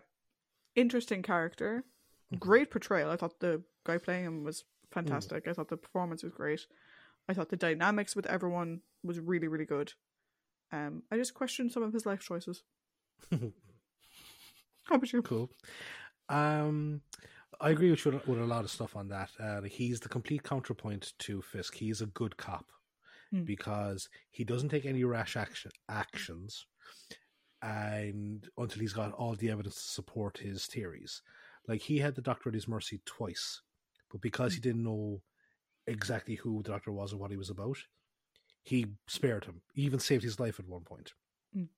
[0.75, 1.83] Interesting character.
[2.33, 2.39] Mhm.
[2.39, 3.09] Great portrayal.
[3.11, 5.47] I thought the guy playing him was fantastic.
[5.47, 6.67] I thought the performance was great.
[7.27, 9.93] I thought the dynamics with everyone was really, really good.
[10.71, 12.63] Um, I just questioned some of his life choices.
[13.31, 15.21] How about you?
[15.21, 15.49] Cool.
[16.29, 17.01] Um,
[17.59, 19.31] I agree with you with, a lot of stuff on that.
[19.39, 21.75] Uh, he's the complete counterpoint to Fisk.
[21.75, 22.71] He's a good cop
[23.31, 23.43] Hmm.
[23.43, 26.67] because he doesn't take any rash action actions,
[27.65, 31.23] and until he's got all the evidence to support his theories.
[31.67, 33.61] Like he had the doctor at his mercy twice,
[34.11, 34.63] but because he mm.
[34.63, 35.21] didn't know
[35.87, 37.77] exactly who the doctor was or what he was about,
[38.61, 39.61] he spared him.
[39.73, 41.13] He even saved his life at one point.
[41.57, 41.69] Mm.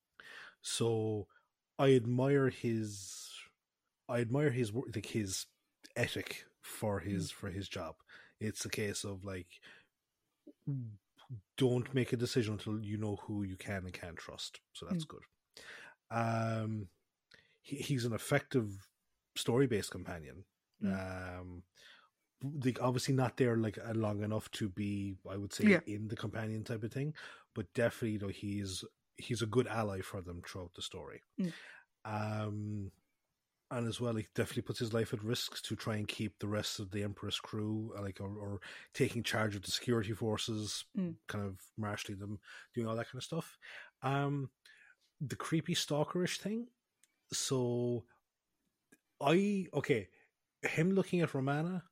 [0.61, 1.27] So
[1.80, 3.30] I admire his
[4.09, 5.45] I admire his like his
[5.95, 7.05] ethic for mm.
[7.05, 7.95] his for his job.
[8.41, 9.47] It's a case of like
[11.57, 14.59] don't make a decision until you know who you can and can't trust.
[14.73, 15.09] So that's mm.
[15.09, 15.23] good.
[16.11, 16.89] Um
[17.61, 18.89] he, he's an effective
[19.35, 20.45] story based companion.
[20.84, 21.63] Um
[22.43, 25.81] like obviously not there like uh, long enough to be I would say Yeah.
[25.85, 27.15] in the companion type of thing,
[27.55, 28.84] but definitely you know he's
[29.17, 31.23] he's a good ally for them throughout the story.
[31.39, 31.53] Mm.
[32.05, 32.91] Um
[33.71, 36.47] and as well, he definitely puts his life at risk to try and keep the
[36.47, 38.61] rest of the Empress crew, uh, like, or, or
[38.93, 41.17] taking charge of the security forces, Mm.
[41.27, 42.39] kind of marshalling them,
[42.73, 43.57] doing all that kind of stuff.
[44.01, 44.51] Um,
[45.22, 46.68] the creepy stalkerish thing.
[47.34, 48.06] So,
[49.22, 50.07] I okay,
[50.61, 51.84] him looking at Romana,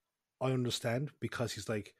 [0.41, 1.95] I understand because he's like,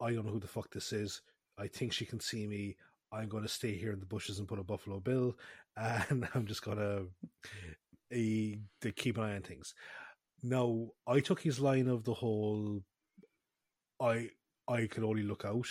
[0.00, 1.20] I don't know who the fuck this is.
[1.58, 2.76] I think she can see me.
[3.12, 5.36] I'm going to stay here in the bushes and put a Buffalo Bill,
[5.76, 7.06] and I'm just going to
[8.12, 9.74] to keep an eye on things.
[10.42, 12.82] Now, I took his line of the whole
[14.00, 14.30] I
[14.68, 15.66] I could only look out,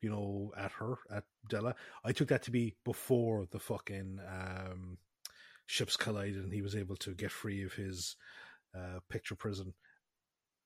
[0.00, 1.74] you know, at her, at Della.
[2.04, 4.98] I took that to be before the fucking um
[5.66, 8.16] ships collided and he was able to get free of his
[8.74, 9.74] uh picture prison.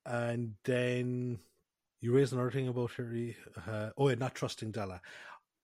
[0.05, 1.39] And then
[2.01, 3.13] you raised another thing about her
[3.67, 5.01] uh, oh yeah, not trusting Della.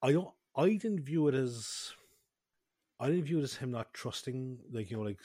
[0.02, 1.94] I don't I didn't view it as
[3.00, 5.20] I didn't view it as him not trusting, like you know, like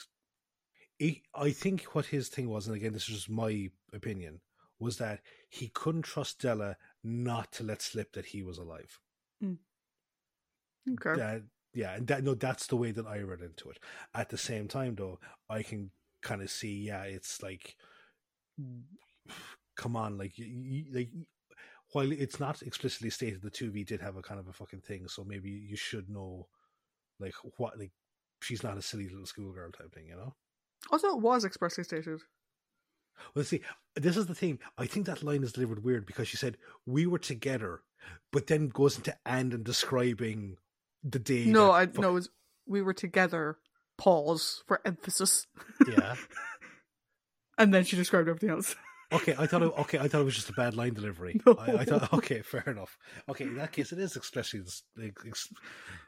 [0.97, 4.41] he, I think what his thing was, and again, this is just my opinion,
[4.79, 8.99] was that he couldn't trust Della not to let slip that he was alive.
[10.89, 11.19] Okay.
[11.19, 11.43] That
[11.73, 13.79] yeah, and that no, that's the way that I read into it.
[14.13, 15.91] At the same time, though, I can
[16.21, 17.75] kind of see, yeah, it's like,
[19.77, 21.09] come on, like, you, you, like,
[21.93, 24.81] while it's not explicitly stated, the two V did have a kind of a fucking
[24.81, 26.47] thing, so maybe you should know,
[27.19, 27.91] like, what, like,
[28.41, 30.35] she's not a silly little schoolgirl type thing, you know.
[30.91, 32.19] Also, it was expressly stated.
[33.35, 33.61] Well, see,
[33.95, 34.59] this is the thing.
[34.77, 37.83] I think that line is delivered weird because she said we were together,
[38.31, 40.57] but then goes into and and describing
[41.03, 41.45] the day.
[41.45, 42.09] No, I fuck- no.
[42.09, 42.29] It was,
[42.67, 43.57] we were together.
[43.97, 45.45] Pause for emphasis,
[45.87, 46.15] Yeah.
[47.59, 48.75] and then she described everything else.
[49.11, 49.61] Okay, I thought.
[49.61, 51.39] It, okay, I thought it was just a bad line delivery.
[51.45, 51.53] No.
[51.59, 52.11] I, I thought.
[52.13, 52.97] Okay, fair enough.
[53.29, 54.63] Okay, in that case, it is explicitly
[55.27, 55.49] ex,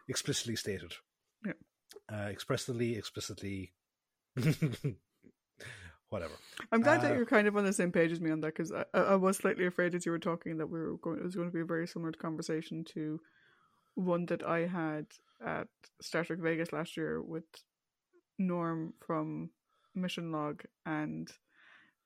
[0.10, 0.94] explicitly stated.
[1.46, 1.54] Yeah.
[2.12, 3.74] Uh, expressly, explicitly.
[6.10, 6.34] Whatever.
[6.72, 8.56] I'm glad that Uh, you're kind of on the same page as me on that
[8.56, 11.18] because I, I I was slightly afraid as you were talking that we were going.
[11.20, 13.20] It was going to be a very similar conversation to
[13.96, 15.08] one that I had
[15.46, 15.68] at
[16.02, 17.44] Star Trek Vegas last year with
[18.40, 19.52] Norm from
[19.96, 21.32] Mission Log and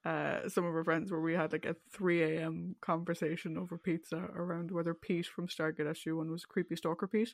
[0.05, 2.75] uh, some of our friends, where we had like a 3 a.m.
[2.81, 7.33] conversation over pizza around whether Pete from Stargate SG One was creepy stalker Pete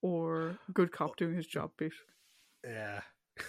[0.00, 1.92] or good cop doing his job Pete.
[2.64, 3.00] Yeah.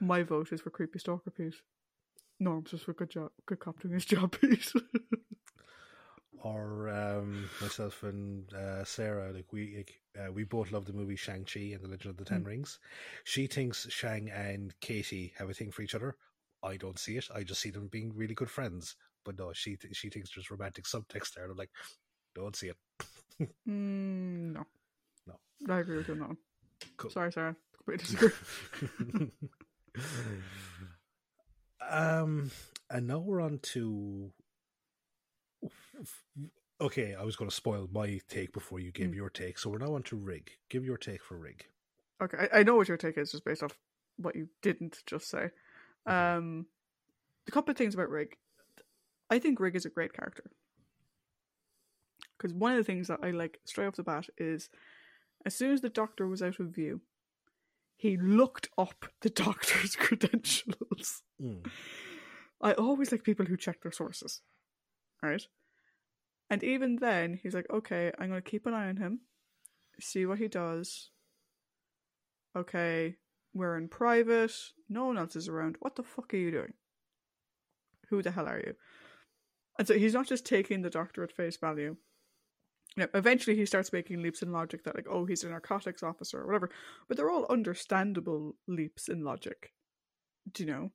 [0.00, 1.54] My vote is for creepy stalker Pete.
[2.40, 4.72] Norm's just for good job, good cop doing his job Pete.
[6.40, 11.16] or um, myself and uh, Sarah, like we like, uh, we both love the movie
[11.16, 12.46] Shang Chi and the Legend of the Ten Mm.
[12.46, 12.78] Rings.
[13.24, 16.16] She thinks Shang and Katie have a thing for each other.
[16.62, 17.26] I don't see it.
[17.34, 18.96] I just see them being really good friends.
[19.24, 21.44] But no, she th- she thinks there's romantic subtext there.
[21.44, 21.70] And I'm like,
[22.34, 22.76] don't see it.
[23.68, 24.66] mm, no,
[25.26, 25.34] No.
[25.74, 26.36] I agree with you on that one.
[26.96, 27.10] Cool.
[27.10, 27.56] Sorry, Sarah.
[27.76, 29.30] Completely disagree.
[31.88, 32.50] um,
[32.90, 34.30] and now we're on to.
[36.80, 39.14] Okay, I was going to spoil my take before you gave Mm.
[39.14, 40.50] your take, so we're now on to Rigg.
[40.68, 41.66] Give your take for Rigg.
[42.20, 43.78] Okay, I, I know what your take is just based off
[44.16, 45.50] what you didn't just say.
[46.08, 46.12] Mhm.
[46.36, 46.66] Um,
[47.46, 48.36] a couple of things about Rigg.
[49.30, 50.50] I think Rigg is a great character
[52.36, 54.68] because one of the things that I like straight off the bat is
[55.46, 57.00] as soon as the doctor was out of view,
[57.96, 61.22] he looked up the doctor's credentials.
[61.40, 61.70] Mm.
[62.60, 64.40] I always like people who check their sources.
[65.22, 65.46] Right?
[66.52, 69.20] And even then, he's like, okay, I'm going to keep an eye on him,
[69.98, 71.08] see what he does.
[72.54, 73.16] Okay,
[73.54, 74.52] we're in private,
[74.86, 75.76] no one else is around.
[75.80, 76.74] What the fuck are you doing?
[78.10, 78.74] Who the hell are you?
[79.78, 81.96] And so he's not just taking the doctor at face value.
[82.98, 86.46] Eventually he starts making leaps in logic that like, oh, he's a narcotics officer or
[86.46, 86.68] whatever.
[87.08, 89.72] But they're all understandable leaps in logic.
[90.52, 90.90] Do you know?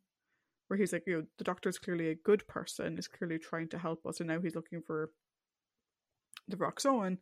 [0.67, 3.79] Where he's like, you know, the doctor's clearly a good person, is clearly trying to
[3.79, 5.09] help us, and now he's looking for
[6.47, 7.17] the Vraxoin.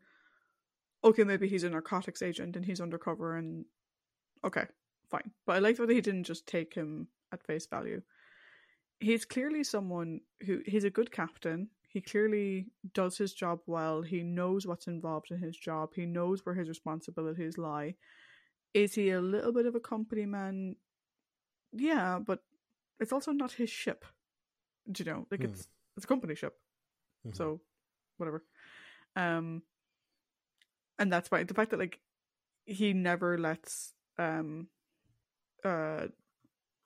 [1.04, 3.66] Okay, maybe he's a narcotics agent and he's undercover and
[4.44, 4.66] okay,
[5.10, 5.32] fine.
[5.46, 8.02] But I like that he didn't just take him at face value.
[9.00, 11.70] He's clearly someone who he's a good captain.
[11.88, 14.02] He clearly does his job well.
[14.02, 15.94] He knows what's involved in his job.
[15.96, 17.96] He knows where his responsibilities lie.
[18.74, 20.76] Is he a little bit of a company man?
[21.72, 22.40] Yeah, but
[23.00, 24.06] it's also not his ship.
[24.92, 25.28] Do you know?
[25.32, 25.48] Like Hmm.
[25.48, 26.58] it's it's a company ship.
[27.26, 27.36] Mhm.
[27.36, 27.62] So
[28.18, 28.44] whatever.
[29.16, 29.62] Um
[30.98, 32.00] and that's why the fact that like
[32.66, 34.68] he never lets um
[35.64, 36.08] uh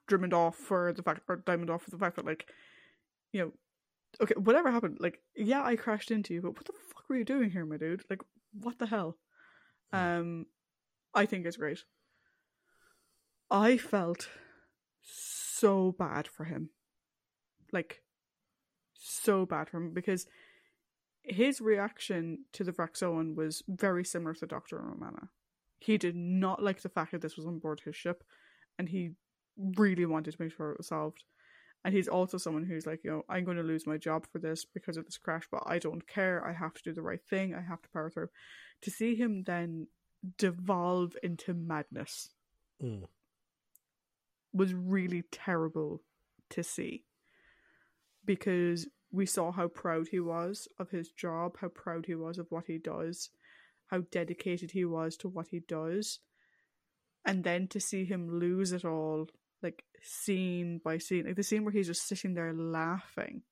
[0.07, 2.47] Drummond off for the fact or Dymond off for the fact that like
[3.31, 3.51] you know
[4.22, 7.26] okay whatever happened like yeah I crashed into you but what the fuck were you
[7.26, 8.03] doing here my dude?
[8.10, 8.22] Like
[8.53, 9.18] what the hell?
[9.93, 10.47] Um
[11.14, 11.84] I think it's great.
[13.51, 14.30] I felt
[15.01, 16.69] so bad for him.
[17.72, 18.01] Like
[18.93, 20.26] so bad for him because
[21.24, 24.78] his reaction to the Vraxoin was very similar to Dr.
[24.78, 25.30] Romana.
[25.80, 28.24] He did not like the fact that this was on board his ship,
[28.78, 29.12] and he
[29.58, 31.24] really wanted to make sure it was solved.
[31.86, 34.40] And he's also someone who's like, you know, I'm going to lose my job for
[34.40, 36.46] this because of this crash, but I don't care.
[36.46, 37.56] I have to do the right thing.
[37.56, 38.30] I have to power through.
[38.82, 39.88] To see him then
[40.38, 42.30] devolve into madness
[42.84, 43.08] Mm.
[44.54, 46.02] was really terrible
[46.50, 47.04] to see
[48.26, 52.48] because we saw how proud he was of his job, how proud he was of
[52.49, 53.30] what he does,
[53.88, 56.19] how dedicated he was to what he does.
[57.26, 59.27] And then to see him lose it all,
[59.61, 63.44] like scene by scene, like the scene where he's just sitting there laughing,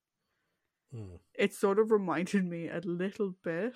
[0.95, 1.19] Mm.
[1.33, 3.73] it sort of reminded me a little bit,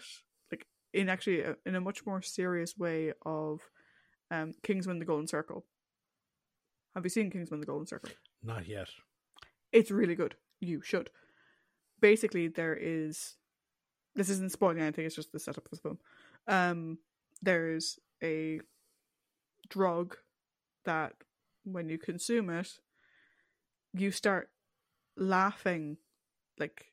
[0.50, 3.60] like in actually a, in a much more serious way of
[4.32, 5.66] um, Kingsman: The Golden Circle.
[6.96, 8.12] Have you seen Kingsman: The Golden Circle?
[8.42, 8.88] Not yet.
[9.74, 10.36] It's really good.
[10.62, 11.10] You should.
[12.02, 13.36] Basically, there is.
[14.16, 15.06] This isn't spoiling anything.
[15.06, 16.00] It's just the setup of the film.
[16.48, 16.98] Um,
[17.42, 18.60] there's a
[19.70, 20.18] drug
[20.84, 21.14] that,
[21.64, 22.80] when you consume it,
[23.94, 24.50] you start
[25.16, 25.98] laughing,
[26.60, 26.88] like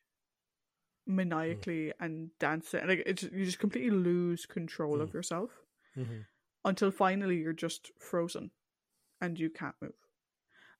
[1.06, 2.86] maniacally and dancing.
[2.86, 5.14] Like it, you just completely lose control of Mm.
[5.14, 5.50] yourself
[5.94, 6.20] hmm
[6.64, 8.50] until finally you're just frozen
[9.20, 10.07] and you can't move.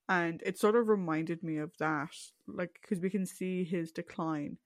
[0.09, 2.15] And it sort of reminded me of that,
[2.47, 4.57] like, because we can see his decline.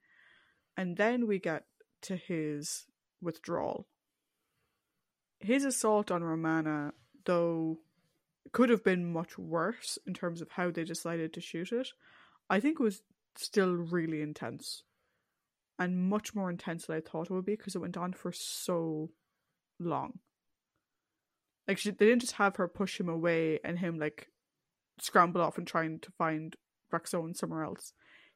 [0.76, 1.64] And then we get
[2.02, 2.86] to his
[3.20, 3.86] withdrawal.
[5.40, 6.92] His assault on Romana,
[7.24, 7.80] though,
[8.52, 11.88] could have been much worse in terms of how they decided to shoot it.
[12.48, 13.02] I think it was
[13.36, 14.84] still really intense.
[15.78, 18.30] And much more intense than I thought it would be because it went on for
[18.30, 19.10] so
[19.80, 20.20] long.
[21.66, 24.28] Like she, they didn't just have her push him away and him like
[25.00, 26.56] scramble off and trying to find
[26.92, 27.92] Vraxoin somewhere else.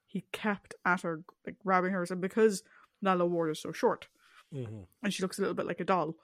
[0.06, 2.62] He kept at her, like grabbing her, and because
[3.02, 4.08] Lalla Ward is so short
[4.52, 6.14] hmm and she looks a little bit like a doll,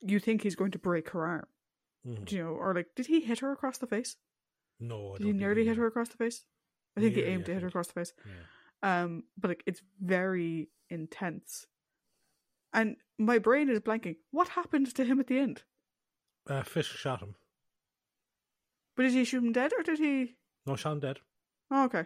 [0.00, 1.46] you think he's going to break her arm.
[2.04, 2.50] hmm Do you know?
[2.50, 4.16] Or like, did he hit her across the face?
[4.80, 6.44] No, I Did he nearly hit her across the face?
[6.96, 8.12] I think he aimed I to hit her across the face.
[8.26, 9.02] Yeah.
[9.02, 11.66] Um, but like, it's very intense.
[12.72, 14.16] And my brain is blanking.
[14.30, 15.62] What happened to him at the end?
[16.48, 17.36] Uh, Fisk shot him.
[18.96, 20.36] But did he shoot him dead or did he?
[20.66, 21.18] No, shot him dead.
[21.70, 22.04] Oh, okay.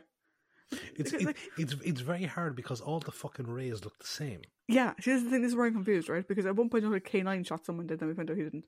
[0.97, 4.43] It's it, like- it's it's very hard because all the fucking rays look the same.
[4.69, 5.43] Yeah, see, this is the thing.
[5.43, 6.27] This is where I'm confused, right?
[6.27, 8.43] Because at one point, I thought K9 shot someone dead, then we found out he
[8.43, 8.65] didn't.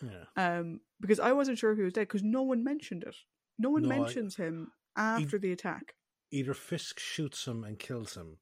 [0.00, 0.24] Yeah.
[0.58, 3.16] Um, because I wasn't sure if he was dead because no one mentioned it.
[3.58, 5.94] No one No, I- mentions him after the attack.
[6.30, 8.38] Either Fisk shoots him and kills him,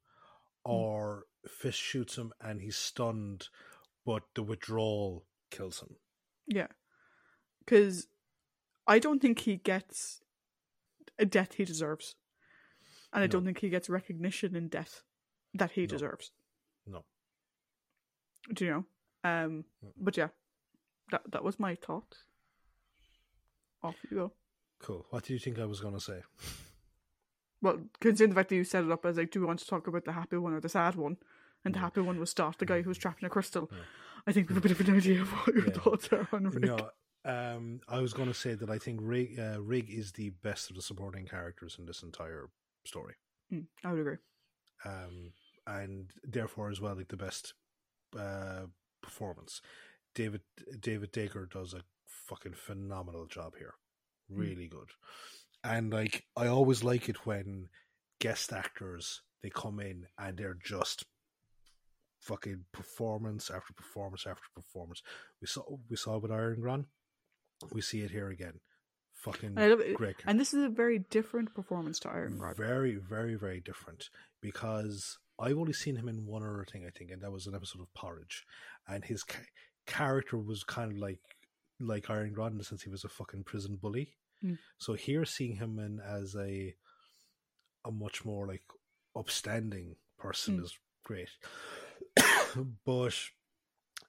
[0.66, 0.72] Hmm.
[0.72, 3.48] or Fisk shoots him and he's stunned,
[4.04, 5.96] but the withdrawal kills him.
[6.46, 6.68] Yeah,
[7.60, 8.08] because
[8.94, 10.20] I don't think he gets
[11.18, 12.16] a death he deserves,
[13.12, 13.30] and I No.
[13.32, 15.02] don't think he gets recognition in death
[15.54, 15.86] that he No.
[15.86, 16.32] deserves.
[16.86, 17.04] No.
[18.52, 18.84] Do you know?
[19.22, 19.92] Um, Mm.
[19.96, 20.30] but yeah,
[21.12, 22.24] that that was my thought.
[23.82, 24.32] Off you go.
[24.80, 25.06] Cool.
[25.10, 26.22] What do you think I was going to say?
[27.62, 29.66] Well, considering the fact that you set it up as like, do we want to
[29.66, 31.18] talk about the happy one or the sad one?
[31.64, 31.84] And the Yeah.
[31.84, 33.68] happy one was Stott, the guy who was trapped in a crystal.
[33.70, 33.84] Yeah.
[34.26, 35.72] I think we have a bit of an idea of what your Yeah.
[35.74, 36.64] thoughts are on Rig.
[36.64, 36.90] No,
[37.24, 40.70] um, I was going to say that I think Rig, uh, Rig is the best
[40.70, 42.48] of the supporting characters in this entire
[42.84, 43.14] story.
[43.52, 44.16] Mm, I would agree.
[44.84, 45.32] Um,
[45.66, 47.54] and therefore as well like the best
[48.18, 48.66] uh,
[49.02, 49.60] performance.
[50.14, 50.40] David
[50.80, 53.74] David Daker does a fucking phenomenal job here.
[54.28, 54.70] Really mm.
[54.70, 54.90] good.
[55.62, 57.68] And like I always like it when
[58.20, 61.04] guest actors they come in and they're just
[62.20, 65.02] fucking performance after performance after performance.
[65.40, 66.86] We saw we saw it with Irongron.
[67.72, 68.60] We see it here again.
[69.14, 69.54] Fucking
[69.94, 70.16] great.
[70.26, 72.54] And this is a very different performance to Iron Gran.
[72.56, 74.08] Very, very, very different.
[74.40, 77.54] Because I've only seen him in one other thing, I think, and that was an
[77.54, 78.44] episode of Porridge.
[78.88, 79.38] And his ca-
[79.86, 81.20] character was kind of like
[81.78, 84.14] like Irongron since he was a fucking prison bully.
[84.44, 84.58] Mm.
[84.78, 86.74] So here, seeing him in as a
[87.84, 88.62] a much more like
[89.16, 90.64] upstanding person mm.
[90.64, 91.28] is great.
[92.86, 93.14] but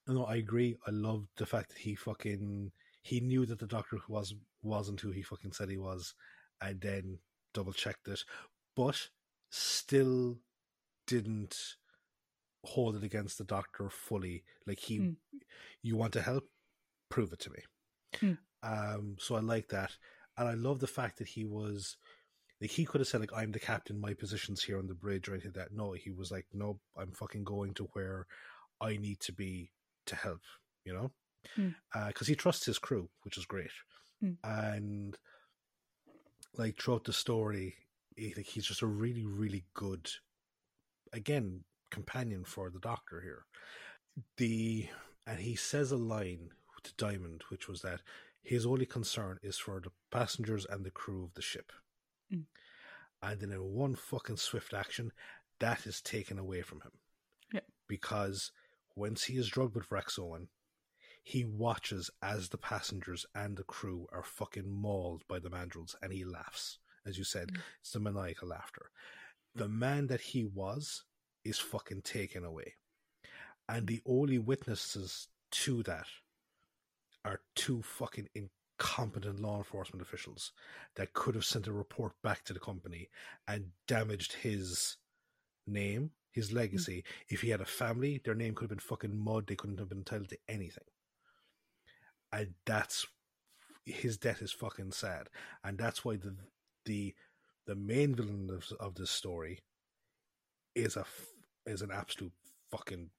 [0.07, 0.77] you no, I agree.
[0.87, 2.71] I love the fact that he fucking
[3.01, 6.13] he knew that the doctor who was wasn't who he fucking said he was,
[6.61, 7.19] and then
[7.53, 8.23] double checked it,
[8.75, 9.09] but
[9.49, 10.37] still
[11.07, 11.55] didn't
[12.63, 14.43] hold it against the doctor fully.
[14.67, 15.15] Like he, mm.
[15.81, 16.43] you want to help,
[17.09, 17.59] prove it to me.
[18.21, 18.37] Mm.
[18.63, 19.91] Um, so I like that,
[20.37, 21.97] and I love the fact that he was
[22.61, 25.27] like he could have said like I'm the captain, my position's here on the bridge
[25.27, 25.75] or anything like that.
[25.75, 28.27] No, he was like, no, I'm fucking going to where
[28.79, 29.71] I need to be
[30.05, 30.41] to help.
[30.85, 31.11] You know,
[31.55, 32.21] because mm.
[32.21, 33.71] uh, he trusts his crew, which is great,
[34.23, 34.35] mm.
[34.43, 35.17] and
[36.57, 37.75] like throughout the story,
[38.15, 40.09] he, like, he's just a really, really good,
[41.13, 43.45] again, companion for the Doctor here.
[44.37, 44.87] The
[45.25, 46.49] and he says a line
[46.83, 48.01] to Dymond, which was that
[48.43, 51.71] his only concern is for the passengers and the crew of the ship.
[52.33, 52.45] Mm.
[53.21, 55.11] And then in one fucking swift action,
[55.59, 56.91] that is taken away from him.
[57.53, 57.59] Yeah.
[57.87, 58.51] Because
[58.95, 60.47] once he is drugged with Vraxoin,
[61.23, 66.11] he watches as the passengers and the crew are fucking mauled by the mandrels and
[66.11, 66.79] he laughs.
[67.05, 67.59] As you said, mm.
[67.79, 68.91] it's the maniacal laughter.
[69.55, 71.03] The man that he was
[71.43, 72.75] is fucking taken away.
[73.67, 76.07] And the only witnesses to that
[77.23, 80.51] are two fucking incompetent law enforcement officials
[80.95, 83.09] that could have sent a report back to the company
[83.47, 84.97] and damaged his
[85.67, 86.55] name, his mm.
[86.55, 86.97] legacy.
[86.97, 87.33] Mm-hmm.
[87.35, 89.45] If he had a family, their name could have been fucking mud.
[89.47, 90.83] They couldn't have been entitled to anything.
[92.33, 93.05] And that's
[93.85, 95.27] his death is fucking sad,
[95.63, 96.35] and that's why the
[96.85, 97.13] the
[97.67, 99.59] the main villain of, of this story
[100.75, 101.05] is a
[101.65, 102.33] is an absolute
[102.71, 103.09] fucking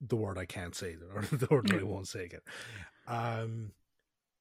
[0.00, 2.40] the word I can't say or the word I won't say again.
[3.06, 3.72] Um,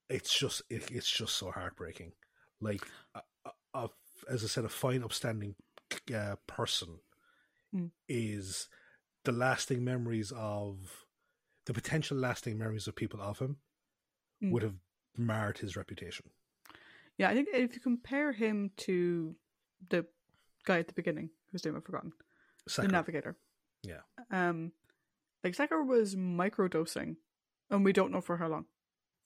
[0.10, 2.14] it's just it, it's just so heartbreaking.
[2.60, 2.82] Like,
[3.14, 3.90] a, a,
[4.30, 5.56] as I said, a fine, upstanding
[6.14, 6.99] uh, person
[7.76, 7.91] mm.
[8.10, 8.68] is
[9.26, 11.06] the lasting memories of
[11.66, 13.58] the potential lasting memories of people of him
[14.43, 14.51] mm.
[14.51, 14.76] would have
[15.18, 16.30] marred his reputation.
[17.18, 19.35] Yeah, I think if you compare him to
[19.89, 20.05] the
[20.65, 22.14] guy at the beginning, whose name I've forgotten,
[22.76, 23.35] the navigator.
[23.84, 24.01] Yeah.
[24.31, 24.72] Um,
[25.43, 27.15] like Secker was microdosing,
[27.69, 28.65] and we don't know for how long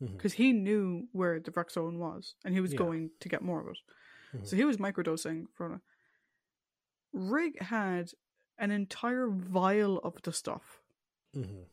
[0.02, 0.44] because mm-hmm.
[0.44, 2.78] he knew where the Vraxoin was and he was yeah.
[2.80, 3.78] going to get more of it.
[4.36, 4.46] Mm-hmm.
[4.46, 5.82] So he was microdosing for.
[7.14, 8.12] Rig had
[8.58, 10.80] an entire vial of the stuff
[11.36, 11.64] mm-hmm.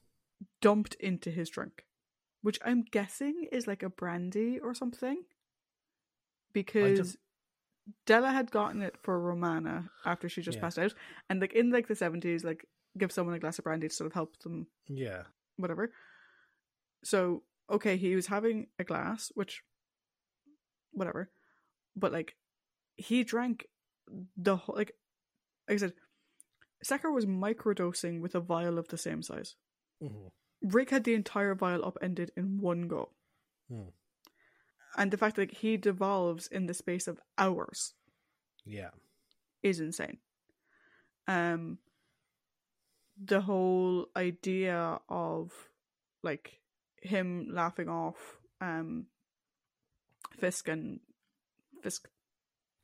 [0.61, 1.85] dumped into his drink,
[2.43, 5.23] which I'm guessing is like a brandy or something.
[6.53, 7.17] Because
[8.07, 10.63] Della had gotten it for Romana after she just yeah.
[10.63, 10.95] passed out,
[11.29, 12.67] and like in like the seventies, like
[12.97, 14.67] give someone a glass of brandy to sort of help them.
[14.89, 15.23] Yeah.
[15.57, 15.93] Whatever.
[17.05, 19.63] So okay, he was having a glass, which,
[20.93, 21.31] whatever,
[21.95, 22.35] but like,
[22.97, 23.67] he drank
[24.37, 24.93] the whole, like,
[25.69, 25.93] like I said,
[26.83, 29.55] Secker was microdosing with a vial of the same size.
[30.03, 30.29] Mm-hmm.
[30.63, 33.11] Rig had the entire vial upended in one go.
[33.71, 33.93] Mm.
[34.97, 37.95] And the fact that like, he devolves in the space of hours.
[38.65, 38.91] Yeah.
[39.63, 40.19] Is insane.
[41.27, 41.79] Um
[43.23, 45.53] the whole idea of
[46.23, 46.61] like
[47.03, 49.07] him laughing off um
[50.39, 51.01] Fisk and
[51.83, 52.09] Fisk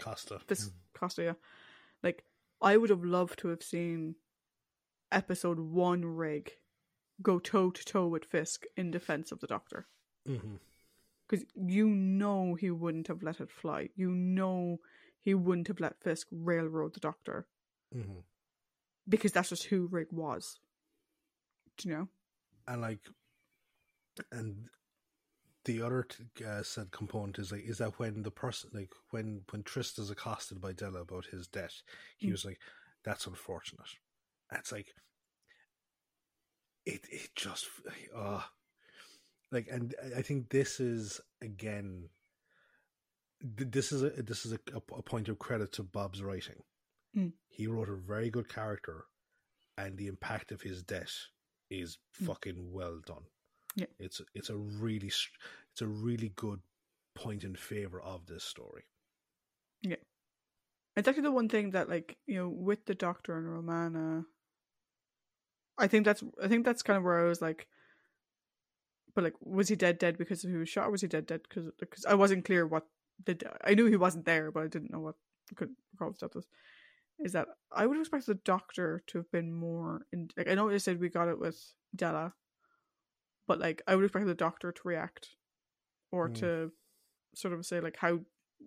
[0.01, 0.41] Costa.
[0.47, 0.99] Fisk mm.
[0.99, 1.33] Costa, yeah.
[2.03, 2.25] Like
[2.61, 4.17] I would have loved to have seen
[5.11, 6.53] episode one rig
[7.23, 9.87] go toe to toe with Fisk in defense of the Doctor.
[10.25, 11.69] Because mm-hmm.
[11.69, 13.91] you know he wouldn't have let it fly.
[13.95, 14.81] You know
[15.21, 17.47] he wouldn't have let Fisk railroad the Doctor.
[17.95, 18.21] Mm-hmm.
[19.09, 20.59] Because that's just who Rig was.
[21.77, 22.09] Do you know?
[22.67, 23.01] And like
[24.31, 24.69] and
[25.65, 26.07] the other
[26.47, 30.11] uh, said component is like is that when the person like when when Tryst is
[30.11, 31.73] accosted by Della about his debt,
[32.17, 32.33] he mm.
[32.33, 32.59] was like,
[33.05, 33.89] "That's unfortunate."
[34.53, 34.95] It's like
[36.87, 37.67] it it just
[38.15, 38.43] uh
[39.51, 42.09] like and I think this is again
[43.41, 46.63] this is a this is a, a point of credit to Bob's writing.
[47.17, 47.33] Mm.
[47.49, 49.05] He wrote a very good character,
[49.77, 51.15] and the impact of his death
[51.71, 52.27] is Mm.
[52.27, 53.25] fucking well done.
[53.77, 53.87] Yeah.
[53.99, 56.61] it's it's a really it's a really good
[57.15, 58.85] point in favor of this story.
[59.83, 59.97] Yeah,
[60.97, 64.25] it's actually the one thing that, like, you know, with the Doctor and Romana,
[65.79, 67.67] I think that's I think that's kind of where I was like,
[69.15, 71.43] but like, was he dead dead because he was shot, or was he dead dead
[71.49, 72.87] because because I wasn't clear what
[73.25, 75.17] the I knew he wasn't there, but I didn't know what
[75.51, 76.47] I couldn't recall was.
[77.21, 80.69] Is that I would expect the Doctor to have been more in like I know
[80.69, 81.61] you said we got it with
[81.95, 82.35] Della,
[83.47, 85.31] but like I would expect the Doctor to react
[86.11, 86.35] or Mm.
[86.41, 86.73] to
[87.35, 88.21] sort of say like how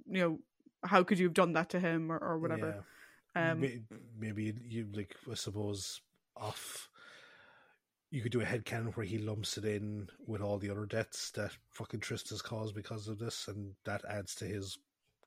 [0.06, 0.40] you know
[0.84, 2.84] how could you have done that to him or, or whatever.
[3.36, 3.52] Yeah.
[3.52, 3.82] Um, May-
[4.18, 6.02] maybe you like I suppose
[6.36, 6.90] off.
[8.10, 11.30] You could do a headcanon where he lumps it in with all the other deaths
[11.32, 14.78] that fucking Tryst has caused because of this, and that adds to his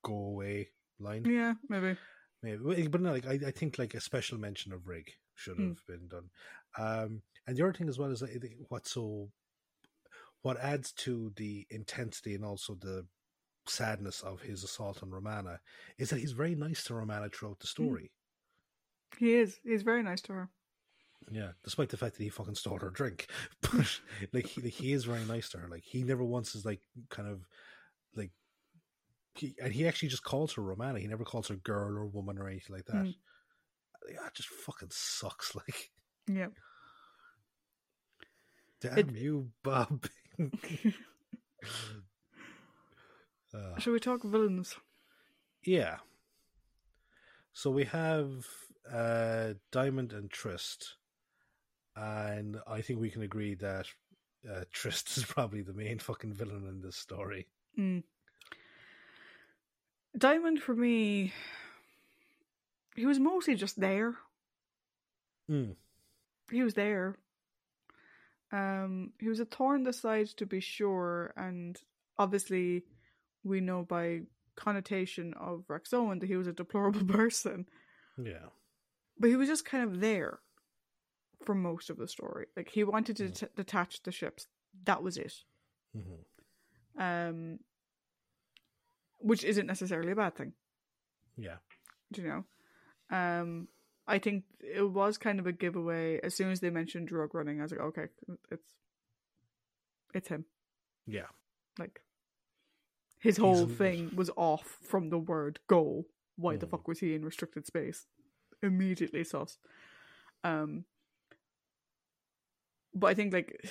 [0.02, 1.24] go away line.
[1.27, 1.97] yeah, maybe.
[2.43, 5.69] Maybe, but no, like I, I think like a special mention of Rig should Hmm.
[5.69, 6.31] have been done.
[6.78, 8.32] Um, and the other thing as well is like,
[8.69, 9.31] what so
[10.43, 13.07] what adds to the intensity and also the
[13.66, 15.61] sadness of his assault on Romana
[15.98, 18.11] is that he's very nice to Romana throughout the story.
[19.19, 19.59] He is.
[19.65, 20.48] He's very nice to her.
[21.30, 23.26] Yeah, despite the fact that he fucking stole her drink,
[23.60, 24.01] but
[24.32, 25.68] like he, like he is very nice to her.
[25.68, 27.47] Like he never once is like kind of
[28.16, 28.30] like
[29.34, 30.98] he and he actually just calls her Romana.
[30.98, 33.05] He never calls her girl or woman or anything like that.
[33.05, 33.14] Mm.
[34.22, 35.55] That just fucking sucks.
[35.55, 35.90] Like
[36.26, 36.48] Yeah.
[38.80, 40.06] damn It- you, Bob.
[43.52, 44.76] Uh, Shall we talk villains?
[45.64, 45.97] yeah.
[47.52, 48.47] So we have
[48.90, 50.94] uh, Dymond and Tryst,
[51.96, 53.86] and I think we can agree that
[54.48, 57.46] uh, Tryst is probably the main fucking villain in this story.
[57.78, 58.02] Mm.
[60.16, 61.32] Dymond for me,
[62.96, 64.14] he was mostly just there.
[65.50, 65.76] Mm.
[66.50, 67.16] He was there.
[68.52, 71.80] Um, he was a thorn in the side to be sure, and
[72.18, 72.82] obviously,
[73.44, 74.22] we know by
[74.56, 77.66] connotation of Vraxoin that he was a deplorable person.
[78.22, 78.50] Yeah.
[79.18, 80.40] But he was just kind of there
[81.44, 82.46] for most of the story.
[82.56, 83.38] Like he wanted to Mm.
[83.38, 84.46] det- detach the ships.
[84.84, 85.44] That was it.
[85.92, 86.22] hmm
[86.96, 87.60] Um,
[89.18, 90.54] which isn't necessarily a bad thing.
[91.36, 91.58] Yeah.
[92.12, 92.44] do you know?
[93.16, 93.68] Um,
[94.06, 97.60] I think it was kind of a giveaway as soon as they mentioned drug running.
[97.60, 98.08] I was like, okay,
[98.50, 98.74] it's
[100.14, 100.44] it's him.
[101.06, 101.28] Yeah.
[101.78, 102.02] Like
[103.20, 106.06] his whole He's thing was off from the word go.
[106.36, 106.70] Why the Mhm.
[106.70, 108.06] fuck was he in restricted space?
[108.62, 109.58] Immediately sus.
[110.42, 110.84] Um,
[112.94, 113.70] but I think like,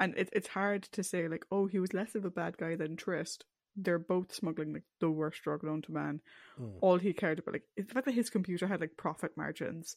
[0.00, 2.76] and it, it's hard to say like, oh, he was less of a bad guy
[2.76, 3.44] than Tryst.
[3.76, 6.20] They're both smuggling like the worst drug known to man
[6.58, 6.72] Mm.
[6.80, 9.96] all he cared about, like the fact that his computer had like profit margins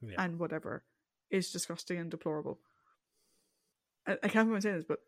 [0.00, 0.22] Yeah.
[0.22, 0.84] and whatever,
[1.30, 2.58] is disgusting and deplorable.
[4.06, 5.00] I, I can't remember saying this, but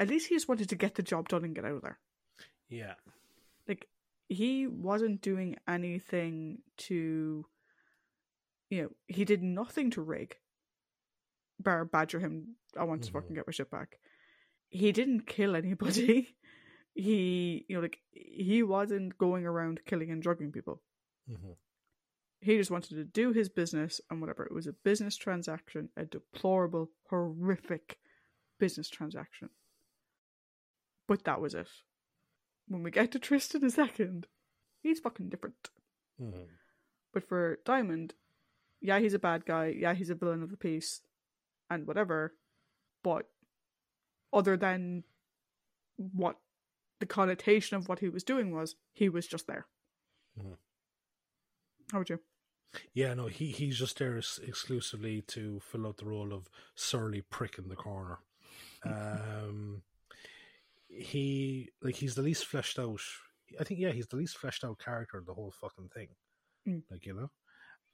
[0.00, 1.98] at least he just wanted to get the job done and get out of there.
[2.68, 2.94] yeah.
[3.68, 3.86] Like
[4.28, 7.46] he wasn't doing anything to,
[8.70, 10.36] you know, he did nothing to Rig.
[11.60, 12.56] Bar badger him.
[12.76, 13.12] I want to Mhm.
[13.14, 13.98] fucking get my shit back.
[14.70, 16.36] He didn't kill anybody.
[16.94, 20.82] he, you know, like he wasn't going around killing and drugging people.
[21.26, 21.52] hmm
[22.40, 24.44] He just wanted to do his business and whatever.
[24.44, 27.98] It was a business transaction, a deplorable, horrific
[28.58, 29.50] business transaction.
[31.08, 31.68] But that was it.
[32.68, 34.26] When we get to Tristan a second,
[34.82, 35.70] he's fucking different.
[36.18, 36.44] hmm
[37.12, 38.12] But for Dymond,
[38.80, 39.68] yeah, he's a bad guy.
[39.68, 41.00] Yeah, he's a villain of the piece
[41.70, 42.34] and whatever.
[43.02, 43.26] But
[44.32, 45.04] other than
[45.96, 46.36] what
[47.00, 49.66] the connotation of what he was doing was, he was just there.
[50.38, 50.56] Mhm.
[51.92, 52.20] How would you?
[52.92, 57.22] Yeah, no, he he's just there ex- exclusively to fill out the role of surly
[57.22, 58.18] prick in the corner.
[58.84, 59.82] Um,
[60.88, 63.00] he like he's the least fleshed out.
[63.58, 66.08] I think yeah, he's the least fleshed out character of the whole fucking thing.
[66.66, 66.82] Mm.
[66.90, 67.30] Like you know,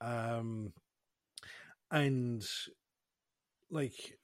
[0.00, 0.72] um,
[1.90, 2.44] and
[3.70, 4.18] like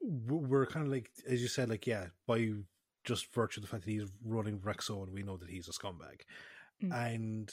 [0.00, 2.52] we're kind of like as you said, like yeah, by
[3.04, 5.72] just virtue of the fact that he's running Rexo, and we know that he's a
[5.72, 6.22] scumbag,
[6.82, 6.92] Mm.
[6.92, 7.52] and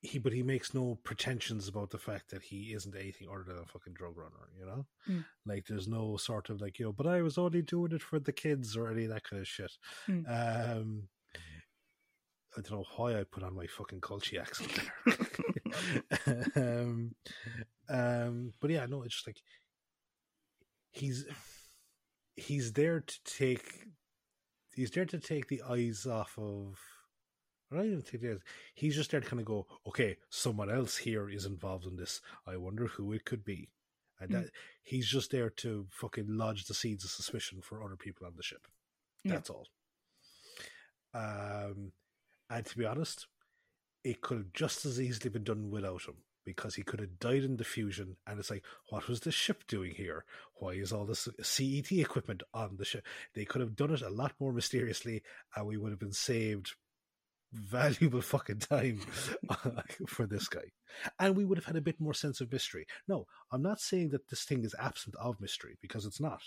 [0.00, 3.58] he but he makes no pretensions about the fact that he isn't anything other than
[3.58, 4.86] a fucking drug runner, you know?
[5.06, 5.26] Mm.
[5.44, 8.18] Like there's no sort of like, you know, but I was only doing it for
[8.18, 9.72] the kids or any of that kind of shit.
[10.08, 10.24] Mm.
[10.26, 11.08] Um
[12.56, 14.72] I don't know why I put on my fucking culty accent
[16.24, 16.46] there.
[16.80, 17.14] um,
[17.90, 19.42] um but yeah, no, it's just like
[20.90, 21.26] he's
[22.36, 23.86] he's there to take
[24.74, 26.78] he's there to take the eyes off of.
[27.72, 28.24] I don't even think.
[28.74, 32.20] He's just there to kind of go, okay, someone else here is involved in this.
[32.44, 33.68] I wonder who it could be,
[34.18, 34.50] and that
[34.82, 38.42] he's just there to fucking lodge the seeds of suspicion for other people on the
[38.42, 38.66] ship.
[39.22, 39.34] Yeah.
[39.34, 39.68] That's all.
[41.14, 41.92] Um,
[42.48, 43.28] and to be honest,
[44.02, 47.44] it could have just as easily been done without him because he could have died
[47.44, 48.16] in the fusion.
[48.26, 50.24] And it's like, what was the ship doing here?
[50.54, 53.04] Why is all this CET equipment on the ship?
[53.34, 55.22] They could have done it a lot more mysteriously,
[55.56, 56.72] and we would have been saved
[57.52, 59.00] valuable fucking time
[60.06, 60.70] for this guy.
[61.18, 62.86] And we would have had a bit more sense of mystery.
[63.08, 66.42] No, I'm not saying that this thing is absent of mystery because it's not.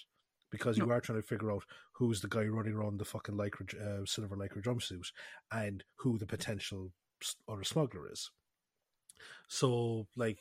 [0.51, 1.63] Because you are trying to figure out
[1.93, 5.07] who's the guy running around the fucking lycra, uh, silver lycra jumpsuit
[5.51, 6.91] and who the potential
[7.21, 8.29] s- other smuggler is.
[9.47, 10.39] So, like,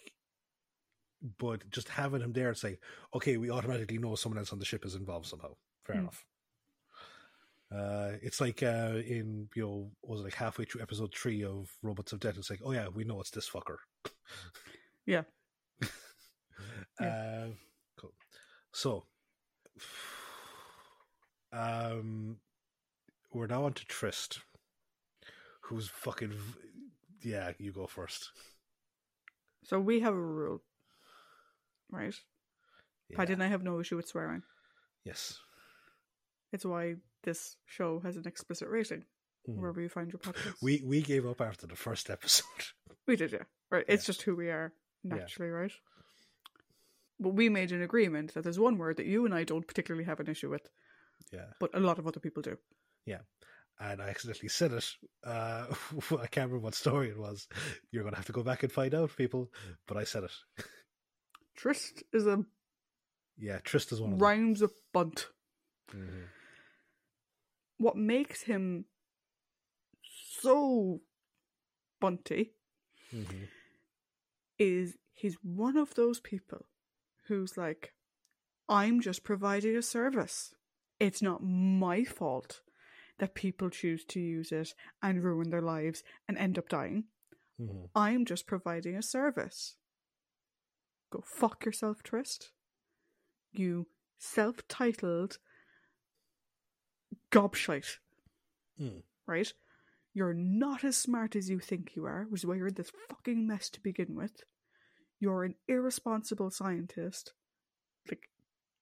[1.39, 2.81] but just having him there, it's like,
[3.15, 5.55] okay, we automatically know someone else on the ship is involved somehow.
[5.85, 6.01] Fair Hmm.
[6.01, 6.24] enough.
[7.74, 11.70] Uh, it's like uh, in you know was it like halfway through episode three of
[11.83, 12.37] Robots of Death.
[12.37, 13.77] It's like, oh yeah, we know it's this fucker.
[15.07, 15.23] Yeah.
[17.01, 17.49] Uh,
[17.99, 18.12] cool.
[18.73, 19.05] So,
[21.53, 22.37] um,
[23.33, 24.41] we're now on to Tryst,
[25.62, 26.31] who's fucking.
[26.31, 28.31] v- Yeah, you go first.
[29.64, 30.62] So we have a rule,
[31.90, 32.14] right?
[33.09, 33.16] Yeah.
[33.16, 34.43] Paddy and I have no issue with swearing.
[35.05, 35.39] Yes.
[36.52, 39.05] It's why this show has an explicit rating
[39.48, 39.56] Mhm.
[39.56, 40.55] wherever you find your podcast.
[40.62, 42.47] We we gave up after the first episode.
[43.06, 43.44] we did, yeah.
[43.70, 43.84] Right.
[43.89, 44.72] It's just who we are
[45.02, 45.16] Yeah.
[45.16, 45.72] naturally, right?
[47.18, 50.05] But we made an agreement that there's one word that you and I don't particularly
[50.05, 50.68] have an issue with,
[51.30, 51.52] yeah.
[51.60, 52.59] but a lot of other people do.
[53.85, 54.89] And I accidentally said it.
[55.25, 55.67] Uh,
[56.13, 57.49] I can't remember what story it was.
[57.91, 59.51] You're going to have to go back and find out, people.
[59.89, 60.33] But I said it.
[61.57, 62.45] Tryst is a
[63.37, 65.29] Yeah, Tryst is one of rhymes with bunt.
[65.89, 66.01] them.
[66.09, 66.29] Mhm.
[67.79, 68.85] What makes him
[70.41, 71.01] so
[72.01, 72.55] bunty
[73.13, 73.49] Mhm.
[74.59, 76.67] is he's one of those people
[77.27, 77.95] who's like,
[78.69, 80.55] I'm just providing a service.
[81.01, 82.63] It's not my fault
[83.18, 87.05] that people choose to use it and ruin their lives and end up dying.
[87.60, 87.90] Mhm.
[87.94, 89.76] I'm just providing a service.
[91.10, 92.52] Go fuck yourself, Tryst.
[93.52, 93.86] You
[94.18, 95.39] self titled
[97.30, 97.98] gobshite.
[98.80, 99.02] Mm.
[99.26, 99.52] Right?
[100.14, 102.93] You're not as smart as you think you are, which is why you're in this
[103.09, 104.43] fucking mess to begin with.
[105.20, 107.32] You're an irresponsible scientist.
[108.09, 108.28] Like,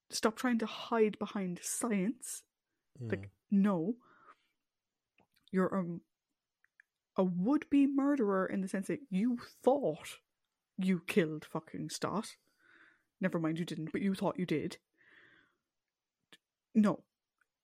[0.08, 2.42] stop trying to hide behind science.
[2.98, 3.30] Like, Mhm.
[3.50, 3.96] no.
[5.52, 6.00] You're um,
[7.16, 10.18] a would be murderer in the sense that you thought
[10.78, 12.36] you killed fucking Stott.
[13.20, 14.78] Never mind, you didn't, but you thought you did.
[16.74, 17.00] No.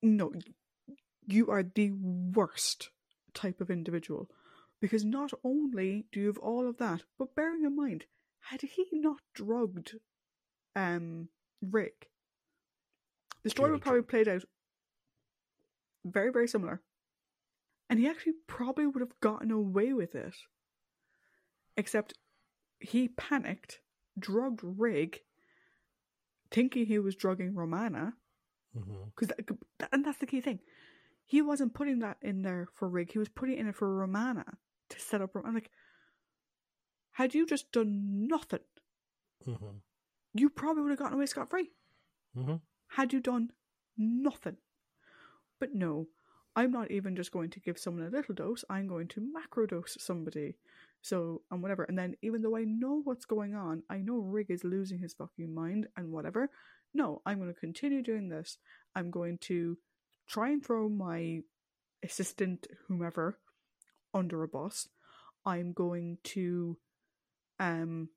[0.03, 0.33] No.
[1.27, 2.91] You are the worst
[3.33, 4.29] type of individual.
[4.81, 8.05] Because not only do you have all of that, but bearing in mind,
[8.51, 9.95] had he not drugged
[10.75, 11.29] um
[11.63, 12.09] Rig,
[13.43, 14.45] the story would probably played out
[16.05, 16.83] very, very similar.
[17.89, 20.35] And he actually probably would have gotten away with it.
[21.77, 22.15] Except
[22.81, 23.81] he panicked,
[24.19, 25.21] drugged Rig,
[26.51, 28.15] thinking he was drugging Romana.
[28.75, 29.29] Because
[29.79, 30.61] that, and that's the key thing.
[31.25, 33.13] He wasn't putting that in there for Rig.
[33.13, 34.59] He was putting it in it for Romana
[34.91, 35.31] to set up.
[35.35, 35.71] I'm like,
[37.13, 38.61] had you just done nothing,
[39.47, 39.81] Mhm.
[40.35, 41.73] you probably would have gotten away scot free.
[42.35, 42.61] Mhm.
[42.89, 43.53] Had you done
[43.97, 44.59] nothing,
[45.59, 46.09] but no,
[46.57, 48.65] I'm not even just going to give someone a little dose.
[48.71, 50.57] I'm going to macrodose somebody.
[51.03, 51.85] So and whatever.
[51.85, 55.13] And then even though I know what's going on, I know Rig is losing his
[55.13, 56.51] fucking mind and whatever.
[56.95, 58.57] No, I'm going to continue doing this.
[58.95, 59.77] I'm going to
[60.27, 61.43] try and throw my
[62.03, 63.39] assistant, whomever,
[64.15, 64.89] under a bus.
[65.45, 66.77] I'm going to
[67.61, 68.09] um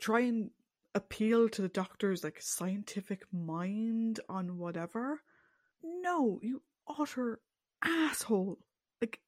[0.00, 0.50] try and
[0.94, 5.20] appeal to the doctor's like scientific mind on whatever.
[5.82, 7.40] No, you utter
[7.82, 8.58] asshole.
[9.00, 9.20] Like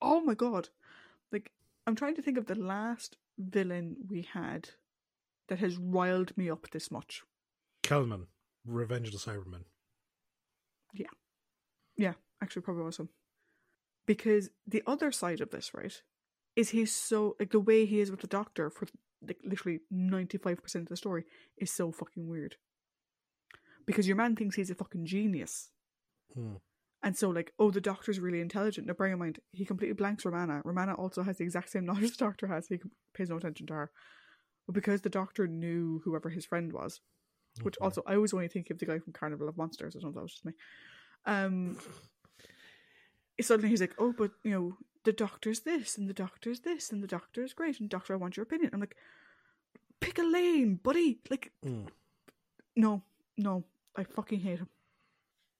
[0.00, 0.68] oh my god.
[1.32, 1.50] Like
[1.86, 4.70] I'm trying to think of the last villain we had
[5.48, 7.22] that has riled me up this much.
[7.82, 8.26] Kellman,
[8.64, 9.64] Revenge of the Cybermen.
[10.92, 11.06] Yeah,
[11.96, 13.10] Yeah, actually, probably was him.
[14.06, 16.00] Because the other side of this, right,
[16.54, 18.86] is he's so like the way he is with the doctor for
[19.26, 21.24] like literally ninety five percent of the story
[21.58, 22.56] is so fucking weird.
[23.86, 25.70] Because your man thinks he's a fucking genius,
[26.34, 26.56] Hmm.
[27.02, 28.86] and so like, oh, the doctor's really intelligent.
[28.86, 30.60] Now, bear in mind, he completely blanks Romana.
[30.64, 32.66] Romana also has the exact same knowledge the doctor has.
[32.68, 32.80] He
[33.14, 33.90] pays no attention to her,
[34.66, 37.00] but because the doctor knew whoever his friend was,
[37.62, 37.84] which Mhm.
[37.84, 39.94] also I always only think of the guy from Carnival of Monsters.
[39.94, 40.52] I don't know, that was just me.
[41.26, 41.78] Um,
[43.40, 47.02] suddenly he's like, "Oh, but you know, the doctor's this, and the doctor's this, and
[47.02, 48.96] the doctor's great, and doctor, I want your opinion." I'm like,
[50.00, 51.88] "Pick a lane, buddy!" Like, Mm.
[52.74, 53.02] no,
[53.36, 54.68] no, I fucking hate him.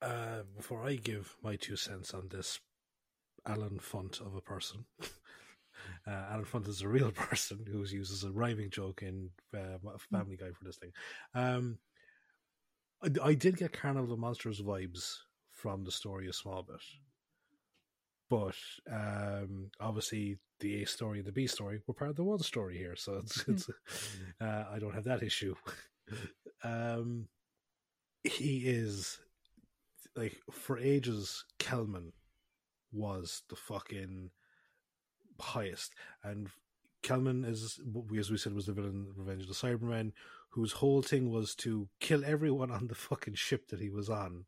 [0.02, 2.60] Uh, before I give my two cents on this
[3.46, 4.84] Allen Funt of a person,
[6.06, 9.30] uh, Allen Funt is a real person who was used as a rhyming joke in
[9.56, 9.78] uh,
[10.10, 10.92] Family Guy for this thing.
[11.34, 11.78] Um,
[13.02, 15.16] I, I did get Carnival of Monsters vibes
[15.50, 16.82] from the story a small bit,
[18.28, 18.56] but
[18.92, 22.76] um, obviously the A story and the B story were part of the one story
[22.76, 23.70] here, so it's, it's
[24.40, 25.54] uh, I don't have that issue.
[26.64, 27.28] um,
[28.24, 29.20] he is
[30.16, 32.12] like for ages Kellman
[32.92, 34.30] was the fucking
[35.40, 35.94] highest.
[36.24, 36.48] And
[37.02, 37.80] Kellman is
[38.18, 40.12] as we said was the villain Revenge of the Cybermen
[40.50, 44.46] whose whole thing was to kill everyone on the fucking ship that he was on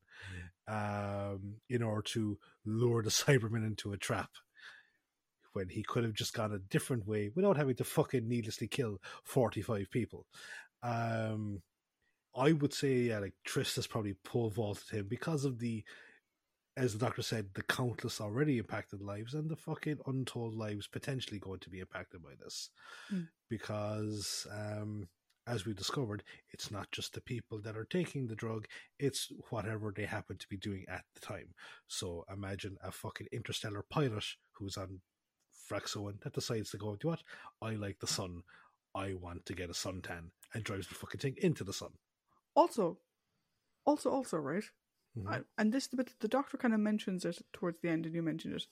[0.66, 4.30] um in order to lure the Cybermen into a trap
[5.52, 8.98] when he could have just gone a different way without having to fucking needlessly kill
[9.24, 10.26] 45 people.
[10.82, 11.62] Um
[12.38, 15.84] I would say, yeah, like Tryst has probably pole vaulted him because of the,
[16.76, 21.40] as the doctor said, the countless already impacted lives and the fucking untold lives potentially
[21.40, 22.70] going to be impacted by this.
[23.12, 23.28] Mm.
[23.50, 25.08] Because, um,
[25.48, 28.66] as we discovered, it's not just the people that are taking the drug,
[28.98, 31.54] it's whatever they happen to be doing at the time.
[31.88, 35.00] So imagine a fucking interstellar pilot who's on
[35.70, 37.22] Vraxoin that decides to go, do what?
[37.62, 38.42] I like the sun.
[38.94, 41.90] I want to get a suntan and drives the fucking thing into the sun.
[42.58, 42.98] Also,
[43.84, 44.64] also, also, right?
[45.16, 45.28] Mhm.
[45.32, 48.22] I, and this bit, the doctor kind of mentions it towards the end, and you
[48.22, 48.66] mentioned it.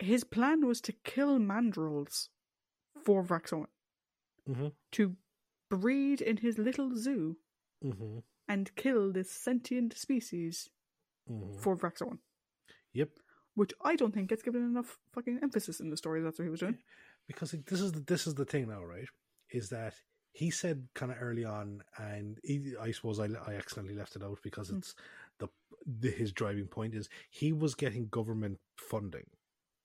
[0.00, 2.28] His plan was to kill mandrels
[3.04, 3.68] for Vraxoin,
[4.48, 4.68] Mm-hmm.
[4.92, 5.16] to
[5.70, 7.36] breed in his little zoo
[7.84, 8.18] Mm-hmm.
[8.48, 10.70] and kill this sentient species
[11.30, 11.58] Mm-hmm.
[11.58, 12.18] for Vraxoin,
[12.94, 13.10] Yep.
[13.54, 16.22] which I don't think gets given enough fucking emphasis in the story.
[16.22, 16.78] That's what he was doing.
[17.26, 19.08] Because this is the, this is the thing now, right?
[19.50, 19.94] Is that
[20.38, 24.22] he said kind of early on, and he, I suppose I, I accidentally left it
[24.22, 24.78] out because Mm.
[24.78, 24.94] it's
[25.38, 25.48] the,
[25.84, 29.26] the his driving point is he was getting government funding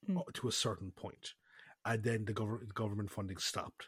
[0.07, 0.21] Mm.
[0.33, 1.33] to a certain point,
[1.85, 3.87] and then the gov- government funding stopped.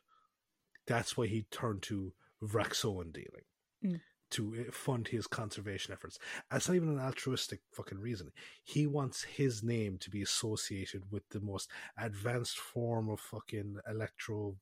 [0.88, 2.14] That's why he turned to
[2.44, 3.46] Vraxoin dealing
[3.84, 4.02] Mm.
[4.32, 6.18] to uh, fund his conservation efforts.
[6.50, 8.32] That's not even an altruistic fucking reason.
[8.64, 14.56] He wants his name to be associated with the most advanced form of fucking electro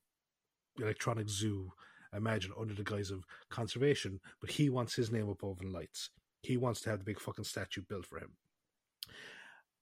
[0.80, 1.72] electronic zoo
[2.16, 6.10] imagine under the guise of conservation, but he wants his name above in lights.
[6.42, 8.32] He wants to have the big fucking statue built for him.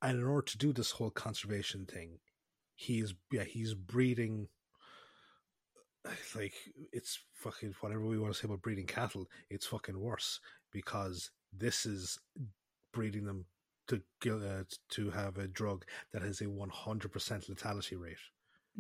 [0.01, 2.19] And in order to do this whole conservation thing,
[2.75, 4.49] he is yeah, he's breeding
[6.35, 6.55] like
[6.93, 10.41] it's fucking whatever we want to say about breeding cattle, it's fucking worse
[10.73, 12.19] because this is
[12.93, 13.47] breeding them
[13.89, 14.01] to
[14.31, 18.17] uh, to have a drug that has a 100% lethality rate.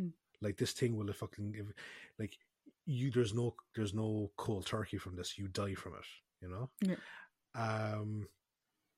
[0.00, 0.12] Mm.
[0.40, 1.66] Like this thing will fucking if,
[2.18, 2.38] like
[2.86, 5.38] you there's no there's no cold turkey from this.
[5.38, 6.06] You die from it,
[6.40, 6.70] you know?
[6.80, 6.96] Yeah.
[7.54, 8.26] Um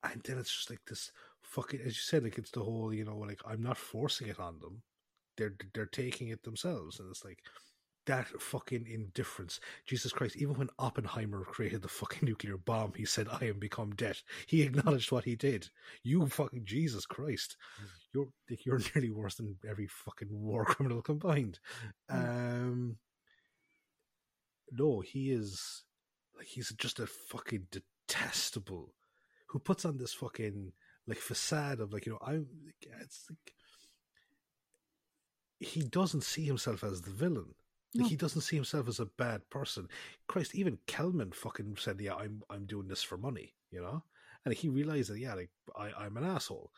[0.03, 1.11] and then it's just like this
[1.43, 4.41] fucking as you said like it's the whole, you know, like I'm not forcing it
[4.41, 4.83] on them.
[5.37, 7.41] They're they're taking it themselves and it's like
[8.07, 9.61] that fucking indifference.
[9.87, 13.95] Jesus Christ, even when Oppenheimer created the fucking nuclear bomb, he said, I am become
[13.95, 14.23] debt.
[14.47, 15.69] He acknowledged what he did.
[16.03, 17.57] You fucking Jesus Christ.
[18.13, 21.59] You're like, you're nearly worse than every fucking war criminal combined.
[22.09, 22.99] Um
[24.71, 25.85] No, he is
[26.37, 28.95] like he's just a fucking detestable
[29.49, 30.73] who puts on this fucking
[31.07, 32.47] like facade of like, you know, I'm
[32.81, 33.55] it's like
[35.61, 37.55] he doesn't see himself as the villain.
[37.95, 38.09] Like, No.
[38.09, 39.89] He doesn't see himself as a bad person.
[40.27, 44.03] Christ, even Kellman fucking said, "Yeah, I'm I'm doing this for money," you know,
[44.45, 46.73] and he realized that, yeah, like I I'm an asshole.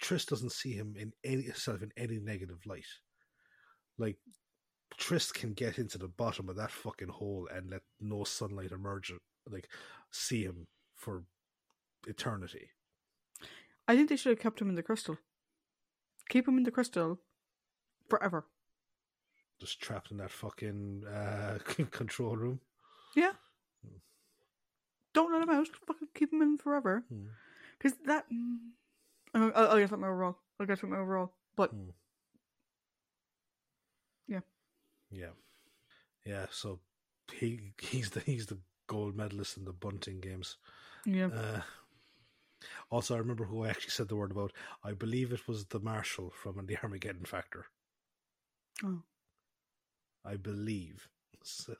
[0.00, 2.86] Tryst doesn't see him in any himself in any negative light.
[3.98, 4.18] Like
[4.96, 9.12] Tryst can get into the bottom of that fucking hole and let no sunlight emerge,
[9.50, 9.68] like
[10.10, 11.24] see him for
[12.06, 12.70] eternity.
[13.88, 15.18] I think they should have kept him in the crystal.
[16.28, 17.20] Keep him in the crystal
[18.08, 18.46] forever.
[19.60, 21.58] Just trapped in that fucking uh,
[21.90, 22.60] control room.
[23.14, 23.32] Yeah.
[25.14, 25.68] Don't let him out.
[25.86, 27.04] Fucking keep him in forever.
[27.08, 27.26] Hmm.
[27.78, 28.26] Because that.
[28.30, 28.56] mm,
[29.34, 30.36] I'll, I'll I'll get something overall.
[30.60, 31.32] I'll get something overall.
[31.56, 31.90] But Hmm.
[34.28, 34.40] Yeah.
[35.10, 35.30] Yeah.
[36.24, 36.80] Yeah, so
[37.32, 40.56] he he's the he's the gold medalist in the bunting games.
[41.04, 41.60] yeah, Uh,
[42.90, 44.52] also, I remember who I actually said the word about.
[44.82, 47.66] I believe it was the Marshal from the Armageddon Factor.
[48.84, 49.02] Oh.
[50.24, 51.08] I believe.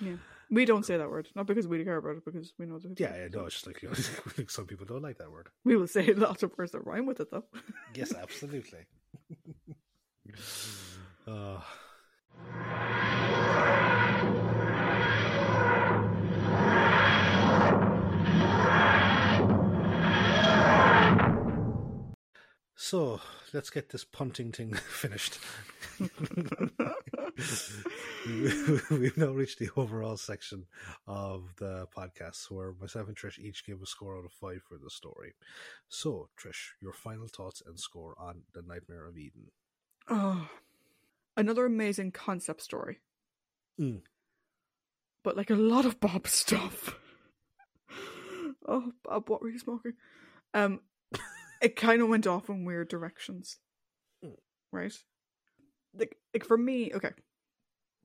[0.00, 0.16] Yeah.
[0.50, 3.00] We don't say that word, not because we care about it, because we know that.
[3.00, 3.94] Yeah, yeah, no, it's just like you know,
[4.46, 5.48] some people don't like that word.
[5.64, 7.44] We will say lots of words that rhyme with it, though.
[7.94, 8.80] Yes, absolutely.
[11.26, 11.60] Uh,
[22.76, 23.20] so
[23.52, 25.38] let's get this punting thing finished.
[28.90, 30.66] We've now reached the overall section
[31.06, 34.78] of the podcast where myself and Trish each give a score out of five for
[34.78, 35.34] the story.
[35.88, 39.50] So, Trish, your final thoughts and score on The Nightmare of Eden.
[40.08, 40.48] Oh,
[41.36, 43.00] another amazing concept story.
[43.80, 44.02] Mm.
[45.24, 46.98] But like a lot of Bob stuff.
[48.66, 49.92] oh, Bob, what were you smoking?
[50.54, 50.80] Um,
[51.60, 53.58] it kind of went off in weird directions,
[54.24, 54.36] Mm.
[54.72, 54.92] right?
[55.98, 57.10] Like, like for me, okay.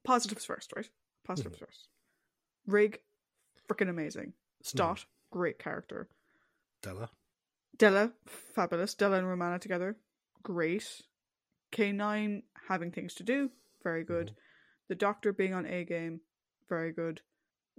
[0.03, 0.89] Positives first, right?
[1.25, 1.65] Positives Mm-hmm.
[1.65, 1.87] first.
[2.65, 2.99] Rig,
[3.69, 4.33] freaking amazing.
[4.63, 6.07] Stott, great character.
[6.81, 7.09] Della?
[7.77, 8.11] Della,
[8.55, 8.93] fabulous.
[8.95, 9.95] Della and Romana together,
[10.43, 11.01] great.
[11.71, 13.49] K9 having things to do,
[13.83, 14.31] very good.
[14.89, 16.21] The Doctor being on A game,
[16.69, 17.21] very good.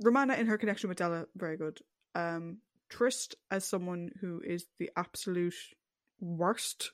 [0.02, 1.81] Romana in her connection with Della, very good.
[2.14, 2.59] Um,
[2.89, 5.55] Trist as someone who is the absolute
[6.20, 6.93] worst.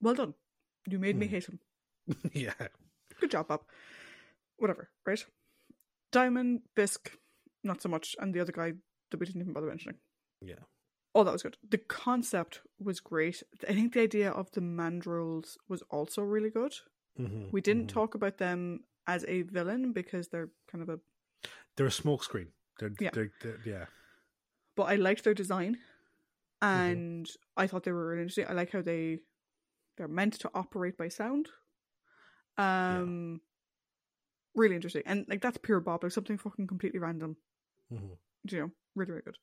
[0.00, 0.34] Well done.
[0.86, 1.32] You made me Hmm.
[1.32, 1.60] hate him.
[2.32, 2.54] yeah.
[3.20, 3.62] Good job, Bob.
[4.56, 5.24] Whatever, right?
[6.12, 7.12] Dymond, Fisk,
[7.62, 8.72] not so much, and the other guy
[9.10, 9.98] that we didn't even bother mentioning.
[10.40, 10.62] Yeah.
[11.14, 11.56] Oh, that was good.
[11.68, 13.42] The concept was great.
[13.68, 16.74] I think the idea of the mandrels was also really good.
[17.18, 17.46] Mm-hmm.
[17.50, 21.00] We didn't talk about them as a villain because they're kind of a.
[21.76, 22.48] They're a smokescreen.
[22.78, 23.10] They're, Yeah.
[23.12, 23.84] they're, they're, yeah.
[24.76, 25.78] But I liked their design,
[26.62, 28.46] and I thought they were really interesting.
[28.48, 29.18] I like how they
[29.96, 31.48] they're meant to operate by sound.
[32.56, 33.40] Um,
[34.54, 36.02] really interesting, and like that's pure Bob.
[36.04, 37.36] Like something fucking completely random.
[37.92, 38.12] Mm-hmm.
[38.50, 39.38] you know, really, really good.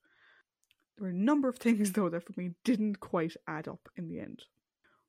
[0.97, 4.07] There were a number of things though that for me didn't quite add up in
[4.07, 4.43] the end.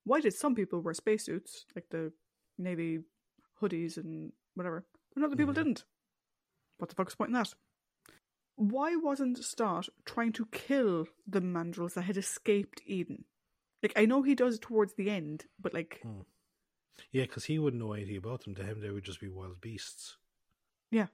[0.05, 2.13] Why did some people wear spacesuits, like the
[2.59, 3.01] navy
[3.61, 4.85] hoodies and whatever,
[5.15, 5.57] and other people Mhm.
[5.57, 5.85] didn't?
[6.79, 7.55] What the fuck's the point in that?
[8.57, 13.25] Why wasn't Stott trying to kill the mandrels that had escaped Eden?
[13.83, 16.03] Like I know he does towards the end, but like
[17.11, 18.55] Yeah, because he wouldn't know anything about them.
[18.55, 20.17] To him, they would just be wild beasts.
[20.91, 21.09] Yeah.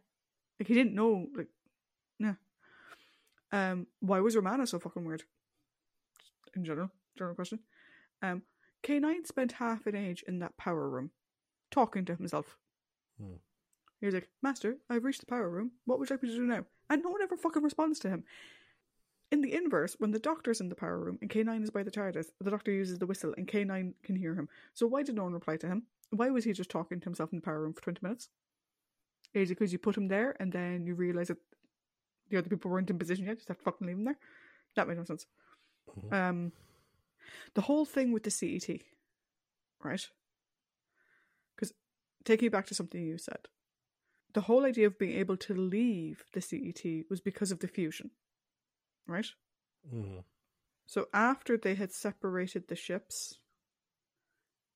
[0.60, 1.48] Like he didn't know like
[2.18, 2.34] yeah.
[3.52, 5.24] Um why was Romana so fucking weird?
[6.54, 7.60] In general, general question.
[8.22, 8.42] Um
[8.82, 11.10] K9 spent half an age in that power room,
[11.70, 12.56] talking to himself.
[13.20, 13.36] Hmm.
[14.00, 15.72] He was like, Master, I've reached the power room.
[15.84, 16.64] What would you like me to do now?
[16.90, 18.24] And no one ever fucking responds to him.
[19.30, 21.90] In the inverse, when the doctor's in the power room and K9 is by the
[21.90, 24.48] TARDIS, the doctor uses the whistle and K9 can hear him.
[24.74, 25.84] So why did no one reply to him?
[26.10, 28.28] Why was he just talking to himself in the power room for 20 minutes?
[29.32, 31.38] Is it because you put him there and then you realise that
[32.32, 33.36] the other people weren't in position yet?
[33.36, 34.18] Just have to fucking leave them there?
[34.74, 35.26] That made no sense.
[35.88, 36.12] Mhm.
[36.12, 36.52] Um,
[37.54, 38.82] the whole thing with the CET,
[39.82, 40.10] right?
[41.54, 41.74] Because
[42.24, 43.48] taking it back to something you said,
[44.32, 48.10] the whole idea of being able to leave the CET was because of the fusion,
[49.06, 49.26] right?
[49.86, 50.20] Mm-hmm.
[50.86, 53.38] So after they had separated the ships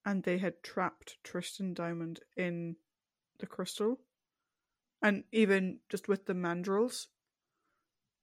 [0.05, 2.77] and they had trapped Tryst and Dymond in
[3.39, 4.01] the crystal,
[5.03, 7.07] and even just with the mandrels,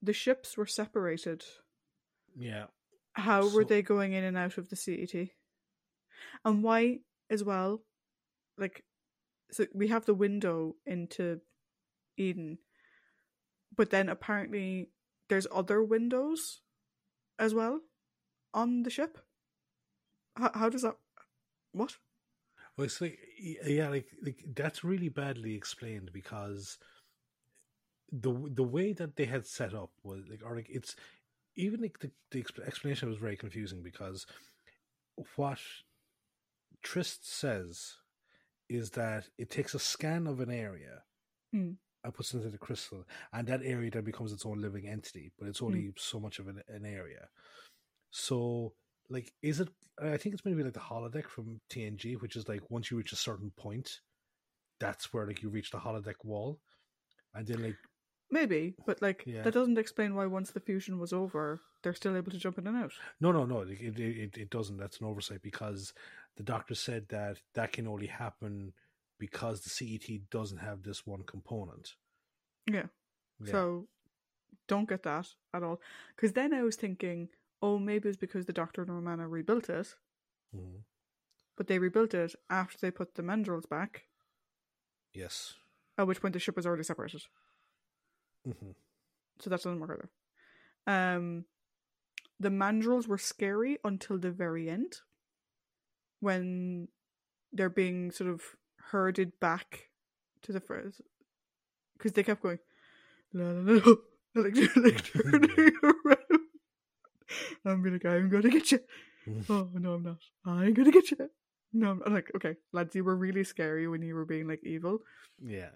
[0.04, 1.44] the ships were separated.
[2.38, 2.66] Yeah.
[3.14, 5.30] How were they going in and out of the CET?
[6.44, 7.00] And why,
[7.30, 7.82] as well,
[8.58, 8.84] like,
[9.52, 11.40] so we have the window into
[12.18, 12.58] Eden,
[13.76, 14.90] but then apparently
[15.30, 16.62] there's other windows
[17.40, 17.80] as well
[18.54, 19.20] on the ship.
[20.36, 20.96] How, how does that?
[21.72, 21.98] What?
[22.76, 26.78] Well, it's like, yeah, like, like that's really badly explained because
[28.22, 30.96] the the way that they had set up was like, or like it's
[31.56, 34.26] even like the, the explanation was very confusing because
[35.36, 35.60] what
[36.84, 37.96] Tryst says
[38.70, 41.04] is that it takes a scan of an area
[41.56, 41.78] Mm.
[42.04, 45.32] and puts it into the crystal, and that area then becomes its own living entity,
[45.38, 47.28] but it's only so much of an, an area.
[48.10, 48.74] So,
[49.10, 49.70] like, is it?
[50.02, 53.12] I think it's maybe like the holodeck from TNG, which is like once you reach
[53.14, 54.00] a certain point,
[54.80, 56.60] that's where like you reach the holodeck wall,
[57.36, 57.78] and then like
[58.34, 59.44] Maybe, but like Yeah.
[59.44, 62.66] that doesn't explain why once the fusion was over, they're still able to jump in
[62.68, 62.94] and out.
[63.20, 64.78] no, no, no, it it, it, doesn't.
[64.78, 65.94] That's an oversight because
[66.38, 68.74] the doctor said that that can only happen
[69.20, 71.94] because the CET doesn't have this one component.
[72.66, 72.88] Yeah.
[73.40, 73.52] Yeah.
[73.52, 73.88] So
[74.68, 75.80] don't get that at all.
[76.16, 77.30] Because then I was thinking,
[77.62, 79.96] oh, maybe it's because the Doctor and Romana rebuilt it,
[80.56, 80.84] Mhm.
[81.56, 84.08] but they rebuilt it after they put the mandrels back.
[85.14, 85.54] yes.
[85.98, 87.22] At which point the ship was already separated.
[88.46, 88.72] Hmm
[89.40, 89.92] So that doesn't work
[90.88, 91.16] either.
[91.16, 91.46] Um,
[92.40, 94.98] the mandrels were scary until the very end,
[96.20, 96.88] when
[97.52, 98.42] they're being sort of
[98.92, 99.90] herded back
[100.42, 101.02] to the first,
[101.98, 102.60] because they kept going,
[103.34, 103.96] la la la,
[104.36, 106.18] like, like turning around.
[107.66, 108.12] I'm gonna go.
[108.12, 108.80] I'm gonna get you.
[109.50, 110.18] Oh no, I'm not.
[110.46, 111.30] I'm gonna get you.
[111.72, 114.64] No, I'm, I'm like, okay, lads, you were really scary when you were being like
[114.64, 115.00] evil.
[115.44, 115.70] Yeah.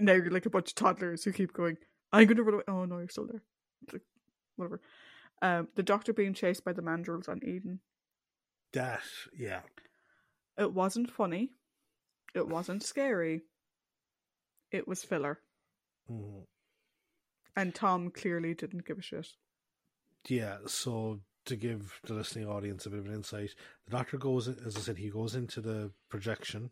[0.00, 1.76] Now you're like a bunch of toddlers who keep going,
[2.12, 2.64] I'm gonna run away.
[2.68, 3.42] Oh no, you're still there.
[3.82, 4.02] It's like,
[4.56, 4.80] whatever.
[5.40, 7.80] Um, the doctor being chased by the mandrels on Eden.
[8.72, 9.02] That,
[9.36, 9.60] yeah.
[10.56, 11.50] It wasn't funny.
[12.34, 13.42] It wasn't scary.
[14.70, 15.40] It was filler.
[16.10, 16.44] Mhm.
[17.56, 19.28] And Tom clearly didn't give a shit.
[20.28, 23.50] Yeah, so to give the listening audience a bit of an insight,
[23.86, 26.70] the doctor goes, as I said, he goes into the projection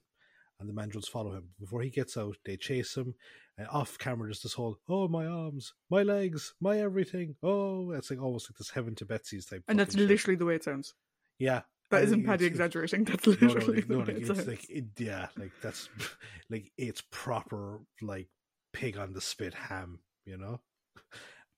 [0.60, 1.48] and the mandrels follow him.
[1.58, 3.14] Before he gets out, they chase him,
[3.58, 7.36] and off camera, there's this whole, oh, my arms, my legs, my everything.
[7.42, 9.64] Oh, it's like almost like this heaven to Betsy's type.
[9.68, 10.08] And that's shit.
[10.08, 10.94] literally the way it sounds.
[11.38, 11.62] Yeah.
[11.90, 13.04] That isn't Paddy exaggerating.
[13.04, 14.46] That's No, no, literally like, the no, way like, it it's sounds.
[14.46, 15.88] like, it, yeah, like that's,
[16.50, 18.28] like, it's proper, like,
[18.72, 20.60] pig on the spit ham, you know?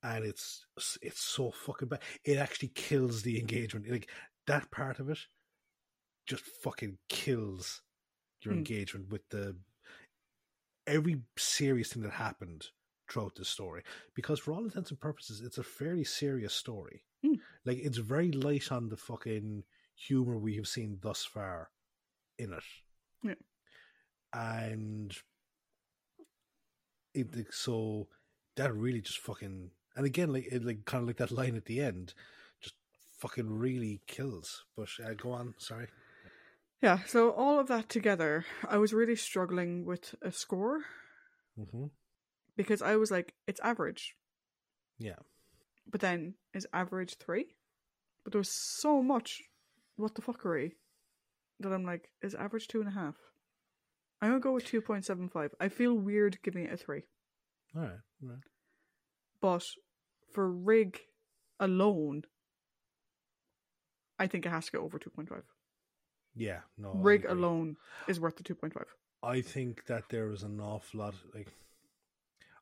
[0.03, 0.65] And it's,
[1.03, 2.01] it's so fucking bad.
[2.25, 3.91] It actually kills the engagement.
[3.91, 4.09] Like,
[4.47, 5.19] that part of it
[6.27, 7.83] just fucking kills
[8.45, 8.59] your Hmm.
[8.59, 9.57] engagement with the,
[10.87, 12.67] every serious thing that happened
[13.09, 13.83] throughout the story.
[14.15, 17.05] Because for all intents and purposes, it's a fairly serious story.
[17.25, 17.35] Hmm.
[17.65, 19.65] Like, it's very light on the fucking
[19.95, 21.71] humor we have seen thus far
[22.39, 22.65] in it.
[23.23, 23.35] Yeah.
[24.33, 25.15] And
[27.15, 28.09] it so
[28.57, 31.67] that really just fucking and again like it like kind of like that line at
[31.67, 32.15] the end
[32.63, 32.75] just
[33.19, 34.65] fucking really kills.
[34.77, 35.89] But uh, go on, sorry.
[36.83, 40.81] Yeah, so all of that together, I was really struggling with a score
[41.57, 41.87] hmm
[42.57, 44.15] because I was like, it's average.
[44.99, 45.21] Yeah.
[45.91, 47.47] But then is average three?
[48.25, 49.41] But there was so much
[49.97, 50.73] what the fuckery
[51.61, 53.15] that I'm like, is average two and a half?
[54.21, 55.55] I'm gonna go with two point seven five.
[55.61, 57.03] I feel weird giving it a three.
[57.75, 57.91] All right.
[58.23, 58.39] All right.
[59.41, 59.65] But
[60.33, 60.99] for Rig
[61.59, 62.23] alone,
[64.19, 65.45] I think it has to go over two point five.
[66.35, 66.61] Yeah.
[66.79, 66.93] No.
[66.95, 67.77] Rig alone
[68.09, 68.87] is worth the two point five.
[69.23, 71.15] I think that there is an awful lot.
[71.35, 71.49] Like,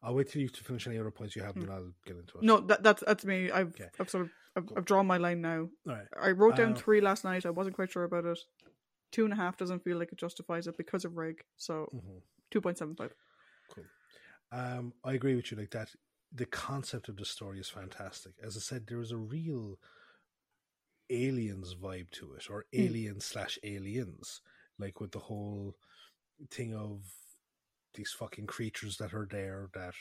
[0.02, 2.16] I'll wait till you to finish any other points you have, and then I'll get
[2.16, 2.44] into it.
[2.44, 3.50] No, that that's that's me.
[3.50, 3.88] I've Okay.
[3.98, 4.68] I've sort of I've.
[4.76, 5.68] I've drawn my line now.
[5.86, 6.06] All right.
[6.20, 7.46] I wrote down Uh, three last night.
[7.46, 8.38] I wasn't quite sure about it.
[9.12, 11.42] Two and a half doesn't feel like it justifies it because of Rig.
[11.56, 12.18] So hmm
[12.50, 13.14] two point seven five.
[13.72, 13.84] Cool.
[14.52, 15.56] Um, I agree with you.
[15.56, 15.90] Like that,
[16.32, 18.32] the concept of the story is fantastic.
[18.42, 19.78] As I said, there is a real
[21.10, 22.84] aliens vibe to it, or Mm.
[22.86, 24.40] alien slash aliens,
[24.78, 25.76] like with the whole
[26.50, 27.02] thing of
[27.94, 29.94] these fucking creatures that are there that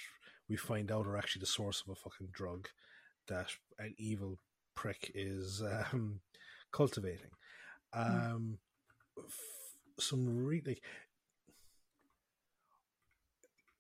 [0.48, 2.68] we find out are actually the source of a fucking drug
[3.28, 3.50] that
[3.80, 4.40] an evil
[4.76, 5.62] prick is
[5.94, 6.22] um,
[6.72, 7.32] cultivating.
[7.94, 8.60] Um,
[9.18, 10.82] f- some really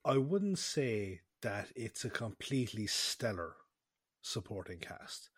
[0.05, 3.55] I wouldn't say that it's a completely stellar
[4.21, 5.29] supporting cast,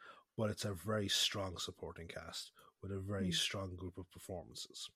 [0.41, 2.51] but it's a very strong supporting cast
[2.81, 3.33] with a very Mm.
[3.35, 4.89] strong group of performances.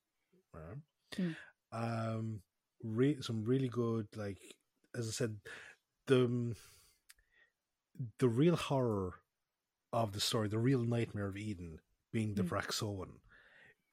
[0.52, 0.82] Right?
[1.18, 1.36] Mm.
[1.72, 2.42] Um,
[2.82, 4.40] re- some really good, like
[4.96, 5.40] as I said,
[6.08, 6.56] the
[8.18, 9.22] the real horror
[9.94, 11.80] of the story, the real nightmare of Eden,
[12.12, 12.50] being the Mm.
[12.50, 13.20] Vraxoin,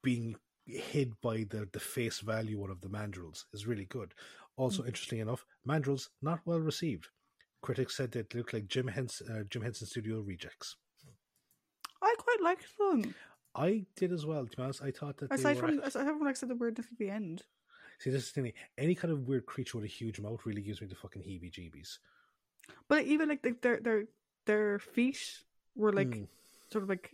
[0.02, 4.14] being hid by the, the face value one of the mandrels is really good.
[4.56, 7.08] Also, interesting enough, mandrels not well received.
[7.60, 10.76] Critics said they looked like Jim Henson, uh, Jim Henson Studio rejects.
[12.42, 13.14] Liked them.
[13.54, 14.46] I did as well.
[14.46, 16.48] To be honest, I thought that they Aside were from aside from like I said
[16.48, 17.42] the weirdness at the end.
[17.98, 18.52] see this is the thing.
[18.78, 21.98] Any kind of weird creature with a huge mouth really gives me the fucking heebie-jeebies.
[22.88, 24.04] But even like the, their their
[24.46, 25.44] their feet
[25.76, 26.26] were like Mm,
[26.72, 27.10] sort of like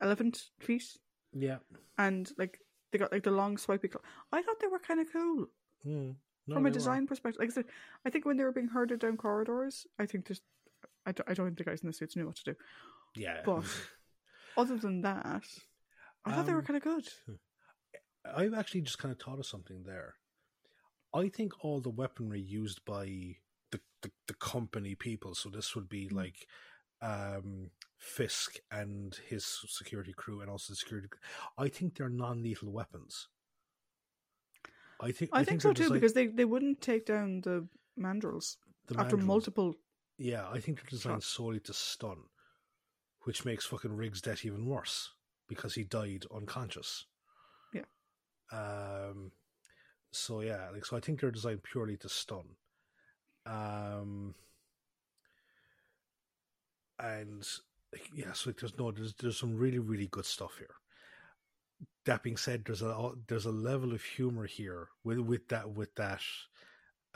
[0.00, 0.84] elephant feet,
[1.32, 1.58] yeah,
[1.98, 2.60] and like
[2.92, 3.88] they got like the long swipey.
[3.88, 5.46] Cl- I thought they were kind of cool
[5.86, 6.16] Mm,
[6.48, 6.74] no, from a were.
[6.74, 7.38] design perspective.
[7.40, 7.66] Like I said,
[8.04, 10.42] I think when they were being herded down corridors, I think just
[11.06, 12.54] I don't, I don't think the guys in the suits knew what to do.
[13.14, 13.64] Yeah, But
[14.56, 15.42] other than that,
[16.24, 17.08] I thought they were Um, kind of good.
[18.34, 20.14] I've actually just kind of thought of something there.
[21.14, 23.36] I think all the weaponry used by
[23.70, 26.12] the, the, the company people, so this would be Mm.
[26.12, 26.46] like
[27.00, 31.08] um, Fisk and his security crew, and also the security.
[31.56, 33.28] I think they're non-lethal weapons.
[35.00, 37.66] I think I, think, so too because they, they wouldn't take down the
[37.98, 38.56] mandrels
[38.88, 39.74] the after mandrels- multiple.
[40.18, 41.26] Yeah, I think they're designed shots.
[41.26, 42.16] solely to stun,
[43.26, 45.10] which makes fucking Riggs' death even worse
[45.48, 47.06] because he died unconscious.
[47.74, 47.82] Yeah.
[48.52, 49.32] Um.
[50.12, 52.44] So yeah, like so I think they're designed purely to stun.
[53.44, 54.34] Um
[57.00, 57.44] and
[58.14, 60.76] yeah, so like, there's no there's there's some really, really good stuff here.
[62.04, 65.92] That being said, there's a there's a level of humor here with with that with
[65.96, 66.22] that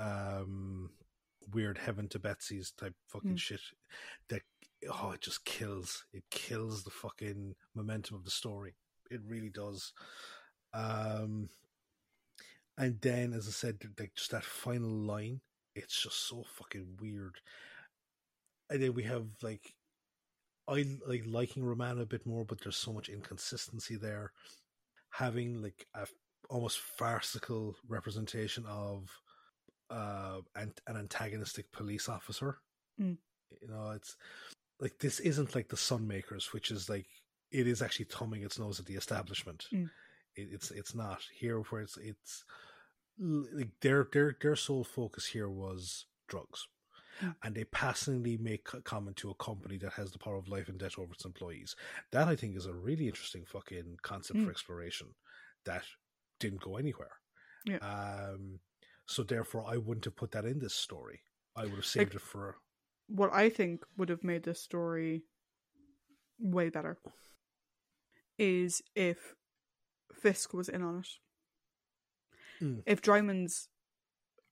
[0.01, 0.91] um
[1.55, 3.39] weird heaven to Betsy's type fucking Mm.
[3.39, 3.61] shit
[4.29, 4.43] that
[4.89, 6.05] oh it just kills.
[6.13, 8.75] It kills the fucking momentum of the story.
[9.11, 9.93] It really does.
[10.73, 11.49] Um
[12.79, 15.41] and then as i said like just that final line
[15.75, 17.37] it's just so fucking weird.
[18.71, 19.75] And then we have like
[20.69, 24.33] i like liking romana a bit more but there's so much inconsistency there.
[25.11, 26.07] Having like a
[26.49, 29.09] almost farcical representation of
[29.91, 32.59] uh an, an antagonistic police officer.
[33.01, 33.17] Mm.
[33.61, 34.17] you know it's
[34.81, 37.07] like this isn't like the sunmakers which is like
[37.51, 39.91] it is actually thumbing its nose at the establishment Mm.
[40.37, 42.45] it, it's it's not here where it's it's
[43.19, 46.67] like their their their sole focus here was drugs
[47.23, 47.35] Mm.
[47.43, 50.69] and they passingly make a comment to a company that has the power of life
[50.71, 51.77] and death over its employees
[52.13, 54.45] that i think is a really interesting fucking concept Mm.
[54.47, 55.09] for exploration
[55.67, 55.85] that
[56.39, 57.11] didn't go anywhere
[57.67, 57.77] Yeah.
[57.79, 58.61] um
[59.07, 61.21] so therefore i wouldn't have put that in this story
[61.57, 62.57] i would have saved it for
[63.13, 65.25] What I think would have made this story
[66.39, 66.99] way better
[68.39, 69.35] is if
[70.15, 72.65] Fisk was in on it.
[72.65, 72.83] Mm.
[72.87, 73.69] If Dymond's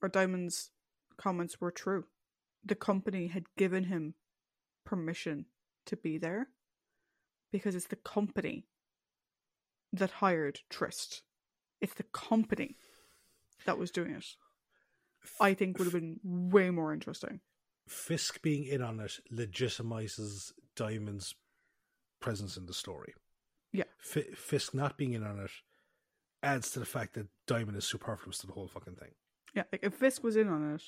[0.03, 0.71] or Dymond's
[1.17, 2.05] comments were true,
[2.65, 4.15] the company had given him
[4.85, 5.47] permission
[5.87, 6.49] to be there
[7.53, 8.67] because it's the company
[9.93, 11.23] that hired Tryst.
[11.81, 12.77] It's the company
[13.67, 14.25] that was doing it.
[15.41, 17.41] I think would have been way more interesting.
[17.89, 21.35] Fisk being in on it legitimizes Dymond's
[22.21, 23.15] presence in the story.
[23.73, 23.85] Yeah.
[24.01, 25.51] F- Fisk not being in on it
[26.43, 29.11] adds to the fact that Diamond is superfluous to the whole fucking thing.
[29.55, 30.83] Yeah, like if Fisk was in on it,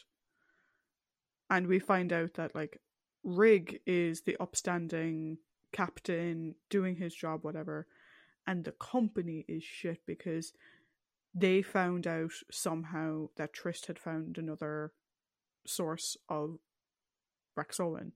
[1.49, 2.81] and we find out that like
[3.25, 5.39] Rig is the upstanding
[5.73, 7.87] captain doing his job, whatever,
[8.47, 10.53] and the company is shit because
[11.35, 14.93] they found out somehow that Tryst had found another
[15.67, 16.59] source of
[17.65, 18.13] Vraxoin,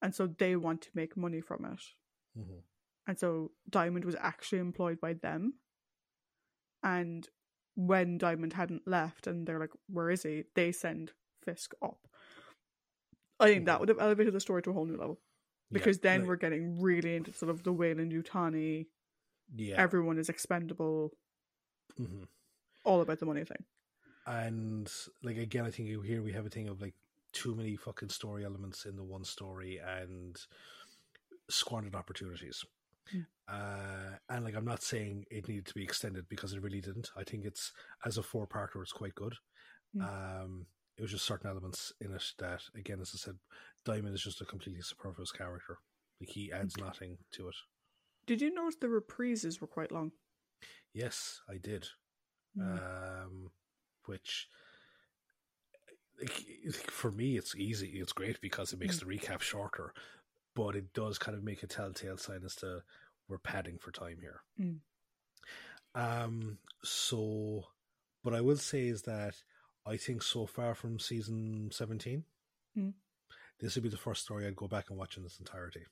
[0.00, 1.80] and so they want to make money from it.
[2.38, 2.58] Mm-hmm.
[3.06, 5.54] And so Dymond was actually employed by them.
[6.82, 7.28] And
[7.74, 10.44] when Dymond hadn't left and they're like, where is he?
[10.54, 11.12] They send
[11.44, 12.06] Fisk up.
[13.40, 13.80] I think that Mhm.
[13.80, 15.20] would have elevated the story to a whole new level.
[15.72, 18.86] Because yeah, then like- we're getting really into sort of the Weyland-Yutani,
[19.56, 21.16] yeah, everyone is expendable,
[21.96, 22.24] hmm
[22.84, 23.64] all about the money thing.
[24.26, 26.94] and like again, I think you here we have a thing of like
[27.32, 30.36] too many fucking story elements in the one story and
[31.48, 32.64] squandered opportunities.
[33.14, 33.26] Mm.
[33.48, 37.10] Uh, and like I'm not saying it needed to be extended because it really didn't.
[37.16, 37.72] I think it's
[38.04, 39.34] as a four parter, it's quite good.
[39.96, 40.02] Mm.
[40.02, 43.36] Um, it was just certain elements in it that, again, as I said,
[43.86, 45.78] Dymond is just a completely superfluous character.
[46.20, 47.56] Like he adds nothing to it.
[48.26, 50.12] Did you notice the reprises were quite long?
[50.94, 51.88] Yes, I did.
[52.56, 52.78] Mm.
[52.78, 53.50] Um,
[54.06, 54.48] which
[56.90, 57.88] for me, it's easy.
[58.00, 59.92] It's great because it makes the recap shorter,
[60.54, 62.82] but it does kind of make a telltale sign as to
[63.28, 64.40] we're padding for time here.
[64.60, 64.78] Mm.
[65.94, 66.58] Um.
[66.84, 67.64] So,
[68.22, 69.34] what I will say is that
[69.86, 72.24] I think so far from season seventeen,
[72.78, 72.94] Mm.
[73.60, 75.84] this would be the first story I'd go back and watch in its entirety.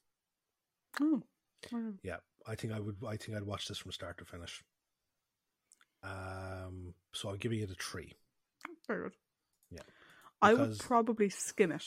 [1.00, 1.22] Oh.
[1.70, 1.92] wow.
[2.02, 2.16] Yeah,
[2.46, 2.96] I think I would.
[3.06, 4.62] I think I'd watch this from start to finish.
[6.02, 6.94] Um.
[7.12, 8.14] So I'm giving it a three.
[8.86, 9.12] Very good.
[9.70, 9.82] Yeah.
[10.42, 11.84] I would probably skim it,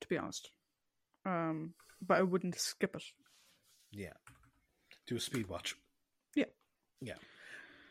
[0.00, 0.50] to be honest.
[1.24, 3.04] Um, but I wouldn't skip it.
[3.92, 4.14] Yeah.
[5.06, 5.76] Do a speed watch.
[6.34, 6.46] Yeah.
[7.00, 7.14] Yeah.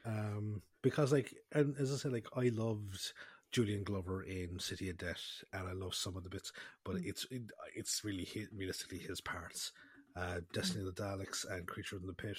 [0.05, 3.13] Um, because like, and as I said, like I loved
[3.51, 6.51] Julian Glover in City of Death, and I love some of the bits,
[6.83, 7.05] but Mm.
[7.05, 7.41] it's it,
[7.75, 9.71] it's really his, realistically his parts.
[10.15, 12.37] Uh, Destiny of the Daleks and Creature in the Pit.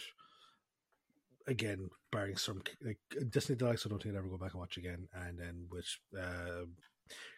[1.47, 2.99] Again, barring some like
[3.31, 5.09] Destiny of the Daleks, I don't think I'd ever go back and watch again.
[5.15, 5.87] And then with
[6.19, 6.67] uh,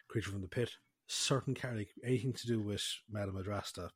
[0.07, 0.71] Creature from the Pit,
[1.07, 3.89] certain character, anything to do with Madame Adrasta,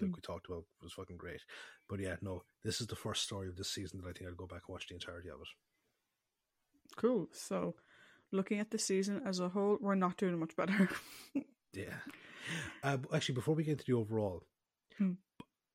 [0.00, 0.14] like Mm.
[0.14, 1.40] we talked about, was fucking great.
[1.88, 4.36] But yeah, no, this is the first story of this season that I think I'd
[4.36, 5.48] go back and watch the entirety of it.
[6.96, 7.28] Cool.
[7.32, 7.76] So,
[8.32, 10.88] looking at the season as a whole, we're not doing much better.
[11.72, 11.98] Yeah.
[12.82, 14.46] Uh, actually, before we get into the overall,
[14.96, 15.12] Hmm.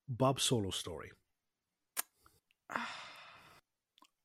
[0.10, 1.12] Bob's solo story.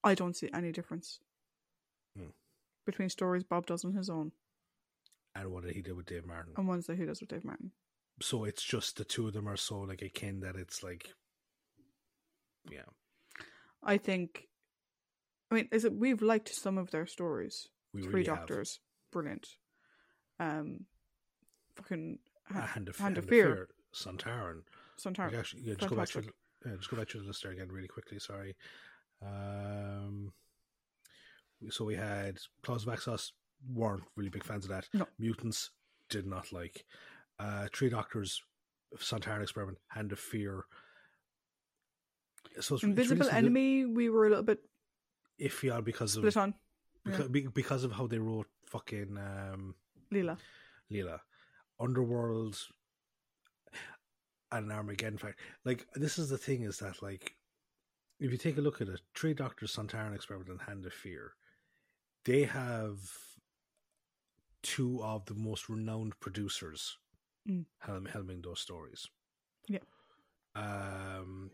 [0.04, 1.20] I don't see any difference
[2.16, 2.30] Hmm.
[2.86, 4.32] between stories Bob does on his own
[5.40, 6.52] and what did he did with Dave Martin.
[6.56, 7.70] and ones that he does with Dave Martin.
[8.20, 11.10] so it's just the two of them are so like akin that it's like,
[12.70, 12.88] yeah,
[13.82, 14.48] I think
[15.50, 17.68] I mean, is it we've liked some of their stories.
[17.94, 18.38] We Three really have.
[18.38, 18.80] Doctors,
[19.12, 19.46] brilliant.
[20.40, 20.86] Um,
[21.76, 22.18] fucking
[22.52, 23.44] Ha- Hand of, Hand Hand of Fear.
[23.46, 24.62] Fear, Sontaran.
[24.98, 25.30] Santar.
[25.30, 26.28] Like, actually, yeah, just go back to the,
[26.64, 28.18] yeah, just go back to the list there again really quickly.
[28.18, 28.56] Sorry.
[29.24, 30.32] Um,
[31.70, 33.32] so we had Claws of Axos
[33.72, 34.88] weren't really big fans of that.
[34.92, 35.06] No.
[35.18, 35.70] Mutants
[36.10, 36.84] did not like.
[37.38, 38.42] Uh, Three Doctors,
[38.96, 40.64] Sontaran Experiment, Hand of Fear.
[42.60, 44.60] So really Invisible something Enemy, we were a little bit
[45.40, 46.54] iffy on because of split on.
[47.04, 49.74] because, be- because of how they wrote fucking um,
[50.12, 50.38] Leela.
[50.90, 51.20] Leela,
[51.78, 52.56] Underworld,
[54.52, 55.18] and an Armageddon.
[55.18, 57.34] Fact, like this is the thing is that like
[58.18, 61.32] if you take a look at it, Three Doctors, Sontaran Experiment, and Hand of Fear,
[62.24, 62.98] they have
[64.66, 66.98] two of the most renowned producers
[67.48, 67.64] Mm.
[67.78, 69.06] helm- helming those stories.
[69.68, 69.78] Yeah.
[70.56, 71.50] Um,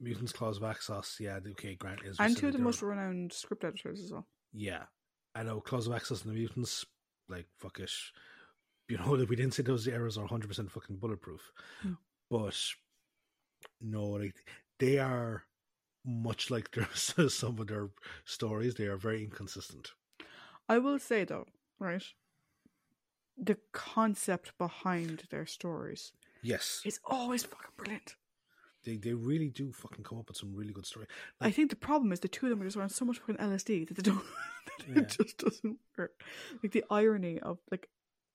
[0.00, 3.64] Mutants Claws of Axos, yeah, okay, Grant is And two of the most renowned script
[3.64, 4.26] editors as well.
[4.52, 4.84] yeah,
[5.34, 6.84] I know Claws of Axos and the Mutants,
[7.28, 8.10] like fuckish.
[8.88, 11.52] You know, like we didn't say those errors are 100 percent fucking bulletproof,
[11.82, 11.94] Hmm.
[12.30, 12.56] but
[13.80, 14.48] no, like
[14.78, 15.44] they are
[16.04, 17.90] much like their some of their
[18.24, 18.74] stories.
[18.76, 19.92] They are very inconsistent.
[20.68, 21.46] I will say though,
[21.78, 22.02] right?
[23.38, 26.12] The concept behind their stories
[26.42, 28.14] Yes, is always fucking brilliant.
[28.84, 31.06] they they really do fucking come up with some really good story.
[31.40, 33.36] I think the problem is the two of them are just around so much fucking
[33.36, 34.24] LSD that they don't
[34.78, 35.02] that Yeah.
[35.02, 36.22] it just doesn't work.
[36.62, 37.88] Like the irony of like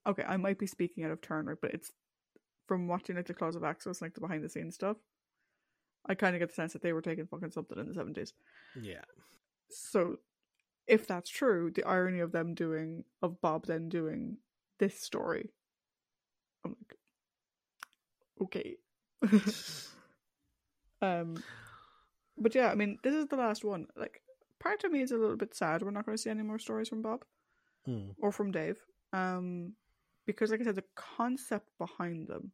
[0.05, 1.57] okay, I might be speaking out of turn, right?
[1.61, 1.91] But it's
[2.68, 4.97] from watching like the Claws of Axos, like the behind the scenes stuff.
[6.05, 8.34] I kind of get the sense that they were taking fucking something in the seventies.
[8.80, 9.01] Yeah,
[9.69, 10.18] So,
[10.91, 14.38] if that's true, the irony of them doing of Bob then doing
[14.77, 15.53] this story,
[16.65, 16.97] I'm like,
[18.41, 18.76] okay.
[21.01, 21.41] um,
[22.38, 23.88] but yeah, I mean, this is the last one.
[23.95, 24.22] Like,
[24.59, 26.59] part of me is a little bit sad we're not going to see any more
[26.59, 27.23] stories from Bob
[27.85, 28.09] Hmm.
[28.22, 28.77] or from Dave.
[29.13, 29.73] Um,
[30.27, 32.51] because like I said, the concept behind them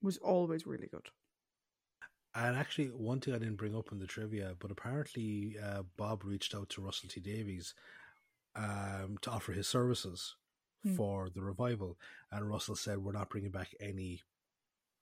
[0.00, 1.08] was always really good.
[2.34, 6.24] And actually, one thing I didn't bring up in the trivia, but apparently uh, Bob
[6.24, 7.74] reached out to Russell T Davies
[8.56, 10.36] um, to offer his services
[10.82, 10.96] Hmm.
[10.96, 11.98] for the revival,
[12.30, 14.20] and Russell said, "We're not bringing back any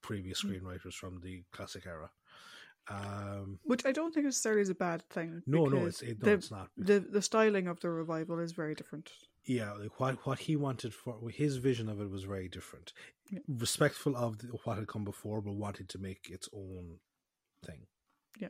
[0.03, 0.53] previous Hmm.
[0.53, 2.11] screenwriters from the classic era."
[2.89, 5.43] Um, Which I don't think necessarily is a bad thing.
[5.47, 6.71] no, no, it's it, no, the, it's not.
[6.77, 9.11] the the styling of the revival is very different.
[9.45, 12.93] yeah, like what what he wanted for his vision of it was very different,
[13.31, 13.41] Yeah.
[13.49, 16.99] respectful of the, what had come before, but wanted to make its own
[17.65, 17.87] thing.
[18.39, 18.49] Yeah.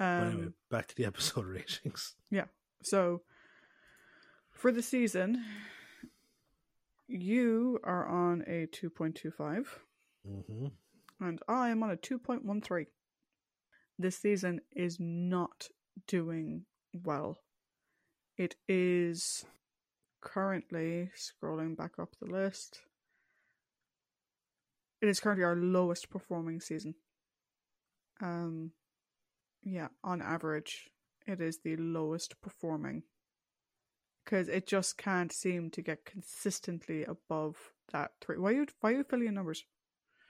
[0.00, 2.14] Um, anyway, back to the episode ratings.
[2.30, 2.46] Yeah.
[2.82, 3.22] So,
[4.50, 5.44] for the season,
[7.06, 9.66] you are on a 2.25,
[10.26, 10.66] hmm
[11.20, 12.86] and I am on a 2.13.
[13.98, 15.68] This season is not
[16.08, 17.38] doing well.
[18.36, 19.44] It is
[20.20, 22.80] currently scrolling back up the list.
[25.00, 26.94] It is currently our lowest performing season.
[28.20, 28.72] Um,
[29.62, 30.90] yeah, on average,
[31.26, 33.04] it is the lowest performing
[34.24, 38.38] because it just can't seem to get consistently above that three.
[38.38, 39.64] Why are you why are you filling in numbers?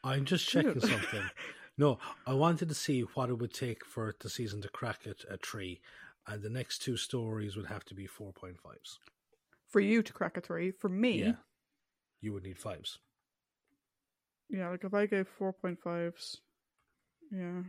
[0.05, 1.31] I'm just checking something.
[1.77, 5.25] No, I wanted to see what it would take for the season to crack it
[5.29, 5.81] a three,
[6.25, 9.01] and the next two stories would have to be four point fives.
[9.67, 11.33] For you to crack a three, for me, Yeah,
[12.21, 13.01] you would need fives.
[14.49, 16.41] yeah, like if I gave four point fives,
[17.31, 17.63] yeah,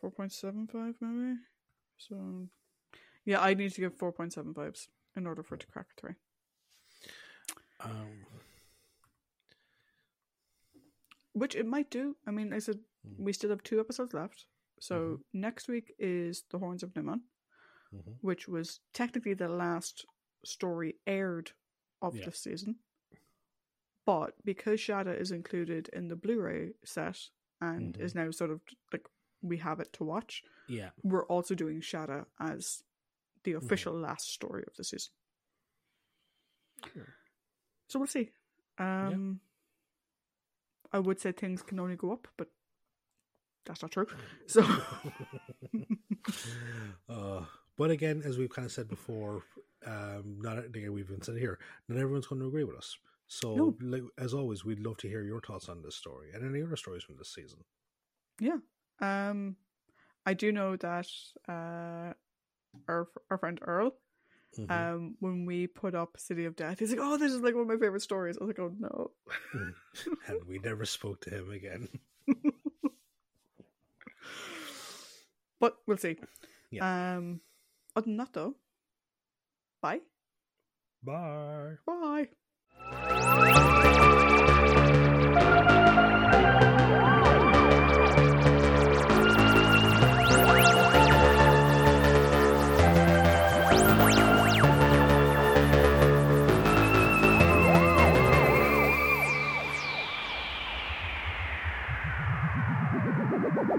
[0.00, 1.36] four point seven five maybe.
[1.98, 2.48] So,
[3.24, 5.86] yeah, I need to give four point seven fives in order for it to crack
[5.96, 6.14] a three.
[7.80, 8.26] Um,
[11.32, 12.16] Which it might do.
[12.26, 13.18] I mean, I said Mm.
[13.18, 14.46] we still have two episodes left.
[14.80, 17.20] So next week is the Horns of Nimon.
[17.92, 18.16] mhm.
[18.22, 20.04] which was technically the last
[20.44, 21.52] story aired
[22.02, 22.24] of Yeah.
[22.24, 22.80] the season.
[24.04, 28.00] But because Shada is included in the Blu-ray set and Mhm.
[28.00, 28.60] is now sort of
[28.92, 29.06] like
[29.42, 32.82] we have it to watch, Yeah, we're also doing Shada as
[33.44, 33.64] the Mm-hmm.
[33.64, 35.12] official last story of the season.
[36.82, 37.06] Cool.
[37.88, 38.30] So we'll see.
[38.78, 39.40] Um
[40.92, 42.48] I would say things can only go up, but
[43.64, 44.06] that's not true.
[44.46, 44.62] So
[47.08, 47.44] uh,
[47.76, 49.42] but again, as we've kind of said before,
[49.86, 51.58] um, not again we've been said here,
[51.88, 52.96] not everyone's going to agree with us.
[53.26, 53.76] So, No.
[53.80, 56.76] like, as always, we'd love to hear your thoughts on this story and any other
[56.76, 57.64] stories from this season.
[58.40, 58.58] Yeah.
[59.00, 59.56] Um,
[60.26, 61.08] I do know that
[61.48, 62.14] uh,
[62.88, 63.96] our our friend Earl,
[64.58, 64.88] Mhm.
[64.94, 67.62] um, when we put up City of Death, he's like, "Oh, this is like one
[67.62, 69.12] of my favorite stories." I was like, "Oh no."
[70.28, 71.88] and we never spoke to him again.
[75.58, 76.18] But we'll see.
[76.80, 77.40] Um,
[77.96, 78.56] other than that, though,
[79.80, 80.00] bye.
[81.02, 81.78] Bye.
[81.86, 82.28] Bye.